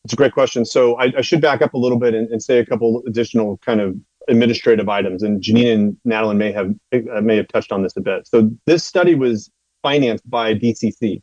It's 0.07 0.13
a 0.13 0.17
great 0.17 0.35
question. 0.35 0.65
So 0.65 0.95
I, 1.01 1.13
I 1.19 1.21
should 1.21 1.41
back 1.41 1.63
up 1.63 1.75
a 1.75 1.77
little 1.77 1.99
bit 1.99 2.15
and, 2.15 2.31
and, 2.31 2.41
say 2.41 2.61
a 2.61 2.65
couple 2.65 3.03
additional 3.09 3.59
kind 3.59 3.81
of 3.81 3.97
administrative 4.29 4.89
items. 4.89 5.25
And 5.25 5.43
Genine 5.43 5.73
and 5.75 5.97
Natalie 6.05 6.37
may 6.37 6.53
have 6.53 6.73
uh, 6.93 7.21
may 7.23 7.37
have 7.37 7.49
touched 7.49 7.73
on 7.73 7.83
this 7.83 7.97
a 7.97 8.01
bit. 8.01 8.25
So 8.29 8.49
this 8.67 8.85
study 8.85 9.17
was 9.17 9.51
financed 9.83 10.31
by 10.31 10.55
DCC 10.55 11.23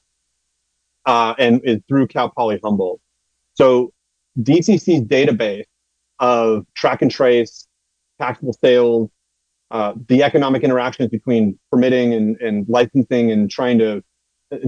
uh, 1.05 1.33
and 1.39 1.61
is 1.63 1.79
through 1.87 2.07
Cal 2.07 2.29
Poly 2.29 2.59
Humboldt. 2.61 2.99
So 3.53 3.93
DCC's 4.41 5.07
database 5.07 5.63
of 6.19 6.65
track 6.75 7.01
and 7.01 7.09
trace, 7.09 7.65
taxable 8.19 8.51
sales, 8.51 9.09
uh, 9.71 9.93
the 10.09 10.23
economic 10.23 10.63
interactions 10.63 11.07
between 11.07 11.57
permitting 11.71 12.13
and, 12.13 12.35
and 12.41 12.67
licensing 12.67 13.31
and 13.31 13.49
trying 13.49 13.79
to 13.79 14.03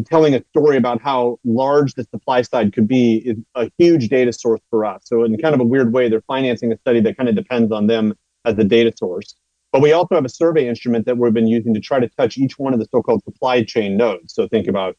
telling 0.06 0.36
a 0.36 0.44
story 0.50 0.78
about 0.78 1.02
how 1.02 1.40
large 1.44 1.94
the 1.94 2.04
supply 2.06 2.42
side 2.42 2.74
could 2.74 2.88
be 2.88 3.18
is 3.26 3.38
a 3.56 3.72
huge 3.78 4.10
data 4.10 4.32
source 4.34 4.62
for 4.70 4.86
us. 4.86 5.04
So 5.06 5.24
in 5.24 5.38
kind 5.38 5.54
of 5.54 5.62
a 5.62 5.66
weird 5.66 5.94
way, 5.94 6.10
they're 6.10 6.22
financing 6.22 6.72
a 6.72 6.78
study 6.78 7.00
that 7.02 7.18
kind 7.18 7.30
of 7.30 7.36
depends 7.36 7.72
on 7.72 7.88
them 7.88 8.14
as 8.46 8.58
a 8.58 8.64
data 8.64 8.94
source. 8.98 9.36
But 9.72 9.82
we 9.82 9.92
also 9.92 10.16
have 10.16 10.26
a 10.26 10.30
survey 10.30 10.68
instrument 10.68 11.06
that 11.06 11.18
we've 11.18 11.34
been 11.34 11.48
using 11.48 11.74
to 11.74 11.80
try 11.80 12.00
to 12.00 12.08
touch 12.10 12.38
each 12.38 12.58
one 12.58 12.74
of 12.74 12.80
the 12.80 12.88
so-called 12.92 13.24
supply 13.24 13.64
chain 13.64 13.98
nodes. 13.98 14.34
So 14.34 14.48
think 14.48 14.68
about 14.68 14.96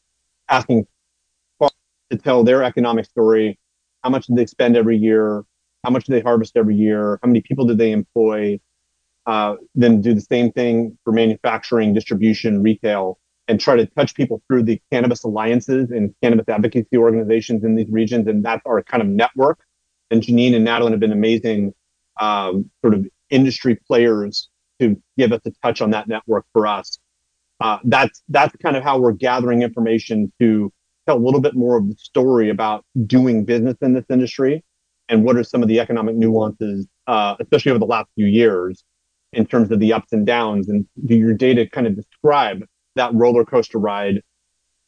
asking 0.49 0.87
to 2.11 2.17
tell 2.17 2.45
their 2.45 2.63
economic 2.63 3.07
story. 3.07 3.59
How 4.05 4.11
much 4.11 4.27
do 4.27 4.35
they 4.35 4.47
spend 4.47 4.77
every 4.77 4.97
year? 4.97 5.45
How 5.83 5.91
much 5.91 6.05
do 6.05 6.13
they 6.13 6.21
harvest 6.21 6.57
every 6.57 6.77
year? 6.77 7.19
How 7.23 7.29
many 7.29 7.41
people 7.41 7.67
do 7.67 7.75
they 7.75 7.93
employ? 7.93 8.61
Uh, 9.27 9.57
then 9.75 10.01
do 10.01 10.15
the 10.15 10.21
same 10.21 10.53
thing 10.53 10.97
for 11.03 11.13
manufacturing, 11.13 11.93
distribution, 11.93 12.63
retail 12.63 13.19
and 13.49 13.61
try 13.61 13.77
to 13.77 13.87
touch 13.87 14.15
people 14.15 14.43
through 14.49 14.65
the 14.65 14.81
cannabis 14.91 15.23
alliances 15.25 15.91
and 15.91 16.15
cannabis 16.23 16.49
advocacy 16.49 16.97
organizations 16.97 17.65
in 17.65 17.77
these 17.77 17.89
regions. 17.91 18.27
And 18.27 18.45
that's 18.45 18.63
our 18.67 18.83
kind 18.83 19.03
of 19.03 19.09
network. 19.09 19.61
And 20.11 20.23
Genine 20.23 20.55
and 20.55 20.65
Natalie 20.65 20.93
have 20.93 21.01
been 21.01 21.13
amazing 21.13 21.73
um, 22.21 22.71
sort 22.83 22.95
of 22.95 23.07
industry 23.31 23.77
players 23.87 24.49
to 24.81 25.01
give 25.17 25.33
us 25.33 25.41
a 25.47 25.51
touch 25.63 25.81
on 25.81 25.91
that 25.91 26.09
network 26.09 26.45
for 26.53 26.67
us. 26.67 26.99
Uh, 27.61 27.79
that's 27.85 28.23
that's 28.29 28.55
kind 28.57 28.77
of 28.77 28.83
how 28.83 28.99
we're 28.99 29.13
gathering 29.13 29.63
information 29.63 30.31
to 30.39 30.71
tell 31.07 31.17
a 31.17 31.19
little 31.19 31.41
bit 31.41 31.55
more 31.55 31.79
of 31.79 31.89
the 31.89 31.95
story 31.97 32.51
about 32.51 32.85
doing 33.07 33.45
business 33.45 33.77
in 33.81 33.95
this 33.95 34.05
industry 34.11 34.63
and 35.09 35.25
what 35.25 35.37
are 35.37 35.45
some 35.45 35.63
of 35.63 35.69
the 35.69 35.81
economic 35.81 36.17
nuances, 36.17 36.87
uh, 37.07 37.37
especially 37.41 37.71
over 37.71 37.79
the 37.79 37.87
last 37.87 38.09
few 38.17 38.27
years, 38.27 38.85
in 39.33 39.47
terms 39.47 39.71
of 39.71 39.79
the 39.81 39.93
ups 39.93 40.13
and 40.13 40.27
downs. 40.27 40.69
And 40.69 40.87
do 41.07 41.15
your 41.15 41.33
data 41.33 41.67
kind 41.67 41.87
of 41.87 41.95
describe 41.97 42.65
that 42.97 43.15
roller 43.15 43.45
coaster 43.45 43.79
ride 43.79 44.23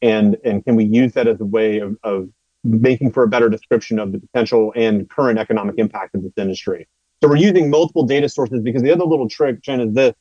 and 0.03 0.37
and 0.45 0.65
can 0.65 0.77
we 0.77 0.85
use 0.85 1.13
that 1.15 1.27
as 1.27 1.41
a 1.41 1.45
way 1.45 1.79
of, 1.79 1.97
of 2.03 2.29
making 2.65 3.13
for 3.13 3.23
a 3.23 3.29
better 3.29 3.49
description 3.49 3.99
of 3.99 4.13
the 4.13 4.19
potential 4.19 4.73
and 4.77 5.09
current 5.09 5.39
economic 5.39 5.77
impact 5.79 6.15
of 6.15 6.23
this 6.23 6.33
industry? 6.37 6.89
So 7.23 7.29
we're 7.29 7.37
using 7.37 7.71
multiple 7.71 8.05
data 8.05 8.29
sources 8.29 8.61
because 8.63 8.83
the 8.83 8.93
other 8.93 9.05
little 9.05 9.29
trick 9.29 9.63
Jenn 9.63 9.81
is 9.81 9.95
this 9.95 10.15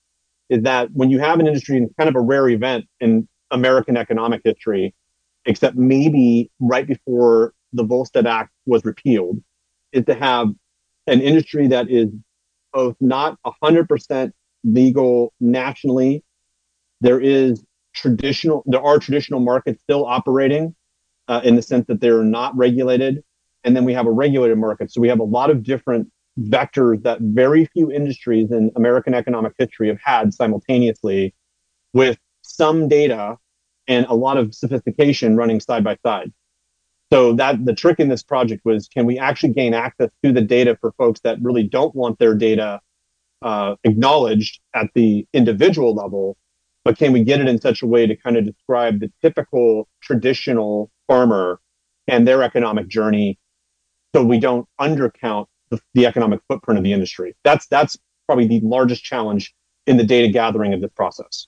is 0.50 0.64
that 0.64 0.90
when 0.94 1.10
you 1.10 1.20
have 1.20 1.40
an 1.40 1.48
industry 1.48 1.78
and 1.78 1.90
kind 1.98 2.10
of 2.10 2.16
a 2.16 2.22
rare 2.22 2.50
event 2.50 2.86
in 3.00 3.28
american 3.52 3.98
economic 3.98 4.42
history 4.44 4.94
except 5.46 5.76
maybe 5.76 6.52
right 6.60 6.88
before 6.88 7.54
the 7.74 7.84
volstead 7.84 8.28
act 8.28 8.52
was 8.66 8.84
repealed 8.84 9.42
is 9.92 10.06
to 10.06 10.14
have 10.14 10.48
an 11.08 11.22
industry 11.22 11.68
that 11.68 11.90
is 11.90 12.10
both 12.74 12.96
not 13.00 13.38
100% 13.46 14.32
legal 14.64 15.34
nationally 15.40 16.24
there 17.00 17.20
is 17.20 17.64
traditional 17.98 18.64
there 18.66 18.82
are 18.82 19.00
traditional 19.00 19.40
markets 19.40 19.82
still 19.82 20.06
operating 20.06 20.76
uh, 21.28 21.42
in 21.44 21.56
the 21.56 21.62
sense 21.62 21.86
that 21.88 22.00
they're 22.00 22.24
not 22.24 22.56
regulated. 22.56 23.24
And 23.64 23.76
then 23.76 23.84
we 23.84 23.94
have 23.94 24.08
a 24.08 24.12
regulated 24.12 24.58
market. 24.58 24.92
So 24.92 25.02
we 25.02 25.10
have 25.10 25.20
a 25.20 25.24
lot 25.24 25.50
of 25.50 25.64
different 25.64 26.10
vectors 26.40 27.02
that 27.04 27.20
very 27.20 27.66
few 27.66 27.92
industries 27.92 28.52
in 28.52 28.72
American 28.76 29.14
economic 29.14 29.54
history 29.58 29.88
have 29.88 30.00
had 30.02 30.34
simultaneously 30.34 31.34
with 31.94 32.18
some 32.44 32.88
data 32.88 33.38
and 33.88 34.06
a 34.08 34.14
lot 34.14 34.38
of 34.38 34.54
sophistication 34.54 35.36
running 35.36 35.60
side 35.60 35.84
by 35.84 35.98
side. 36.06 36.32
So 37.12 37.34
that 37.34 37.66
the 37.66 37.74
trick 37.74 38.00
in 38.00 38.10
this 38.10 38.24
project 38.24 38.62
was 38.66 38.88
can 38.88 39.06
we 39.06 39.18
actually 39.18 39.54
gain 39.54 39.74
access 39.74 40.12
to 40.24 40.32
the 40.32 40.42
data 40.42 40.78
for 40.80 40.92
folks 40.94 41.22
that 41.22 41.42
really 41.42 41.64
don't 41.64 41.96
want 41.96 42.20
their 42.20 42.36
data 42.36 42.82
uh, 43.42 43.76
acknowledged 43.84 44.60
at 44.74 44.88
the 44.94 45.26
individual 45.34 45.94
level, 45.94 46.38
but 46.88 46.98
can 46.98 47.12
we 47.12 47.22
get 47.22 47.42
it 47.42 47.50
in 47.50 47.60
such 47.60 47.82
a 47.82 47.86
way 47.86 48.08
to 48.08 48.16
kind 48.16 48.38
of 48.38 48.46
describe 48.46 49.02
the 49.02 49.12
typical 49.22 49.90
traditional 50.02 50.90
farmer 51.06 51.60
and 52.08 52.26
their 52.26 52.42
economic 52.42 52.88
journey 52.88 53.38
so 54.16 54.24
we 54.24 54.40
don't 54.40 54.66
undercount 54.80 55.48
the, 55.70 55.82
the 55.96 56.06
economic 56.06 56.40
footprint 56.48 56.78
of 56.78 56.86
the 56.86 56.94
industry. 56.94 57.36
That's 57.44 57.68
that's 57.68 57.98
probably 58.26 58.48
the 58.48 58.62
largest 58.62 59.04
challenge 59.04 59.54
in 59.86 59.98
the 59.98 60.06
data 60.06 60.30
gathering 60.30 60.74
of 60.74 60.80
this 60.80 60.92
process. 60.96 61.48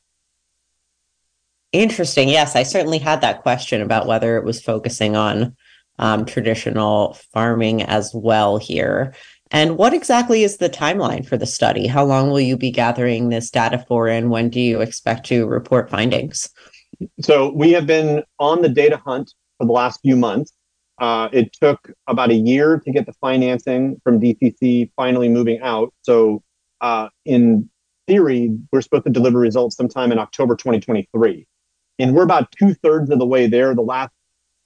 Interesting. 1.71 2.27
Yes, 2.27 2.57
I 2.57 2.63
certainly 2.63 2.97
had 2.97 3.21
that 3.21 3.41
question 3.41 3.81
about 3.81 4.07
whether 4.07 4.35
it 4.35 4.43
was 4.43 4.61
focusing 4.61 5.15
on 5.15 5.55
um, 5.99 6.25
traditional 6.25 7.13
farming 7.31 7.83
as 7.83 8.11
well 8.13 8.57
here. 8.57 9.13
And 9.51 9.77
what 9.77 9.93
exactly 9.93 10.43
is 10.43 10.57
the 10.57 10.69
timeline 10.69 11.25
for 11.25 11.37
the 11.37 11.45
study? 11.45 11.87
How 11.87 12.05
long 12.05 12.29
will 12.29 12.39
you 12.39 12.55
be 12.55 12.71
gathering 12.71 13.29
this 13.29 13.49
data 13.49 13.83
for, 13.87 14.07
and 14.07 14.29
when 14.29 14.49
do 14.49 14.59
you 14.59 14.81
expect 14.81 15.25
to 15.27 15.47
report 15.47 15.89
findings? 15.89 16.49
So, 17.21 17.51
we 17.53 17.71
have 17.71 17.87
been 17.87 18.23
on 18.39 18.61
the 18.61 18.69
data 18.69 18.97
hunt 18.97 19.33
for 19.57 19.65
the 19.65 19.71
last 19.71 20.01
few 20.01 20.15
months. 20.15 20.51
Uh, 20.99 21.29
it 21.31 21.53
took 21.53 21.91
about 22.07 22.29
a 22.29 22.35
year 22.35 22.79
to 22.79 22.91
get 22.91 23.05
the 23.05 23.13
financing 23.13 23.99
from 24.03 24.19
DCC 24.19 24.91
finally 24.95 25.29
moving 25.29 25.59
out. 25.61 25.93
So, 26.01 26.43
uh, 26.81 27.07
in 27.25 27.69
theory, 28.05 28.57
we're 28.71 28.81
supposed 28.81 29.05
to 29.05 29.09
deliver 29.09 29.39
results 29.39 29.77
sometime 29.77 30.11
in 30.11 30.19
October 30.19 30.55
2023 30.55 31.47
and 31.99 32.15
we're 32.15 32.23
about 32.23 32.51
two 32.51 32.73
thirds 32.73 33.09
of 33.11 33.19
the 33.19 33.25
way 33.25 33.45
there. 33.45 33.75
The 33.75 33.81
last 33.81 34.11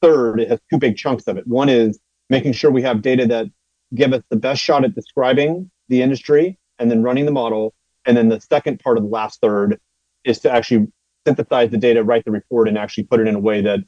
third 0.02 0.40
it 0.40 0.50
has 0.50 0.60
two 0.70 0.78
big 0.78 0.96
chunks 0.96 1.28
of 1.28 1.38
it. 1.38 1.48
One 1.48 1.68
is 1.68 2.00
making 2.30 2.54
sure 2.54 2.72
we 2.72 2.84
have 2.84 3.02
data 3.02 3.26
that 3.28 3.48
give 3.94 4.14
us 4.14 4.24
the 4.30 4.36
best 4.36 4.62
shot 4.62 4.84
at 4.84 4.96
describing 4.96 5.70
the 5.90 6.02
industry 6.02 6.58
and 6.80 6.90
then 6.90 7.04
running 7.04 7.26
the 7.26 7.32
model. 7.32 7.74
And 8.06 8.18
then 8.18 8.30
the 8.30 8.40
second 8.42 8.80
part 8.80 8.98
of 8.98 9.04
the 9.04 9.10
last 9.10 9.42
third 9.42 9.80
is 10.24 10.40
to 10.40 10.52
actually 10.52 10.88
synthesize 11.26 11.72
the 11.72 11.78
data, 11.78 12.04
write 12.04 12.26
the 12.26 12.32
report, 12.32 12.68
and 12.68 12.78
actually 12.78 13.06
put 13.06 13.20
it 13.20 13.28
in 13.28 13.36
a 13.36 13.40
way 13.40 13.62
that 13.62 13.80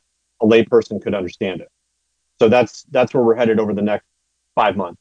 a 0.42 0.46
layperson 0.46 1.02
could 1.02 1.14
understand 1.14 1.62
it. 1.62 1.70
So 2.40 2.50
that's 2.50 2.84
that's 2.92 3.14
where 3.14 3.24
we're 3.24 3.36
headed 3.36 3.60
over 3.60 3.74
the 3.74 3.82
next 3.82 4.06
five 4.56 4.76
months. 4.76 5.00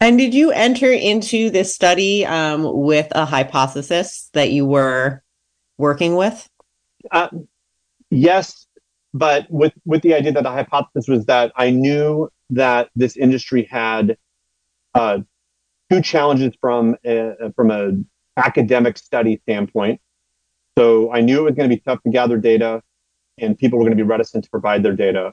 And 0.00 0.16
did 0.16 0.32
you 0.32 0.52
enter 0.52 0.92
into 0.92 1.50
this 1.50 1.74
study 1.74 2.24
um, 2.24 2.64
with 2.72 3.08
a 3.12 3.24
hypothesis 3.24 4.30
that 4.32 4.52
you 4.52 4.64
were 4.64 5.22
working 5.76 6.14
with? 6.14 6.48
Uh, 7.10 7.28
yes, 8.10 8.66
but 9.12 9.50
with 9.50 9.72
with 9.84 10.02
the 10.02 10.14
idea 10.14 10.32
that 10.32 10.44
the 10.44 10.50
hypothesis 10.50 11.08
was 11.08 11.26
that 11.26 11.52
I 11.56 11.70
knew 11.70 12.30
that 12.50 12.90
this 12.96 13.16
industry 13.16 13.68
had 13.70 14.16
uh, 14.94 15.18
two 15.90 16.00
challenges 16.00 16.54
from 16.60 16.96
a, 17.04 17.52
from 17.54 17.70
a 17.70 17.92
academic 18.36 18.98
study 18.98 19.40
standpoint. 19.42 20.00
So 20.78 21.12
I 21.12 21.20
knew 21.20 21.40
it 21.40 21.44
was 21.44 21.54
going 21.54 21.68
to 21.68 21.74
be 21.74 21.80
tough 21.80 22.02
to 22.04 22.10
gather 22.10 22.38
data, 22.38 22.82
and 23.36 23.58
people 23.58 23.78
were 23.78 23.84
going 23.84 23.96
to 23.96 24.02
be 24.02 24.08
reticent 24.08 24.44
to 24.44 24.50
provide 24.50 24.82
their 24.82 24.94
data. 24.94 25.32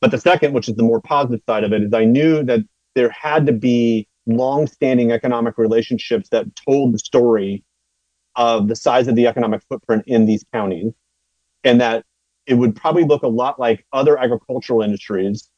But 0.00 0.10
the 0.10 0.18
second, 0.18 0.54
which 0.54 0.68
is 0.68 0.76
the 0.76 0.82
more 0.82 1.00
positive 1.00 1.40
side 1.46 1.64
of 1.64 1.72
it, 1.72 1.82
is 1.82 1.92
I 1.92 2.04
knew 2.04 2.42
that 2.44 2.60
there 2.94 3.10
had 3.10 3.46
to 3.46 3.52
be 3.52 4.08
long-standing 4.26 5.12
economic 5.12 5.58
relationships 5.58 6.28
that 6.30 6.46
told 6.56 6.94
the 6.94 6.98
story 6.98 7.64
of 8.36 8.68
the 8.68 8.76
size 8.76 9.08
of 9.08 9.16
the 9.16 9.26
economic 9.26 9.62
footprint 9.68 10.04
in 10.06 10.24
these 10.24 10.44
counties, 10.52 10.92
and 11.62 11.80
that 11.80 12.04
it 12.46 12.54
would 12.54 12.74
probably 12.74 13.04
look 13.04 13.22
a 13.22 13.28
lot 13.28 13.60
like 13.60 13.84
other 13.92 14.18
agricultural 14.18 14.82
industries, 14.82 15.50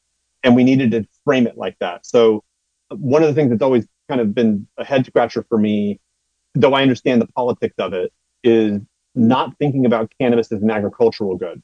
and 0.43 0.55
we 0.55 0.63
needed 0.63 0.91
to 0.91 1.05
frame 1.25 1.47
it 1.47 1.57
like 1.57 1.77
that. 1.79 2.05
So, 2.05 2.43
one 2.89 3.23
of 3.23 3.27
the 3.27 3.33
things 3.33 3.49
that's 3.49 3.61
always 3.61 3.87
kind 4.09 4.21
of 4.21 4.35
been 4.35 4.67
a 4.77 4.83
head 4.83 5.05
scratcher 5.05 5.45
for 5.47 5.57
me, 5.57 5.99
though 6.53 6.73
I 6.73 6.81
understand 6.81 7.21
the 7.21 7.27
politics 7.27 7.75
of 7.79 7.93
it, 7.93 8.11
is 8.43 8.79
not 9.15 9.57
thinking 9.57 9.85
about 9.85 10.11
cannabis 10.19 10.51
as 10.51 10.61
an 10.61 10.69
agricultural 10.69 11.37
good. 11.37 11.61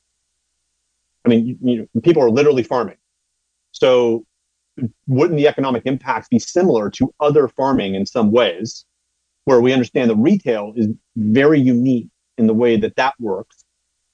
I 1.26 1.30
mean, 1.30 1.46
you, 1.46 1.58
you 1.62 1.78
know, 1.94 2.02
people 2.02 2.24
are 2.24 2.30
literally 2.30 2.64
farming. 2.64 2.98
So, 3.72 4.26
wouldn't 5.08 5.38
the 5.38 5.48
economic 5.48 5.84
impacts 5.86 6.30
be 6.30 6.40
similar 6.40 6.90
to 6.92 7.14
other 7.20 7.48
farming 7.48 7.96
in 7.96 8.06
some 8.06 8.32
ways? 8.32 8.86
where 9.50 9.62
we 9.62 9.74
understand 9.74 10.12
the 10.12 10.16
retail 10.16 10.74
is 10.76 10.88
very 11.16 11.60
unique 11.60 12.08
in 12.38 12.46
the 12.46 12.54
way 12.54 12.78
that 12.78 12.96
that 12.98 13.16
works. 13.20 13.66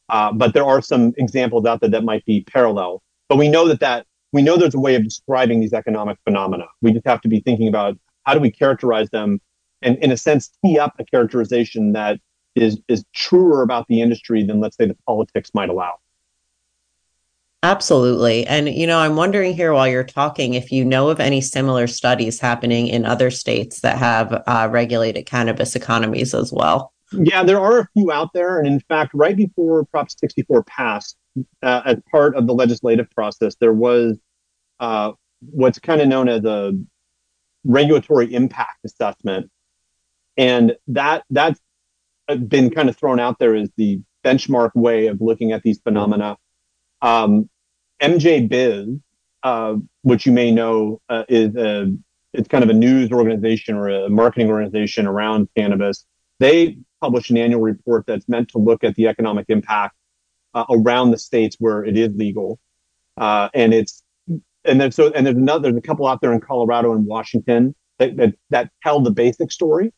Uh, 0.07 0.31
but 0.31 0.53
there 0.53 0.63
are 0.63 0.81
some 0.81 1.13
examples 1.17 1.65
out 1.65 1.81
there 1.81 1.89
that 1.89 2.05
might 2.05 2.23
be 2.25 2.41
parallel. 2.45 3.03
But 3.27 3.37
we 3.37 3.49
know 3.49 3.67
that 3.67 3.81
that 3.81 4.05
we 4.35 4.41
know 4.41 4.57
there's 4.57 4.75
a 4.75 4.79
way 4.79 4.95
of 4.95 5.03
describing 5.03 5.61
these 5.61 5.71
economic 5.71 6.17
phenomena. 6.25 6.65
We 6.81 6.91
just 6.91 7.07
have 7.07 7.21
to 7.21 7.29
be 7.29 7.39
thinking 7.39 7.69
about 7.69 7.97
how 8.25 8.33
do 8.33 8.41
we 8.41 8.51
characterize 8.51 9.09
them, 9.09 9.39
and 9.81 9.97
in 9.99 10.11
a 10.11 10.17
sense, 10.17 10.51
tee 10.63 10.77
up 10.77 10.93
a 10.99 11.05
characterization 11.05 11.93
that 11.93 12.19
is 12.53 12.77
is 12.89 13.05
truer 13.13 13.61
about 13.61 13.87
the 13.87 14.01
industry 14.01 14.43
than 14.43 14.59
let's 14.59 14.75
say 14.75 14.85
the 14.85 14.97
politics 15.07 15.51
might 15.53 15.69
allow. 15.69 15.93
Absolutely. 17.63 18.45
And, 18.45 18.69
you 18.69 18.85
know, 18.85 18.99
I'm 18.99 19.15
wondering 19.15 19.55
here 19.55 19.73
while 19.73 19.87
you're 19.87 20.03
talking 20.03 20.53
if 20.53 20.71
you 20.71 20.85
know 20.85 21.09
of 21.09 21.19
any 21.19 21.41
similar 21.41 21.87
studies 21.87 22.39
happening 22.39 22.87
in 22.87 23.05
other 23.05 23.31
states 23.31 23.79
that 23.79 23.97
have 23.97 24.43
uh, 24.45 24.67
regulated 24.69 25.25
cannabis 25.25 25.75
economies 25.75 26.35
as 26.35 26.53
well. 26.53 26.93
Yeah, 27.11 27.43
there 27.43 27.59
are 27.59 27.79
a 27.79 27.87
few 27.93 28.11
out 28.11 28.33
there. 28.33 28.59
And 28.59 28.67
in 28.67 28.81
fact, 28.81 29.11
right 29.15 29.35
before 29.35 29.83
Prop 29.85 30.11
64 30.11 30.63
passed, 30.65 31.17
uh, 31.63 31.81
as 31.85 31.97
part 32.11 32.35
of 32.35 32.47
the 32.47 32.53
legislative 32.53 33.09
process, 33.11 33.55
there 33.55 33.73
was 33.73 34.19
uh, 34.79 35.11
what's 35.41 35.79
kind 35.79 36.01
of 36.01 36.07
known 36.07 36.29
as 36.29 36.43
a 36.45 36.73
regulatory 37.63 38.33
impact 38.33 38.79
assessment. 38.85 39.49
And 40.37 40.75
that 40.87 41.23
that's 41.29 41.59
been 42.47 42.69
kind 42.69 42.89
of 42.89 42.97
thrown 42.97 43.19
out 43.19 43.39
there 43.39 43.55
as 43.55 43.69
the 43.77 44.01
benchmark 44.23 44.71
way 44.75 45.07
of 45.07 45.21
looking 45.21 45.51
at 45.51 45.63
these 45.63 45.79
phenomena. 45.79 46.37
Um, 47.01 47.49
MJ 48.01 48.47
Biz, 48.47 48.97
uh, 49.43 49.75
which 50.01 50.25
you 50.25 50.31
may 50.31 50.51
know 50.51 51.01
uh, 51.07 51.23
is 51.29 51.55
a, 51.55 51.93
it's 52.33 52.47
kind 52.47 52.63
of 52.63 52.69
a 52.69 52.73
news 52.73 53.11
organization 53.11 53.75
or 53.75 53.89
a 53.89 54.09
marketing 54.09 54.49
organization 54.49 55.05
around 55.05 55.47
cannabis. 55.55 56.05
They 56.39 56.77
publish 56.99 57.29
an 57.29 57.37
annual 57.37 57.61
report 57.61 58.05
that's 58.07 58.27
meant 58.27 58.49
to 58.49 58.57
look 58.57 58.83
at 58.83 58.95
the 58.95 59.07
economic 59.07 59.45
impact 59.49 59.95
uh, 60.53 60.65
around 60.69 61.11
the 61.11 61.17
states 61.17 61.55
where 61.59 61.85
it 61.85 61.97
is 61.97 62.09
legal, 62.15 62.59
uh, 63.17 63.49
and 63.53 63.73
it's 63.73 63.94
and 64.65 64.79
then 64.81 64.91
so 64.91 65.11
and 65.11 65.25
there's 65.25 65.35
another 65.35 65.71
there's 65.71 65.77
a 65.77 65.81
couple 65.81 66.07
out 66.07 66.21
there 66.21 66.33
in 66.33 66.39
Colorado 66.39 66.93
and 66.93 67.05
Washington 67.05 67.75
that 67.99 68.17
that, 68.17 68.35
that 68.49 68.71
tell 68.83 68.99
the 68.99 69.11
basic 69.11 69.51
story, 69.51 69.93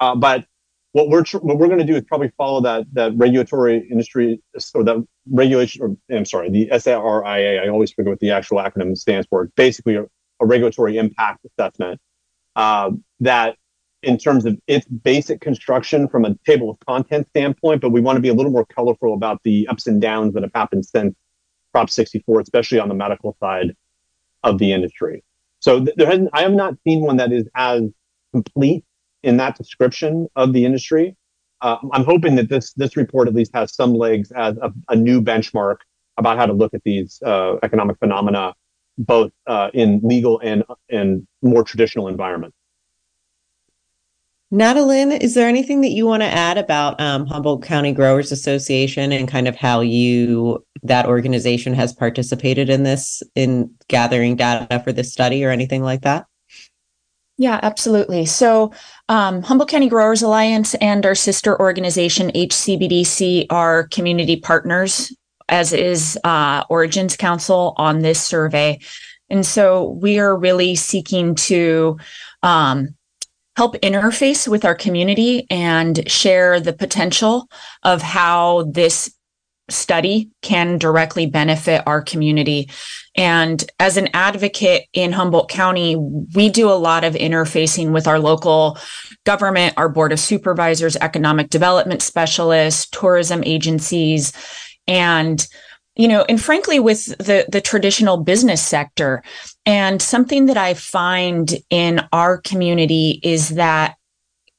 uh, 0.00 0.14
but 0.14 0.46
what 0.92 1.08
we're 1.08 1.22
tr- 1.22 1.38
what 1.38 1.58
we're 1.58 1.68
going 1.68 1.78
to 1.78 1.84
do 1.84 1.94
is 1.94 2.02
probably 2.02 2.32
follow 2.36 2.60
that 2.62 2.86
that 2.92 3.12
regulatory 3.16 3.86
industry 3.90 4.42
or 4.74 4.84
that 4.84 5.04
regulation 5.30 5.82
or 5.82 5.96
I'm 6.14 6.24
sorry 6.24 6.50
the 6.50 6.68
SRIA 6.72 7.62
I 7.62 7.68
always 7.68 7.92
forget 7.92 8.10
what 8.10 8.20
the 8.20 8.30
actual 8.30 8.58
acronym 8.58 8.96
stands 8.96 9.26
for. 9.28 9.50
Basically 9.56 9.96
a, 9.96 10.04
a 10.40 10.46
regulatory 10.46 10.96
impact 10.96 11.44
assessment 11.44 12.00
uh, 12.56 12.90
that 13.20 13.56
in 14.02 14.16
terms 14.16 14.46
of 14.46 14.58
its 14.66 14.86
basic 14.86 15.40
construction 15.42 16.08
from 16.08 16.24
a 16.24 16.34
table 16.46 16.70
of 16.70 16.78
content 16.86 17.28
standpoint 17.28 17.82
but 17.82 17.90
we 17.90 18.00
want 18.00 18.16
to 18.16 18.20
be 18.20 18.30
a 18.30 18.34
little 18.34 18.50
more 18.50 18.64
colorful 18.66 19.14
about 19.14 19.40
the 19.44 19.68
ups 19.68 19.86
and 19.86 20.00
downs 20.00 20.32
that 20.34 20.42
have 20.42 20.52
happened 20.54 20.84
since 20.84 21.14
Prop 21.72 21.90
64 21.90 22.40
especially 22.40 22.78
on 22.78 22.88
the 22.88 22.94
medical 22.94 23.36
side 23.40 23.74
of 24.42 24.58
the 24.58 24.72
industry 24.72 25.22
so 25.60 25.80
there 25.96 26.06
hasn't 26.06 26.30
I 26.32 26.42
have 26.42 26.52
not 26.52 26.74
seen 26.84 27.02
one 27.02 27.16
that 27.18 27.32
is 27.32 27.48
as 27.54 27.82
complete 28.32 28.84
in 29.22 29.36
that 29.36 29.56
description 29.56 30.28
of 30.36 30.52
the 30.52 30.64
industry. 30.64 31.16
Uh, 31.60 31.76
I'm 31.92 32.04
hoping 32.04 32.36
that 32.36 32.48
this 32.48 32.72
this 32.72 32.96
report 32.96 33.28
at 33.28 33.34
least 33.34 33.52
has 33.54 33.74
some 33.74 33.94
legs 33.94 34.32
as 34.32 34.56
a, 34.58 34.72
a 34.88 34.96
new 34.96 35.20
benchmark 35.20 35.76
about 36.16 36.38
how 36.38 36.46
to 36.46 36.52
look 36.54 36.72
at 36.74 36.82
these 36.84 37.20
uh, 37.22 37.56
economic 37.62 37.98
phenomena, 37.98 38.54
both 38.96 39.30
uh, 39.46 39.68
in 39.74 40.00
legal 40.02 40.40
and 40.40 40.64
and 40.88 41.26
more 41.42 41.62
traditional 41.62 42.08
environments. 42.08 42.56
Natalynne, 44.52 45.20
is 45.20 45.34
there 45.34 45.48
anything 45.48 45.80
that 45.82 45.90
you 45.90 46.06
want 46.06 46.22
to 46.22 46.28
add 46.28 46.58
about 46.58 47.00
um, 47.00 47.24
Humboldt 47.26 47.62
County 47.62 47.92
Growers 47.92 48.32
Association 48.32 49.12
and 49.12 49.28
kind 49.28 49.46
of 49.46 49.54
how 49.54 49.80
you 49.80 50.64
that 50.82 51.06
organization 51.06 51.72
has 51.74 51.92
participated 51.92 52.68
in 52.68 52.82
this 52.82 53.22
in 53.36 53.72
gathering 53.86 54.34
data 54.34 54.80
for 54.80 54.92
this 54.92 55.12
study 55.12 55.44
or 55.44 55.50
anything 55.50 55.82
like 55.82 56.02
that? 56.02 56.26
Yeah, 57.38 57.60
absolutely. 57.62 58.26
So, 58.26 58.72
um, 59.08 59.42
Humboldt 59.42 59.70
County 59.70 59.88
Growers 59.88 60.20
Alliance 60.20 60.74
and 60.74 61.06
our 61.06 61.14
sister 61.14 61.58
organization, 61.58 62.30
HCBDC, 62.32 63.46
are 63.50 63.86
community 63.88 64.36
partners, 64.36 65.16
as 65.48 65.72
is 65.72 66.18
uh, 66.24 66.64
Origins 66.68 67.16
Council 67.16 67.74
on 67.76 68.00
this 68.00 68.20
survey. 68.20 68.80
And 69.30 69.46
so 69.46 69.90
we 70.02 70.18
are 70.18 70.36
really 70.36 70.74
seeking 70.74 71.36
to 71.36 71.98
um, 72.42 72.96
help 73.60 73.74
interface 73.82 74.48
with 74.48 74.64
our 74.64 74.74
community 74.74 75.46
and 75.50 76.10
share 76.10 76.60
the 76.60 76.72
potential 76.72 77.46
of 77.82 78.00
how 78.00 78.62
this 78.62 79.14
study 79.68 80.30
can 80.40 80.78
directly 80.78 81.26
benefit 81.26 81.82
our 81.84 82.00
community. 82.00 82.70
And 83.16 83.62
as 83.78 83.98
an 83.98 84.08
advocate 84.14 84.86
in 84.94 85.12
Humboldt 85.12 85.50
County, 85.50 85.94
we 86.34 86.48
do 86.48 86.70
a 86.70 86.82
lot 86.88 87.04
of 87.04 87.12
interfacing 87.12 87.92
with 87.92 88.06
our 88.06 88.18
local 88.18 88.78
government, 89.26 89.74
our 89.76 89.90
board 89.90 90.12
of 90.12 90.20
supervisors, 90.20 90.96
economic 90.96 91.50
development 91.50 92.00
specialists, 92.00 92.88
tourism 92.88 93.42
agencies, 93.44 94.32
and 94.86 95.46
you 96.00 96.08
know, 96.08 96.24
and 96.30 96.40
frankly, 96.40 96.80
with 96.80 97.04
the 97.18 97.44
the 97.46 97.60
traditional 97.60 98.16
business 98.16 98.62
sector, 98.62 99.22
and 99.66 100.00
something 100.00 100.46
that 100.46 100.56
I 100.56 100.72
find 100.72 101.52
in 101.68 102.00
our 102.10 102.38
community 102.38 103.20
is 103.22 103.50
that 103.50 103.96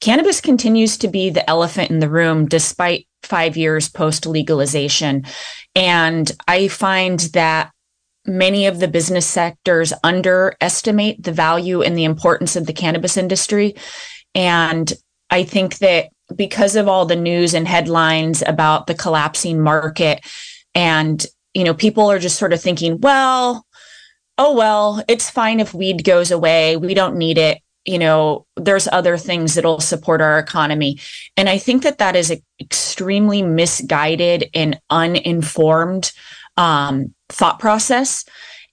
cannabis 0.02 0.40
continues 0.40 1.00
to 1.00 1.08
be 1.08 1.32
the 1.32 1.50
elephant 1.50 1.90
in 1.90 1.98
the 1.98 2.12
room, 2.12 2.46
despite 2.46 3.08
five 3.24 3.58
years 3.58 3.90
post 3.90 4.28
legalization, 4.28 5.26
and 5.74 6.32
I 6.48 6.68
find 6.68 7.22
that 7.34 7.72
many 8.28 8.68
of 8.68 8.80
the 8.80 8.88
business 8.88 9.26
sectors 9.26 9.94
underestimate 10.04 11.24
the 11.24 11.32
value 11.32 11.82
and 11.82 11.98
the 11.98 12.04
importance 12.04 12.56
of 12.56 12.68
the 12.68 12.74
cannabis 12.74 13.18
industry, 13.18 13.74
and 14.36 14.94
I 15.32 15.42
think 15.42 15.80
that 15.80 16.10
because 16.36 16.76
of 16.76 16.88
all 16.88 17.08
the 17.08 17.16
news 17.16 17.56
and 17.56 17.68
headlines 17.68 18.44
about 18.46 18.86
the 18.86 18.94
collapsing 18.94 19.60
market 19.60 20.24
and 20.76 21.26
you 21.54 21.64
know 21.64 21.74
people 21.74 22.10
are 22.10 22.20
just 22.20 22.38
sort 22.38 22.54
of 22.54 22.62
thinking 22.62 23.00
well 23.02 23.66
oh 24.38 24.56
well 24.56 25.04
it's 25.08 25.30
fine 25.30 25.60
if 25.60 25.74
weed 25.74 26.04
goes 26.04 26.32
away. 26.32 26.78
We 26.78 26.94
don't 26.94 27.18
need 27.18 27.38
it. 27.38 27.62
You 27.86 28.00
know 28.00 28.46
there's 28.56 28.88
other 28.88 29.18
things 29.18 29.56
that'll 29.56 29.82
support 29.82 30.22
our 30.22 30.40
economy. 30.40 31.00
And 31.38 31.50
i 31.50 31.58
think 31.58 31.84
that 31.84 31.98
that 31.98 32.16
is 32.16 32.32
an 32.32 32.42
extremely 32.60 33.42
misguided 33.42 34.50
and 34.54 34.80
uninformed 34.90 36.12
um, 36.58 37.14
thought 37.30 37.60
process. 37.60 38.26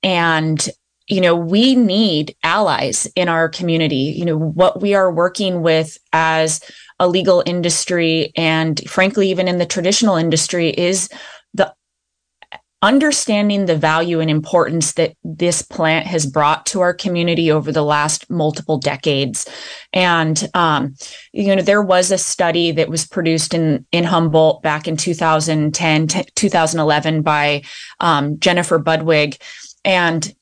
And 0.03 0.69
you 1.09 1.21
know 1.21 1.35
we 1.35 1.75
need 1.75 2.37
allies 2.43 3.07
in 3.17 3.29
our 3.29 3.49
community. 3.49 4.15
You 4.17 4.25
know 4.27 4.39
what 4.39 4.81
we 4.81 4.95
are 4.95 5.13
working 5.13 5.63
with 5.63 5.99
as 6.13 6.61
a 7.01 7.09
legal 7.09 7.43
industry 7.47 8.33
and 8.37 8.81
frankly 8.89 9.31
even 9.31 9.49
in 9.49 9.59
the 9.59 9.67
traditional 9.67 10.17
industry 10.17 10.71
is 10.71 11.09
understanding 12.81 13.66
the 13.66 13.76
value 13.76 14.20
and 14.20 14.31
importance 14.31 14.93
that 14.93 15.14
this 15.24 15.62
plant 15.62 16.07
has 16.07 16.26
brought 16.26 16.64
to 16.66 16.81
our 16.81 16.95
community 16.95 17.51
over 17.51 17.72
the 17.72 17.83
last 17.83 18.31
multiple 18.31 18.79
decades. 18.79 19.49
And 19.93 20.49
um, 20.55 20.95
you 21.33 21.55
know 21.55 21.62
there 21.62 21.83
was 21.83 22.11
a 22.11 22.18
study 22.18 22.70
that 22.72 22.89
was 22.89 23.07
produced 23.07 23.53
in 23.55 23.85
in 23.91 24.05
humboldt 24.05 24.62
back 24.62 24.87
in 24.87 24.97
2010 24.97 26.07
t- 26.07 26.24
2011 26.35 27.22
by 27.22 27.62
um, 28.01 28.39
jennifer 28.39 28.79
budwig. 28.79 29.41
And 29.85 30.33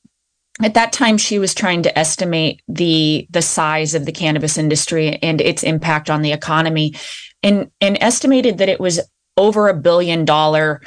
at 0.62 0.74
that 0.74 0.92
time 0.92 1.16
she 1.16 1.38
was 1.38 1.54
trying 1.54 1.82
to 1.82 1.98
estimate 1.98 2.62
the 2.68 3.26
the 3.30 3.42
size 3.42 3.94
of 3.94 4.04
the 4.04 4.12
cannabis 4.12 4.58
industry 4.58 5.16
and 5.22 5.40
its 5.40 5.62
impact 5.62 6.10
on 6.10 6.22
the 6.22 6.32
economy 6.32 6.94
and 7.42 7.70
and 7.80 7.96
estimated 8.00 8.58
that 8.58 8.68
it 8.68 8.80
was 8.80 9.00
over 9.38 9.68
a 9.68 9.74
billion 9.74 10.24
dollar 10.24 10.80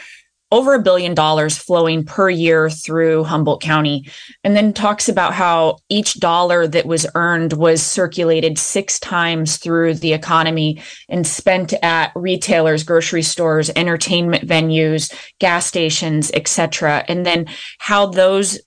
over 0.51 0.73
a 0.73 0.81
billion 0.81 1.13
dollars 1.13 1.57
flowing 1.57 2.03
per 2.03 2.29
year 2.29 2.69
through 2.69 3.23
Humboldt 3.23 3.61
County. 3.61 4.09
And 4.43 4.55
then 4.55 4.73
talks 4.73 5.07
about 5.07 5.33
how 5.33 5.77
each 5.89 6.19
dollar 6.19 6.67
that 6.67 6.85
was 6.85 7.05
earned 7.13 7.53
was 7.53 7.83
circulated 7.83 8.57
six 8.57 8.99
times 8.99 9.57
through 9.57 9.95
the 9.95 10.13
economy 10.13 10.81
and 11.07 11.25
spent 11.25 11.73
at 11.83 12.11
retailers, 12.15 12.83
grocery 12.83 13.21
stores, 13.21 13.69
entertainment 13.75 14.47
venues, 14.47 15.13
gas 15.39 15.67
stations, 15.67 16.31
etc. 16.33 17.05
And 17.07 17.25
then 17.25 17.45
how 17.77 18.07
those 18.07 18.59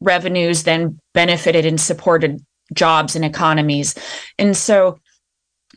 revenues 0.00 0.64
then 0.64 0.98
benefited 1.14 1.64
and 1.64 1.80
supported 1.80 2.44
jobs 2.74 3.16
and 3.16 3.24
economies. 3.24 3.94
And 4.38 4.56
so 4.56 4.98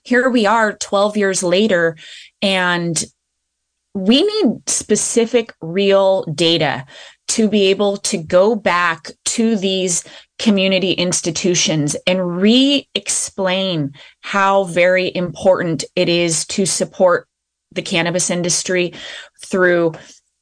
here 0.03 0.29
we 0.29 0.45
are 0.45 0.73
12 0.73 1.17
years 1.17 1.43
later, 1.43 1.95
and 2.41 3.01
we 3.93 4.23
need 4.23 4.67
specific 4.67 5.53
real 5.61 6.23
data 6.33 6.85
to 7.29 7.47
be 7.47 7.67
able 7.67 7.97
to 7.97 8.17
go 8.17 8.55
back 8.55 9.11
to 9.25 9.55
these 9.55 10.03
community 10.39 10.91
institutions 10.91 11.95
and 12.05 12.41
re 12.41 12.87
explain 12.95 13.93
how 14.21 14.65
very 14.65 15.15
important 15.15 15.83
it 15.95 16.09
is 16.09 16.45
to 16.45 16.65
support 16.65 17.27
the 17.71 17.81
cannabis 17.81 18.29
industry 18.29 18.93
through 19.45 19.93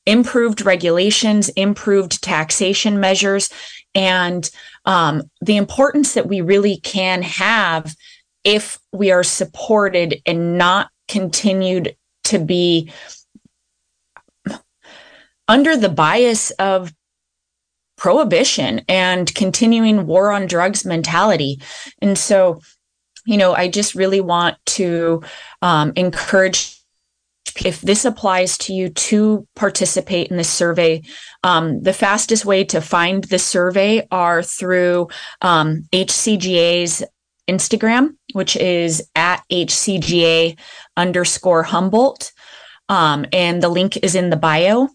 improved 0.06 0.66
regulations, 0.66 1.50
improved 1.50 2.22
taxation 2.24 3.00
measures, 3.00 3.50
and 3.94 4.50
um, 4.86 5.22
the 5.42 5.58
importance 5.58 6.14
that 6.14 6.28
we 6.28 6.42
really 6.42 6.78
can 6.78 7.22
have 7.22 7.96
if 8.44 8.80
we 8.92 9.12
are 9.12 9.24
supported 9.24 10.20
and 10.26 10.58
not 10.58 10.90
continued 11.08 11.96
to 12.24 12.40
be 12.40 12.92
under 15.52 15.76
the 15.76 15.90
bias 15.90 16.52
of 16.52 16.94
prohibition 17.98 18.82
and 18.88 19.36
continuing 19.36 20.08
war 20.08 20.32
on 20.32 20.48
drugs 20.48 20.86
mentality. 20.86 21.62
And 22.02 22.18
so, 22.18 22.62
you 23.26 23.36
know, 23.36 23.54
I 23.54 23.68
just 23.68 23.94
really 23.94 24.22
want 24.22 24.56
to 24.78 25.22
um, 25.62 25.92
encourage 25.98 26.78
if 27.66 27.82
this 27.82 28.06
applies 28.06 28.58
to 28.60 28.74
you 28.74 28.90
to 28.92 29.46
participate 29.58 30.30
in 30.30 30.38
this 30.38 30.50
survey, 30.50 31.02
um, 31.44 31.84
the 31.84 31.92
fastest 31.92 32.46
way 32.46 32.64
to 32.64 32.80
find 32.80 33.26
the 33.26 33.38
survey 33.38 34.08
are 34.10 34.42
through 34.42 35.10
um, 35.42 35.86
HCGA's 35.92 37.04
Instagram, 37.50 38.16
which 38.32 38.56
is 38.56 39.04
at 39.16 39.44
HCGA 39.52 40.58
underscore 40.96 41.64
Humboldt. 41.64 42.32
Um, 42.88 43.26
and 43.34 43.62
the 43.62 43.70
link 43.70 43.98
is 43.98 44.16
in 44.16 44.30
the 44.30 44.38
bio, 44.38 44.88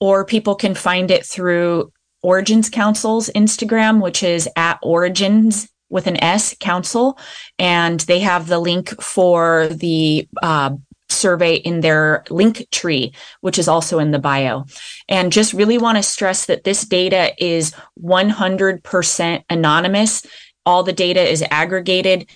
or 0.00 0.24
people 0.24 0.54
can 0.54 0.74
find 0.74 1.10
it 1.10 1.24
through 1.24 1.92
Origins 2.22 2.68
Council's 2.68 3.30
Instagram, 3.30 4.02
which 4.02 4.22
is 4.22 4.48
at 4.56 4.78
Origins 4.82 5.68
with 5.88 6.06
an 6.06 6.22
S 6.22 6.54
Council. 6.58 7.18
And 7.58 8.00
they 8.00 8.20
have 8.20 8.48
the 8.48 8.58
link 8.58 9.00
for 9.00 9.68
the 9.68 10.28
uh, 10.42 10.70
survey 11.08 11.54
in 11.54 11.80
their 11.80 12.24
link 12.30 12.68
tree, 12.70 13.12
which 13.40 13.58
is 13.58 13.68
also 13.68 13.98
in 13.98 14.10
the 14.10 14.18
bio. 14.18 14.64
And 15.08 15.32
just 15.32 15.52
really 15.52 15.78
want 15.78 15.96
to 15.96 16.02
stress 16.02 16.46
that 16.46 16.64
this 16.64 16.84
data 16.84 17.32
is 17.38 17.72
100% 18.02 19.44
anonymous. 19.48 20.26
All 20.64 20.82
the 20.82 20.92
data 20.92 21.20
is 21.20 21.44
aggregated. 21.50 22.28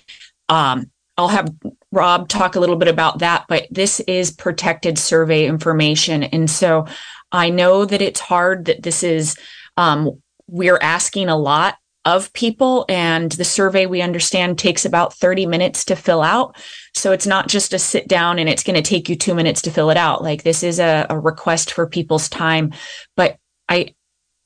Um, 0.49 0.91
I'll 1.17 1.29
have 1.29 1.53
Rob 1.93 2.29
talk 2.29 2.55
a 2.55 2.61
little 2.61 2.77
bit 2.77 2.89
about 2.89 3.19
that, 3.19 3.45
but 3.49 3.67
this 3.71 4.01
is 4.01 4.31
protected 4.31 4.97
survey 4.99 5.47
information. 5.47 6.23
And 6.23 6.49
so 6.49 6.87
I 7.33 7.51
know 7.51 7.85
that 7.85 8.03
it's 8.03 8.21
hard 8.21 8.67
that 8.67 8.83
this 8.83 9.03
is, 9.03 9.37
um, 9.77 10.21
we're 10.47 10.79
asking 10.81 11.29
a 11.29 11.39
lot 11.39 11.77
of 12.05 12.33
people 12.33 12.87
and 12.89 13.33
the 13.33 13.45
survey 13.45 13.87
we 13.87 14.01
understand 14.01 14.59
takes 14.59 14.85
about 14.85 15.15
30 15.15 15.47
minutes 15.47 15.85
to 15.85 15.97
fill 15.97 16.23
out. 16.23 16.57
So 16.95 17.13
it's 17.13 17.27
not 17.27 17.47
just 17.49 17.75
a 17.75 17.79
sit 17.79 18.09
down 18.09 18.39
and 18.39 18.49
it's 18.49 18.63
going 18.63 18.83
to 18.83 18.89
take 18.89 19.09
you 19.09 19.17
two 19.17 19.35
minutes 19.35 19.61
to 19.63 19.71
fill 19.71 19.91
it 19.91 19.99
out. 19.99 20.23
Like 20.23 20.43
this 20.43 20.63
is 20.63 20.81
a, 20.81 21.07
a 21.11 21.19
request 21.19 21.73
for 21.73 21.87
people's 21.87 22.29
time. 22.29 22.73
But 23.17 23.37
i 23.69 23.95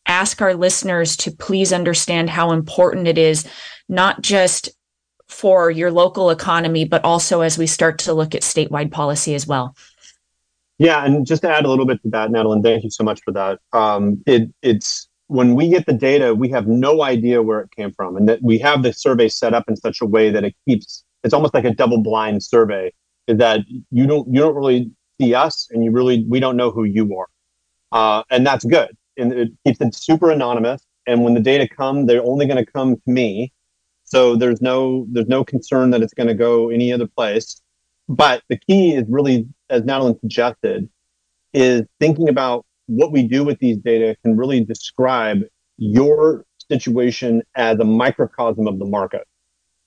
ask 0.06 0.42
our 0.42 0.54
listeners 0.54 1.16
to 1.16 1.30
please 1.30 1.72
understand 1.72 2.30
how 2.30 2.52
important 2.52 3.08
it 3.08 3.18
is 3.18 3.48
not 3.88 4.22
just 4.22 4.68
for 5.28 5.70
your 5.70 5.90
local 5.90 6.30
economy 6.30 6.84
but 6.84 7.04
also 7.04 7.40
as 7.40 7.56
we 7.56 7.66
start 7.66 7.98
to 7.98 8.12
look 8.12 8.34
at 8.34 8.42
statewide 8.42 8.92
policy 8.92 9.34
as 9.34 9.46
well 9.46 9.74
yeah 10.78 11.04
and 11.04 11.26
just 11.26 11.42
to 11.42 11.50
add 11.50 11.64
a 11.64 11.68
little 11.68 11.86
bit 11.86 12.02
to 12.02 12.10
that 12.10 12.30
Natalie, 12.30 12.60
thank 12.62 12.84
you 12.84 12.90
so 12.90 13.04
much 13.04 13.20
for 13.22 13.32
that 13.32 13.58
um, 13.72 14.22
it, 14.26 14.50
it's 14.62 15.08
when 15.28 15.54
we 15.54 15.68
get 15.68 15.86
the 15.86 15.92
data, 15.92 16.34
we 16.34 16.48
have 16.50 16.66
no 16.66 17.02
idea 17.02 17.42
where 17.42 17.60
it 17.60 17.70
came 17.70 17.92
from, 17.92 18.16
and 18.16 18.28
that 18.28 18.42
we 18.42 18.58
have 18.58 18.82
the 18.82 18.92
survey 18.92 19.28
set 19.28 19.54
up 19.54 19.64
in 19.68 19.76
such 19.76 20.00
a 20.00 20.06
way 20.06 20.30
that 20.30 20.44
it 20.44 20.54
keeps 20.68 21.04
it's 21.22 21.32
almost 21.32 21.54
like 21.54 21.64
a 21.64 21.72
double 21.72 22.02
blind 22.02 22.42
survey 22.42 22.92
that 23.26 23.60
you 23.90 24.06
don't 24.06 24.28
you 24.32 24.40
don't 24.40 24.54
really 24.54 24.90
see 25.20 25.34
us, 25.34 25.68
and 25.70 25.84
you 25.84 25.90
really 25.90 26.24
we 26.28 26.40
don't 26.40 26.56
know 26.56 26.70
who 26.70 26.84
you 26.84 27.16
are, 27.16 27.28
uh, 27.92 28.22
and 28.30 28.46
that's 28.46 28.64
good, 28.64 28.96
and 29.16 29.32
it 29.32 29.48
keeps 29.66 29.80
it 29.80 29.94
super 29.94 30.30
anonymous. 30.30 30.82
And 31.06 31.22
when 31.22 31.34
the 31.34 31.40
data 31.40 31.68
come, 31.68 32.06
they're 32.06 32.24
only 32.24 32.46
going 32.46 32.64
to 32.64 32.70
come 32.70 32.96
to 32.96 33.10
me, 33.10 33.52
so 34.04 34.36
there's 34.36 34.60
no 34.60 35.06
there's 35.10 35.28
no 35.28 35.44
concern 35.44 35.90
that 35.90 36.02
it's 36.02 36.14
going 36.14 36.28
to 36.28 36.34
go 36.34 36.68
any 36.68 36.92
other 36.92 37.06
place. 37.06 37.60
But 38.06 38.42
the 38.50 38.58
key 38.58 38.94
is 38.94 39.04
really, 39.08 39.48
as 39.70 39.84
Natalie 39.84 40.16
suggested, 40.20 40.88
is 41.52 41.82
thinking 42.00 42.28
about 42.28 42.66
what 42.86 43.12
we 43.12 43.26
do 43.26 43.44
with 43.44 43.58
these 43.58 43.78
data 43.78 44.16
can 44.22 44.36
really 44.36 44.64
describe 44.64 45.42
your 45.78 46.44
situation 46.70 47.42
as 47.54 47.78
a 47.78 47.84
microcosm 47.84 48.66
of 48.66 48.78
the 48.78 48.84
market. 48.84 49.26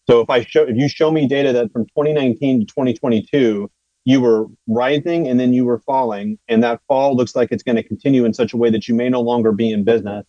So 0.10 0.22
if 0.22 0.30
I 0.30 0.44
show 0.44 0.64
if 0.64 0.76
you 0.76 0.88
show 0.88 1.12
me 1.12 1.28
data 1.28 1.52
that 1.54 1.72
from 1.72 1.86
2019 1.86 2.62
to 2.62 2.66
2022 2.66 3.70
you 4.06 4.22
were 4.22 4.46
rising 4.70 5.28
and 5.28 5.38
then 5.38 5.52
you 5.52 5.66
were 5.66 5.80
falling 5.80 6.40
and 6.48 6.64
that 6.64 6.80
fall 6.88 7.14
looks 7.14 7.36
like 7.36 7.52
it's 7.52 7.62
going 7.62 7.76
to 7.76 7.84
continue 7.84 8.24
in 8.24 8.34
such 8.34 8.54
a 8.54 8.58
way 8.58 8.70
that 8.70 8.88
you 8.88 8.96
may 8.96 9.10
no 9.10 9.20
longer 9.20 9.52
be 9.52 9.70
in 9.70 9.84
business 9.84 10.26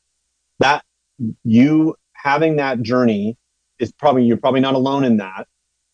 that 0.59 0.85
you 1.45 1.95
having 2.15 2.57
that 2.57 2.83
journey 2.83 3.39
is 3.79 3.93
probably 3.93 4.25
you're 4.25 4.37
probably 4.37 4.59
not 4.59 4.75
alone 4.75 5.05
in 5.05 5.19
that 5.19 5.47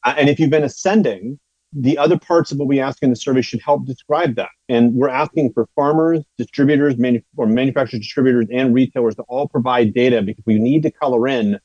uh, 0.05 0.15
and 0.17 0.31
if 0.31 0.41
you've 0.41 0.49
been 0.49 0.65
ascending 0.65 1.39
the 1.75 1.99
other 1.99 2.19
parts 2.19 2.53
of 2.53 2.59
what 2.59 2.69
we 2.69 2.81
ask 2.81 3.03
in 3.03 3.11
the 3.11 3.17
survey 3.17 3.43
should 3.43 3.61
help 3.61 3.85
describe 3.85 4.37
that 4.37 4.51
and 4.69 4.95
we're 4.95 5.09
asking 5.09 5.53
for 5.53 5.69
farmers 5.75 6.23
distributors 6.39 6.97
manu- 6.97 7.21
or 7.37 7.47
manufacturers 7.47 8.01
distributors 8.01 8.47
and 8.53 8.75
retailers 8.75 9.15
to 9.15 9.23
all 9.23 9.49
provide 9.49 9.93
data 9.93 10.23
because 10.23 10.45
we 10.47 10.59
need 10.59 10.83
to 10.83 10.91
color 10.91 11.27
in 11.27 11.59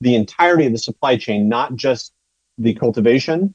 the 0.00 0.14
entirety 0.14 0.66
of 0.66 0.72
the 0.72 0.78
supply 0.78 1.16
chain 1.16 1.48
not 1.48 1.74
just 1.76 2.12
the 2.58 2.74
cultivation 2.74 3.54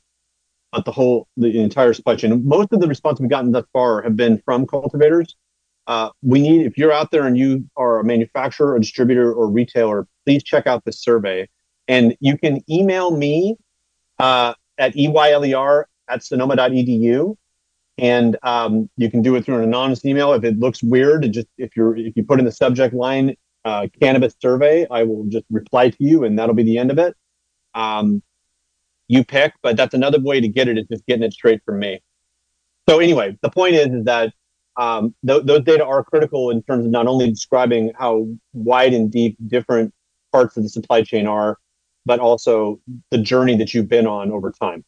but 0.72 0.86
the 0.86 0.92
whole 0.92 1.28
the 1.38 1.60
entire 1.60 1.94
supply 1.94 2.16
chain. 2.16 2.46
Most 2.48 2.72
of 2.72 2.80
the 2.80 2.88
response 2.88 3.20
we've 3.20 3.30
gotten 3.30 3.52
thus 3.52 3.66
far 3.74 4.02
have 4.02 4.16
been 4.16 4.42
from 4.46 4.66
cultivators. 4.66 5.36
Uh, 5.88 6.10
we 6.22 6.42
need 6.42 6.66
if 6.66 6.78
you're 6.78 6.92
out 6.92 7.12
there 7.12 7.26
and 7.26 7.38
you 7.38 7.70
are 7.76 8.00
a 8.00 8.04
manufacturer, 8.04 8.76
a 8.76 8.80
distributor, 8.80 9.34
or 9.34 9.50
retailer, 9.50 10.08
please 10.26 10.44
check 10.44 10.68
out 10.68 10.86
this 10.86 11.02
survey. 11.02 11.48
And 11.88 12.16
you 12.20 12.38
can 12.38 12.62
email 12.72 13.12
me 13.12 13.58
uh, 14.20 14.54
at 14.82 14.96
eyler 14.96 15.86
at 16.10 16.24
sonoma.edu. 16.24 17.38
And 17.98 18.38
um, 18.42 18.90
you 18.98 19.12
can 19.12 19.22
do 19.22 19.36
it 19.36 19.46
through 19.46 19.58
an 19.58 19.64
anonymous 19.64 20.04
email. 20.04 20.34
If 20.34 20.44
it 20.44 20.58
looks 20.58 20.82
weird, 20.82 21.32
just 21.32 21.48
if 21.58 21.76
you're 21.78 21.96
if 21.96 22.16
you 22.16 22.24
put 22.24 22.40
in 22.40 22.46
the 22.46 22.52
subject 22.52 22.94
line 22.94 23.36
uh, 23.64 23.88
cannabis 24.02 24.34
survey, 24.42 24.88
I 24.90 25.04
will 25.04 25.26
just 25.28 25.46
reply 25.52 25.90
to 25.90 25.98
you, 26.00 26.24
and 26.24 26.38
that'll 26.40 26.56
be 26.56 26.64
the 26.64 26.80
end 26.80 26.90
of 26.90 26.98
it. 26.98 27.16
Um, 27.76 28.24
you 29.08 29.24
pick, 29.24 29.54
but 29.62 29.78
that's 29.78 29.94
another 29.94 30.20
way 30.20 30.40
to 30.42 30.48
get 30.48 30.68
it 30.68 30.78
is 30.78 30.86
just 30.88 31.06
getting 31.06 31.24
it 31.24 31.34
straight 31.34 31.62
from 31.64 31.80
me. 31.80 32.02
So 32.90 33.00
anyway, 33.00 33.38
the 33.42 33.52
point 33.52 33.76
is, 33.76 33.88
is 33.88 34.06
that 34.06 34.34
um, 34.78 35.14
th- 35.28 35.44
those 35.44 35.64
data 35.64 35.86
are 35.86 36.04
critical 36.04 36.50
in 36.50 36.64
terms 36.64 36.86
of 36.86 36.92
not 36.92 37.08
only 37.08 37.30
describing 37.30 37.92
how 38.00 38.28
wide 38.54 38.94
and 38.94 39.12
deep 39.12 39.38
different 39.48 39.94
parts 40.32 40.58
of 40.58 40.64
the 40.64 40.70
supply 40.70 41.04
chain 41.04 41.28
are, 41.28 41.60
but 42.06 42.20
also 42.20 42.80
the 43.10 43.18
journey 43.18 43.56
that 43.58 43.74
you've 43.74 43.90
been 43.90 44.08
on 44.08 44.32
over 44.32 44.52
time. 44.52 44.84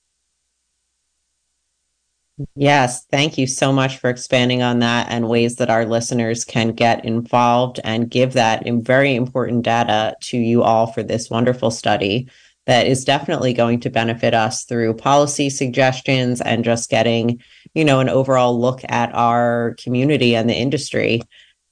Yes, 2.56 3.06
thank 3.06 3.38
you 3.38 3.46
so 3.46 3.72
much 3.72 4.00
for 4.00 4.10
expanding 4.10 4.64
on 4.64 4.80
that 4.80 5.08
and 5.10 5.30
ways 5.30 5.58
that 5.58 5.70
our 5.70 5.86
listeners 5.86 6.44
can 6.44 6.72
get 6.72 7.06
involved 7.06 7.80
and 7.84 8.10
give 8.10 8.34
that 8.34 8.64
very 8.66 9.14
important 9.14 9.64
data 9.64 10.16
to 10.22 10.38
you 10.38 10.64
all 10.64 10.88
for 10.88 11.04
this 11.04 11.30
wonderful 11.30 11.70
study 11.70 12.28
that 12.66 12.88
is 12.88 13.06
definitely 13.06 13.54
going 13.54 13.80
to 13.82 13.90
benefit 13.90 14.34
us 14.34 14.64
through 14.64 14.96
policy 14.96 15.50
suggestions 15.50 16.42
and 16.42 16.64
just 16.64 16.90
getting, 16.90 17.40
you 17.76 17.86
know, 17.86 18.00
an 18.00 18.10
overall 18.10 18.60
look 18.60 18.82
at 18.90 19.14
our 19.14 19.76
community 19.84 20.36
and 20.36 20.50
the 20.50 20.56
industry. 20.56 21.22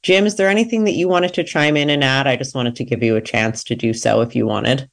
Jim, 0.04 0.26
is 0.26 0.36
there 0.36 0.50
anything 0.50 0.84
that 0.84 0.92
you 0.94 1.08
wanted 1.08 1.34
to 1.34 1.44
chime 1.44 1.78
in 1.78 1.90
and 1.90 2.04
add? 2.04 2.28
I 2.28 2.36
just 2.36 2.54
wanted 2.54 2.76
to 2.76 2.84
give 2.84 3.02
you 3.02 3.16
a 3.16 3.22
chance 3.22 3.64
to 3.64 3.76
do 3.76 3.94
so 3.94 4.22
if 4.22 4.36
you 4.36 4.46
wanted. 4.46 4.90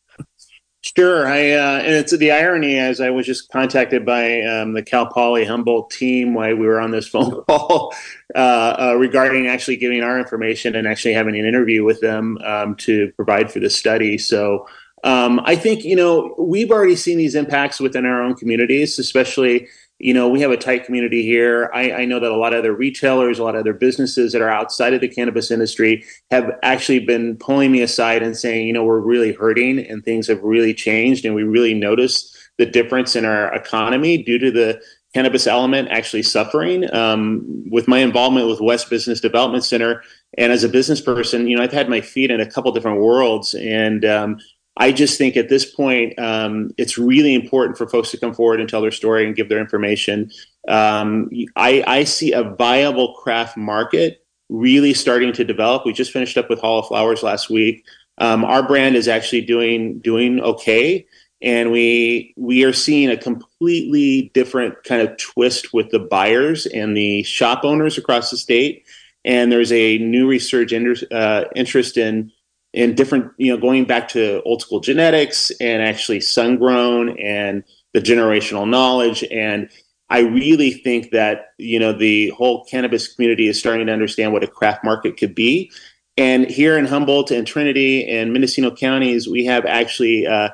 Sure. 0.83 1.27
I 1.27 1.51
uh, 1.51 1.79
and 1.81 1.95
it's 1.95 2.17
the 2.17 2.31
irony 2.31 2.79
as 2.79 3.01
I 3.01 3.11
was 3.11 3.27
just 3.27 3.51
contacted 3.51 4.07
by 4.07 4.43
um, 4.43 4.75
the 4.75 4.83
Cal 4.83 5.07
Poly 5.07 5.45
Humboldt 5.45 5.91
team 5.91 6.35
while 6.35 6.55
we 6.55 6.67
were 6.67 6.81
on 6.81 6.93
this 6.93 7.09
phone 7.13 7.43
call 7.45 7.93
uh, 8.35 8.39
uh, 8.39 8.95
regarding 8.97 9.49
actually 9.49 9.77
giving 9.77 10.03
our 10.03 10.19
information 10.19 10.77
and 10.77 10.87
actually 10.87 11.15
having 11.15 11.37
an 11.37 11.45
interview 11.45 11.85
with 11.85 12.01
them 12.01 12.39
um, 12.45 12.77
to 12.77 13.13
provide 13.17 13.51
for 13.51 13.59
the 13.59 13.71
study. 13.71 14.19
So 14.19 14.69
um, 15.03 15.41
I 15.45 15.57
think 15.57 15.85
you 15.85 15.97
know 15.97 16.35
we've 16.39 16.71
already 16.71 16.97
seen 16.97 17.19
these 17.19 17.35
impacts 17.35 17.81
within 17.81 18.07
our 18.07 18.23
own 18.23 18.35
communities, 18.37 19.01
especially 19.01 19.69
you 19.99 20.15
know 20.15 20.29
we 20.29 20.41
have 20.41 20.51
a 20.51 20.57
tight 20.57 20.85
community 20.85 21.23
here. 21.23 21.71
I, 21.75 21.93
I, 21.93 22.05
know 22.05 22.21
that 22.21 22.31
a 22.31 22.37
lot 22.37 22.53
of 22.53 22.61
other 22.61 22.73
retailers, 22.73 23.39
a 23.39 23.45
lot 23.45 23.55
of 23.55 23.61
other 23.61 23.73
businesses 23.73 24.33
that 24.33 24.43
are 24.43 24.49
outside 24.49 24.95
of 24.95 25.01
the 25.01 25.09
cannabis 25.09 25.51
industry 25.51 26.05
have 26.31 26.53
actually 26.63 27.01
been 27.01 27.37
pulling 27.37 27.73
me 27.73 27.83
aside 27.83 28.23
and 28.23 28.37
saying, 28.37 28.67
you 28.67 28.73
know, 28.73 28.85
we're 28.85 29.01
really 29.01 29.33
hurting 29.33 29.79
and 29.79 30.05
things 30.05 30.29
have 30.29 30.43
really 30.43 30.73
changed, 30.73 31.25
and 31.25 31.35
we 31.35 31.43
really 31.43 31.75
notice 31.75 32.35
the 32.59 32.67
difference 32.67 33.17
in 33.17 33.25
our 33.25 33.53
economy 33.55 34.23
due 34.23 34.39
to 34.39 34.51
the 34.51 34.81
cannabis 35.15 35.47
element 35.47 35.89
actually 35.91 36.23
suffering. 36.23 36.93
Um, 36.95 37.65
with 37.71 37.89
my 37.89 37.99
involvement 37.99 38.49
with 38.49 38.61
West 38.61 38.91
Business 38.91 39.21
Development 39.21 39.65
Center, 39.65 40.03
and 40.37 40.53
as 40.53 40.63
a 40.63 40.69
business 40.69 41.01
person, 41.01 41.49
you 41.49 41.57
know, 41.57 41.63
I've 41.63 41.73
had 41.73 41.89
my 41.89 42.01
feet 42.01 42.31
in 42.31 42.41
a 42.41 42.51
couple 42.51 42.71
different 42.73 43.01
worlds, 43.01 43.55
and 43.55 44.05
um, 44.05 44.39
I 44.79 44.93
just 44.93 45.19
think 45.19 45.37
at 45.37 45.49
this 45.49 45.65
point, 45.65 46.17
um, 46.21 46.71
it's 46.79 46.97
really 46.97 47.35
important 47.35 47.77
for 47.77 47.89
folks 47.89 48.13
to 48.13 48.19
come 48.19 48.33
forward 48.33 48.61
and 48.61 48.69
tell 48.69 48.81
their 48.81 48.93
story 48.93 49.27
and 49.27 49.35
give 49.35 49.49
their 49.49 49.61
information. 49.61 50.31
Um, 50.69 51.29
I, 51.57 51.83
I, 51.87 52.05
see 52.05 52.33
a 52.33 52.45
viable 52.45 53.15
craft 53.15 53.57
market 53.57 54.25
really 54.49 54.95
starting 54.95 55.33
to 55.33 55.45
develop. 55.45 55.85
We 55.85 55.93
just 55.93 56.13
finished 56.13 56.37
up 56.37 56.49
with 56.49 56.61
Hall 56.61 56.79
of 56.79 56.87
Flowers 56.87 57.25
last 57.25 57.51
week. 57.51 57.85
Um, 58.19 58.45
our 58.45 58.67
brand 58.67 58.95
is 58.95 59.09
actually 59.09 59.43
doing 59.43 59.99
doing 59.99 60.41
okay, 60.41 61.07
and 61.43 61.73
we 61.73 62.35
we 62.37 62.65
are 62.65 62.73
seeing 62.73 63.11
a 63.11 63.17
completely 63.17 64.31
different 64.35 64.83
kind 64.85 65.03
of 65.03 65.17
twist 65.17 65.73
with 65.73 65.91
the 65.91 66.01
buyers 66.01 66.67
and 66.67 66.97
the 66.97 67.23
shop 67.25 67.65
owners 67.65 67.99
across 67.99 68.31
the 68.31 68.37
state. 68.37 68.85
And 69.25 69.51
there's 69.51 69.73
a 69.73 69.99
new 69.99 70.29
research 70.29 70.73
inter- 70.73 71.07
uh, 71.11 71.45
interest 71.55 71.97
in 71.97 72.33
and 72.75 72.97
different, 72.97 73.33
you 73.39 73.51
know, 73.53 73.61
going 73.61 73.85
back 73.85 74.09
to 74.09 74.43
old 74.43 74.63
school 74.63 74.81
genetics 74.81 75.51
and 75.61 75.83
actually 75.83 76.21
sun 76.21 76.57
grown 76.57 77.19
and 77.19 77.65
the 77.95 78.01
generational 78.01 78.69
knowledge. 78.69 79.25
And 79.31 79.71
I 80.11 80.21
really 80.21 80.73
think 80.73 81.11
that, 81.11 81.53
you 81.59 81.79
know, 81.79 81.93
the 81.93 82.31
whole 82.31 82.65
cannabis 82.65 83.13
community 83.13 83.49
is 83.49 83.59
starting 83.59 83.87
to 83.87 83.93
understand 83.93 84.33
what 84.33 84.45
a 84.45 84.49
craft 84.49 84.85
market 84.85 85.17
could 85.17 85.35
be. 85.35 85.71
And 86.17 86.51
here 86.51 86.77
in 86.77 86.85
Humboldt 86.85 87.31
and 87.31 87.47
Trinity 87.47 88.09
and 88.09 88.33
Mendocino 88.33 88.75
counties, 88.75 89.29
we 89.29 89.45
have 89.45 89.65
actually 89.65 90.27
uh, 90.27 90.51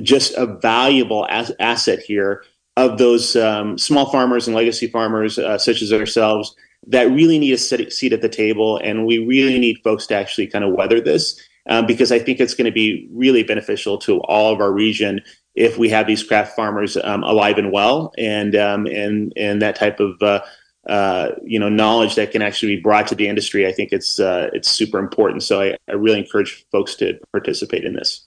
just 0.00 0.34
a 0.36 0.46
valuable 0.46 1.26
as- 1.28 1.52
asset 1.58 1.98
here 2.00 2.44
of 2.76 2.98
those 2.98 3.34
um, 3.34 3.76
small 3.76 4.10
farmers 4.10 4.46
and 4.46 4.54
legacy 4.54 4.86
farmers, 4.86 5.38
uh, 5.38 5.58
such 5.58 5.82
as 5.82 5.92
ourselves, 5.92 6.54
that 6.86 7.10
really 7.10 7.38
need 7.38 7.52
a 7.52 7.58
seat 7.58 8.12
at 8.12 8.22
the 8.22 8.28
table. 8.28 8.78
And 8.78 9.04
we 9.04 9.18
really 9.18 9.58
need 9.58 9.80
folks 9.82 10.06
to 10.06 10.14
actually 10.14 10.46
kind 10.46 10.64
of 10.64 10.72
weather 10.74 11.00
this 11.00 11.42
um, 11.68 11.86
because 11.86 12.10
I 12.10 12.18
think 12.18 12.40
it's 12.40 12.54
going 12.54 12.66
to 12.66 12.72
be 12.72 13.08
really 13.12 13.42
beneficial 13.42 13.98
to 13.98 14.20
all 14.22 14.52
of 14.52 14.60
our 14.60 14.72
region 14.72 15.20
if 15.54 15.76
we 15.76 15.88
have 15.88 16.06
these 16.06 16.22
craft 16.22 16.54
farmers 16.54 16.96
um, 17.02 17.22
alive 17.24 17.58
and 17.58 17.72
well, 17.72 18.12
and 18.16 18.54
um, 18.54 18.86
and 18.86 19.32
and 19.36 19.60
that 19.60 19.76
type 19.76 20.00
of 20.00 20.20
uh, 20.22 20.40
uh, 20.88 21.30
you 21.42 21.58
know 21.58 21.68
knowledge 21.68 22.14
that 22.14 22.30
can 22.30 22.42
actually 22.42 22.76
be 22.76 22.82
brought 22.82 23.06
to 23.08 23.14
the 23.14 23.28
industry. 23.28 23.66
I 23.66 23.72
think 23.72 23.92
it's 23.92 24.18
uh, 24.18 24.50
it's 24.52 24.70
super 24.70 24.98
important. 24.98 25.42
So 25.42 25.60
I, 25.60 25.76
I 25.88 25.92
really 25.92 26.20
encourage 26.20 26.64
folks 26.70 26.94
to 26.96 27.18
participate 27.32 27.84
in 27.84 27.94
this. 27.94 28.26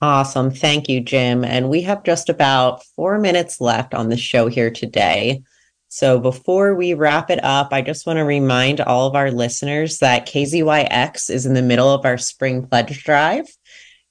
Awesome. 0.00 0.50
Thank 0.50 0.88
you, 0.88 1.00
Jim. 1.00 1.44
And 1.44 1.70
we 1.70 1.80
have 1.82 2.04
just 2.04 2.28
about 2.28 2.84
four 2.84 3.18
minutes 3.18 3.60
left 3.60 3.94
on 3.94 4.10
the 4.10 4.18
show 4.18 4.48
here 4.48 4.70
today. 4.70 5.42
So 5.94 6.18
before 6.18 6.74
we 6.74 6.92
wrap 6.92 7.30
it 7.30 7.38
up, 7.44 7.68
I 7.72 7.80
just 7.80 8.04
want 8.04 8.16
to 8.16 8.24
remind 8.24 8.80
all 8.80 9.06
of 9.06 9.14
our 9.14 9.30
listeners 9.30 9.98
that 10.00 10.26
KZYX 10.26 11.30
is 11.30 11.46
in 11.46 11.54
the 11.54 11.62
middle 11.62 11.88
of 11.88 12.04
our 12.04 12.18
spring 12.18 12.66
pledge 12.66 13.04
drive. 13.04 13.46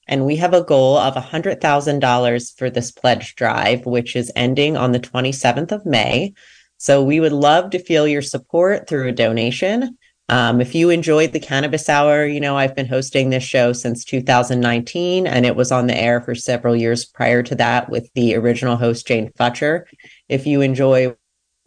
And 0.08 0.26
we 0.26 0.38
have 0.38 0.54
a 0.54 0.64
goal 0.64 0.98
of 0.98 1.16
$100,000 1.16 2.58
for 2.58 2.70
this 2.70 2.90
pledge 2.90 3.36
drive, 3.36 3.86
which 3.86 4.16
is 4.16 4.32
ending 4.34 4.78
on 4.78 4.94
the 4.94 5.00
27th 5.02 5.74
of 5.74 5.86
May. 5.86 6.32
So 6.78 7.04
we 7.04 7.20
would 7.20 7.34
love 7.34 7.72
to 7.72 7.84
feel 7.84 8.08
your 8.08 8.22
support 8.22 8.88
through 8.88 9.10
a 9.10 9.12
donation. 9.12 9.98
Um, 10.30 10.62
if 10.62 10.74
you 10.74 10.90
enjoyed 10.90 11.34
the 11.34 11.42
Cannabis 11.42 11.90
Hour, 11.90 12.26
you 12.26 12.40
know, 12.40 12.56
I've 12.56 12.78
been 12.78 12.88
hosting 12.88 13.30
this 13.30 13.44
show 13.44 13.74
since 13.74 14.06
2019, 14.06 15.28
and 15.28 15.46
it 15.46 15.58
was 15.58 15.70
on 15.70 15.88
the 15.88 16.02
air 16.02 16.22
for 16.22 16.34
several 16.34 16.78
years 16.78 17.04
prior 17.04 17.44
to 17.44 17.56
that 17.56 17.90
with 17.90 18.10
the 18.14 18.36
original 18.36 18.78
host, 18.78 19.06
Jane 19.06 19.34
Futcher. 19.38 19.84
If 20.30 20.48
you 20.48 20.62
enjoy 20.62 21.18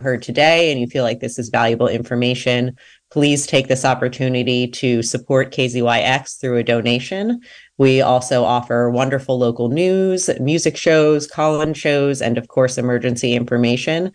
heard 0.00 0.22
today 0.22 0.70
and 0.70 0.80
you 0.80 0.86
feel 0.86 1.04
like 1.04 1.20
this 1.20 1.38
is 1.38 1.48
valuable 1.48 1.88
information, 1.88 2.76
please 3.10 3.46
take 3.46 3.68
this 3.68 3.84
opportunity 3.84 4.66
to 4.66 5.02
support 5.02 5.52
KZYX 5.52 6.40
through 6.40 6.58
a 6.58 6.62
donation. 6.62 7.40
We 7.78 8.00
also 8.00 8.44
offer 8.44 8.90
wonderful 8.90 9.38
local 9.38 9.68
news, 9.68 10.28
music 10.40 10.76
shows, 10.76 11.26
call 11.26 11.60
in 11.60 11.74
shows, 11.74 12.20
and 12.20 12.36
of 12.36 12.48
course, 12.48 12.78
emergency 12.78 13.34
information. 13.34 14.12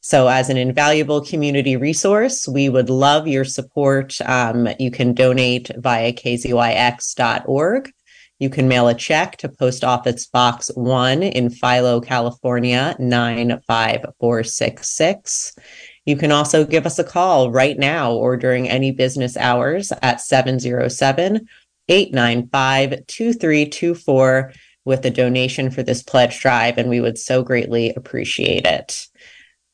So, 0.00 0.28
as 0.28 0.50
an 0.50 0.58
invaluable 0.58 1.24
community 1.24 1.76
resource, 1.76 2.46
we 2.46 2.68
would 2.68 2.90
love 2.90 3.26
your 3.26 3.46
support. 3.46 4.20
Um, 4.26 4.68
you 4.78 4.90
can 4.90 5.14
donate 5.14 5.70
via 5.78 6.12
kzyx.org. 6.12 7.92
You 8.38 8.50
can 8.50 8.66
mail 8.66 8.88
a 8.88 8.94
check 8.94 9.36
to 9.38 9.48
Post 9.48 9.84
Office 9.84 10.26
Box 10.26 10.68
1 10.74 11.22
in 11.22 11.50
Philo, 11.50 12.00
California, 12.00 12.96
95466. 12.98 15.54
You 16.04 16.16
can 16.16 16.32
also 16.32 16.64
give 16.64 16.84
us 16.84 16.98
a 16.98 17.04
call 17.04 17.52
right 17.52 17.78
now 17.78 18.12
or 18.12 18.36
during 18.36 18.68
any 18.68 18.90
business 18.90 19.36
hours 19.36 19.92
at 20.02 20.20
707 20.20 21.46
895 21.88 23.06
2324 23.06 24.52
with 24.84 25.06
a 25.06 25.10
donation 25.10 25.70
for 25.70 25.82
this 25.82 26.02
pledge 26.02 26.40
drive, 26.40 26.76
and 26.76 26.90
we 26.90 27.00
would 27.00 27.18
so 27.18 27.42
greatly 27.42 27.94
appreciate 27.94 28.66
it. 28.66 29.08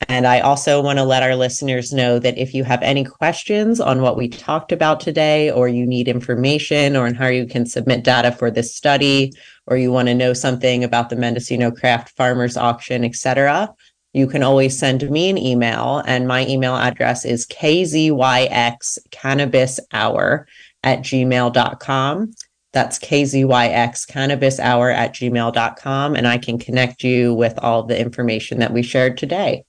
And 0.09 0.27
I 0.27 0.41
also 0.41 0.83
want 0.83 0.99
to 0.99 1.05
let 1.05 1.23
our 1.23 1.37
listeners 1.37 1.93
know 1.93 2.19
that 2.19 2.39
if 2.39 2.55
you 2.55 2.65
have 2.65 2.83
any 2.83 3.05
questions 3.05 3.81
on 3.81 4.03
what 4.03 4.17
we 4.17 4.29
talked 4.29 4.73
about 4.73 4.99
today, 5.01 5.51
or 5.51 5.69
you 5.69 5.87
need 5.87 6.09
information 6.09 6.97
or 6.97 7.07
on 7.07 7.15
how 7.15 7.29
you 7.29 7.47
can 7.47 7.67
submit 7.67 8.03
data 8.03 8.33
for 8.33 8.51
this 8.51 8.75
study, 8.75 9.33
or 9.67 9.77
you 9.77 9.93
want 9.93 10.09
to 10.09 10.15
know 10.15 10.33
something 10.33 10.83
about 10.83 11.11
the 11.11 11.17
Mendocino 11.17 11.71
Craft 11.71 12.17
Farmers 12.17 12.57
Auction, 12.57 13.05
etc., 13.05 13.69
you 14.13 14.27
can 14.27 14.43
always 14.43 14.77
send 14.77 15.09
me 15.09 15.31
an 15.31 15.39
email. 15.39 16.03
And 16.05 16.27
my 16.27 16.45
email 16.47 16.75
address 16.75 17.25
is 17.25 17.47
kzyxcannabishour 17.47 20.45
at 20.83 21.01
gmail.com. 21.01 22.33
That's 22.73 22.99
kzyxcannabishour 22.99 24.95
at 24.95 25.15
gmail.com. 25.15 26.17
And 26.17 26.27
I 26.27 26.39
can 26.39 26.59
connect 26.59 27.05
you 27.05 27.35
with 27.35 27.57
all 27.59 27.85
the 27.85 28.01
information 28.01 28.59
that 28.59 28.73
we 28.73 28.83
shared 28.83 29.17
today. 29.17 29.63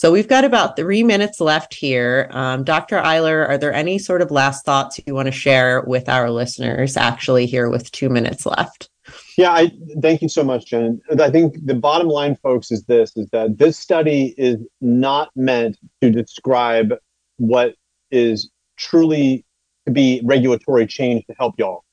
So 0.00 0.10
we've 0.10 0.28
got 0.28 0.46
about 0.46 0.76
three 0.76 1.02
minutes 1.02 1.42
left 1.42 1.74
here. 1.74 2.30
Um, 2.30 2.64
Dr. 2.64 2.96
Eyler, 3.02 3.46
are 3.46 3.58
there 3.58 3.74
any 3.74 3.98
sort 3.98 4.22
of 4.22 4.30
last 4.30 4.64
thoughts 4.64 4.98
you 5.06 5.14
want 5.14 5.26
to 5.26 5.30
share 5.30 5.82
with 5.82 6.08
our 6.08 6.30
listeners 6.30 6.96
actually 6.96 7.44
here 7.44 7.68
with 7.68 7.92
two 7.92 8.08
minutes 8.08 8.46
left? 8.46 8.88
Yeah, 9.36 9.52
I 9.52 9.70
thank 10.00 10.22
you 10.22 10.30
so 10.30 10.42
much, 10.42 10.64
Jenn. 10.64 11.02
I 11.20 11.30
think 11.30 11.54
the 11.66 11.74
bottom 11.74 12.08
line, 12.08 12.34
folks, 12.42 12.70
is 12.70 12.82
this: 12.84 13.14
is 13.14 13.28
that 13.32 13.58
this 13.58 13.78
study 13.78 14.34
is 14.38 14.56
not 14.80 15.28
meant 15.36 15.76
to 16.00 16.10
describe 16.10 16.94
what 17.36 17.74
is 18.10 18.48
truly 18.78 19.44
to 19.84 19.92
be 19.92 20.22
regulatory 20.24 20.86
change 20.86 21.26
to 21.26 21.34
help 21.38 21.56
y'all. 21.58 21.84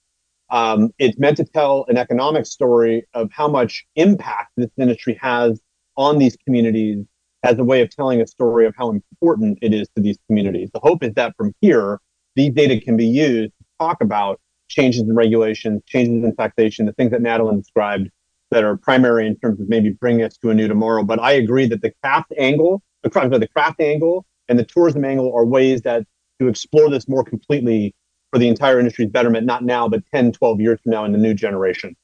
Um, 0.49 0.93
it's 0.97 1.20
meant 1.20 1.36
to 1.38 1.43
tell 1.43 1.84
an 1.89 1.97
economic 1.97 2.45
story 2.45 3.05
of 3.14 3.30
how 3.34 3.49
much 3.49 3.86
impact 3.97 4.53
this 4.55 4.72
industry 4.78 5.20
has 5.22 5.60
on 5.97 6.20
these 6.20 6.38
communities 6.45 7.05
as 7.44 7.60
a 7.60 7.64
way 7.64 7.82
of 7.82 7.90
telling 7.90 8.22
a 8.22 8.28
story 8.28 8.66
of 8.66 8.76
how 8.76 8.90
important 8.90 9.60
it 9.62 9.74
is 9.74 9.88
to 9.96 10.02
these 10.02 10.18
communities. 10.28 10.70
The 10.74 10.80
hope 10.80 11.04
is 11.04 11.14
that 11.14 11.36
from 11.38 11.54
here, 11.62 12.00
these 12.36 12.54
data 12.54 12.80
can 12.80 12.98
be 12.98 13.06
used 13.06 13.54
to 13.58 13.66
talk 13.80 14.02
about 14.02 14.40
changes 14.68 15.02
in 15.02 15.16
regulations, 15.16 15.82
changes 15.86 16.24
in 16.24 16.36
taxation, 16.36 16.86
the 16.86 16.94
things 16.94 17.12
that 17.12 17.22
Natalie 17.22 17.58
described 17.58 18.10
that 18.52 18.64
are 18.64 18.78
primary 18.78 19.28
in 19.28 19.36
terms 19.38 19.60
of 19.60 19.70
maybe 19.70 19.90
bringing 19.90 20.24
us 20.24 20.38
to 20.38 20.50
a 20.50 20.54
new 20.54 20.68
tomorrow. 20.68 21.04
But 21.04 21.20
I 21.20 21.34
agree 21.34 21.68
that 21.68 21.82
the 21.82 21.92
craft 22.02 22.34
angle, 22.38 22.82
the 23.04 23.10
craft, 23.10 23.32
the 23.32 23.48
craft 23.48 23.82
angle 23.82 24.26
and 24.50 24.58
the 24.58 24.66
tourism 24.66 25.04
angle 25.04 25.34
are 25.36 25.46
ways 25.46 25.82
that 25.82 26.06
to 26.40 26.48
explore 26.48 26.90
this 26.90 27.08
more 27.08 27.24
completely 27.24 27.94
for 28.32 28.40
the 28.40 28.48
entire 28.48 28.80
industry's 28.80 29.10
betterment, 29.10 29.46
not 29.46 29.64
now, 29.64 29.88
but 29.88 30.04
10, 30.14 30.32
12 30.34 30.62
years 30.62 30.80
from 30.82 30.92
now 30.92 31.06
in 31.06 31.12
the 31.12 31.18
new 31.18 31.34
generation. 31.34 31.96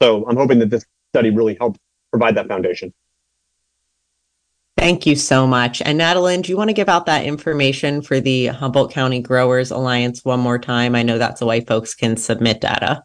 So 0.00 0.24
I'm 0.28 0.36
hoping 0.36 0.58
that 0.60 0.70
this 0.70 0.84
study 1.12 1.30
really 1.30 1.56
helps 1.58 1.78
provide 2.10 2.36
that 2.36 2.48
foundation. 2.48 2.92
Thank 4.76 5.06
you 5.06 5.16
so 5.16 5.46
much. 5.46 5.80
And 5.82 5.98
Natalie, 5.98 6.40
do 6.42 6.52
you 6.52 6.56
want 6.56 6.68
to 6.68 6.74
give 6.74 6.88
out 6.88 7.06
that 7.06 7.24
information 7.24 8.02
for 8.02 8.20
the 8.20 8.46
Humboldt 8.48 8.92
County 8.92 9.20
Growers 9.20 9.70
Alliance 9.70 10.24
one 10.24 10.40
more 10.40 10.58
time? 10.58 10.94
I 10.94 11.02
know 11.02 11.16
that's 11.16 11.40
the 11.40 11.46
way 11.46 11.62
folks 11.62 11.94
can 11.94 12.16
submit 12.16 12.60
data. 12.60 13.02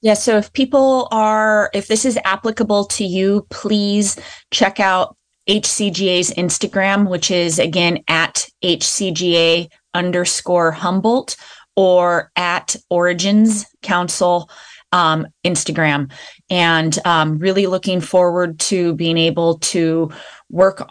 Yeah, 0.00 0.14
so 0.14 0.36
if 0.36 0.52
people 0.52 1.08
are, 1.10 1.70
if 1.74 1.88
this 1.88 2.04
is 2.04 2.18
applicable 2.24 2.86
to 2.86 3.04
you, 3.04 3.46
please 3.50 4.18
check 4.50 4.80
out 4.80 5.16
HCGA's 5.48 6.32
Instagram, 6.34 7.08
which 7.08 7.30
is 7.30 7.58
again 7.58 8.02
at 8.08 8.46
HCGA 8.62 9.68
underscore 9.94 10.70
Humboldt 10.70 11.36
or 11.76 12.30
at 12.36 12.76
Origins 12.90 13.66
Council 13.82 14.48
um, 14.92 15.26
Instagram. 15.44 16.12
And 16.50 16.98
um, 17.04 17.38
really 17.38 17.66
looking 17.66 18.00
forward 18.00 18.60
to 18.60 18.94
being 18.94 19.18
able 19.18 19.58
to 19.58 20.10
work 20.52 20.88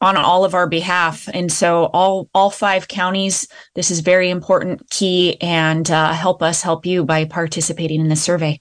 on 0.00 0.16
all 0.16 0.44
of 0.44 0.54
our 0.54 0.68
behalf. 0.68 1.28
And 1.32 1.52
so 1.52 1.86
all 1.86 2.28
all 2.34 2.50
five 2.50 2.88
counties, 2.88 3.48
this 3.74 3.90
is 3.90 4.00
very 4.00 4.30
important, 4.30 4.88
key, 4.90 5.36
and 5.40 5.90
uh, 5.90 6.12
help 6.12 6.42
us 6.42 6.62
help 6.62 6.86
you 6.86 7.04
by 7.04 7.24
participating 7.24 8.00
in 8.00 8.08
this 8.08 8.22
survey. 8.22 8.60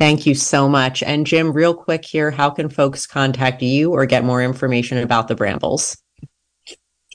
Thank 0.00 0.26
you 0.26 0.34
so 0.34 0.68
much. 0.68 1.02
And 1.02 1.26
Jim, 1.26 1.52
real 1.52 1.72
quick 1.72 2.04
here, 2.04 2.30
how 2.30 2.50
can 2.50 2.68
folks 2.68 3.06
contact 3.06 3.62
you 3.62 3.92
or 3.92 4.06
get 4.06 4.24
more 4.24 4.42
information 4.42 4.98
about 4.98 5.28
the 5.28 5.36
Brambles? 5.36 5.96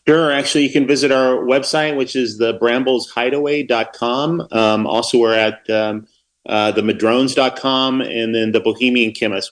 Sure. 0.08 0.32
Actually, 0.32 0.64
you 0.64 0.72
can 0.72 0.88
visit 0.88 1.12
our 1.12 1.36
website, 1.44 1.98
which 1.98 2.16
is 2.16 2.38
the 2.38 2.58
brambleshideaway.com. 2.58 4.48
Um, 4.52 4.88
also, 4.88 5.20
we're 5.20 5.34
at 5.34 5.70
um, 5.70 6.08
uh, 6.48 6.72
the 6.72 6.82
madrones.com 6.82 8.02
and 8.02 8.34
then 8.34 8.54
the 8.54 8.62
Bohemian 8.62 9.12
Chemist. 9.12 9.52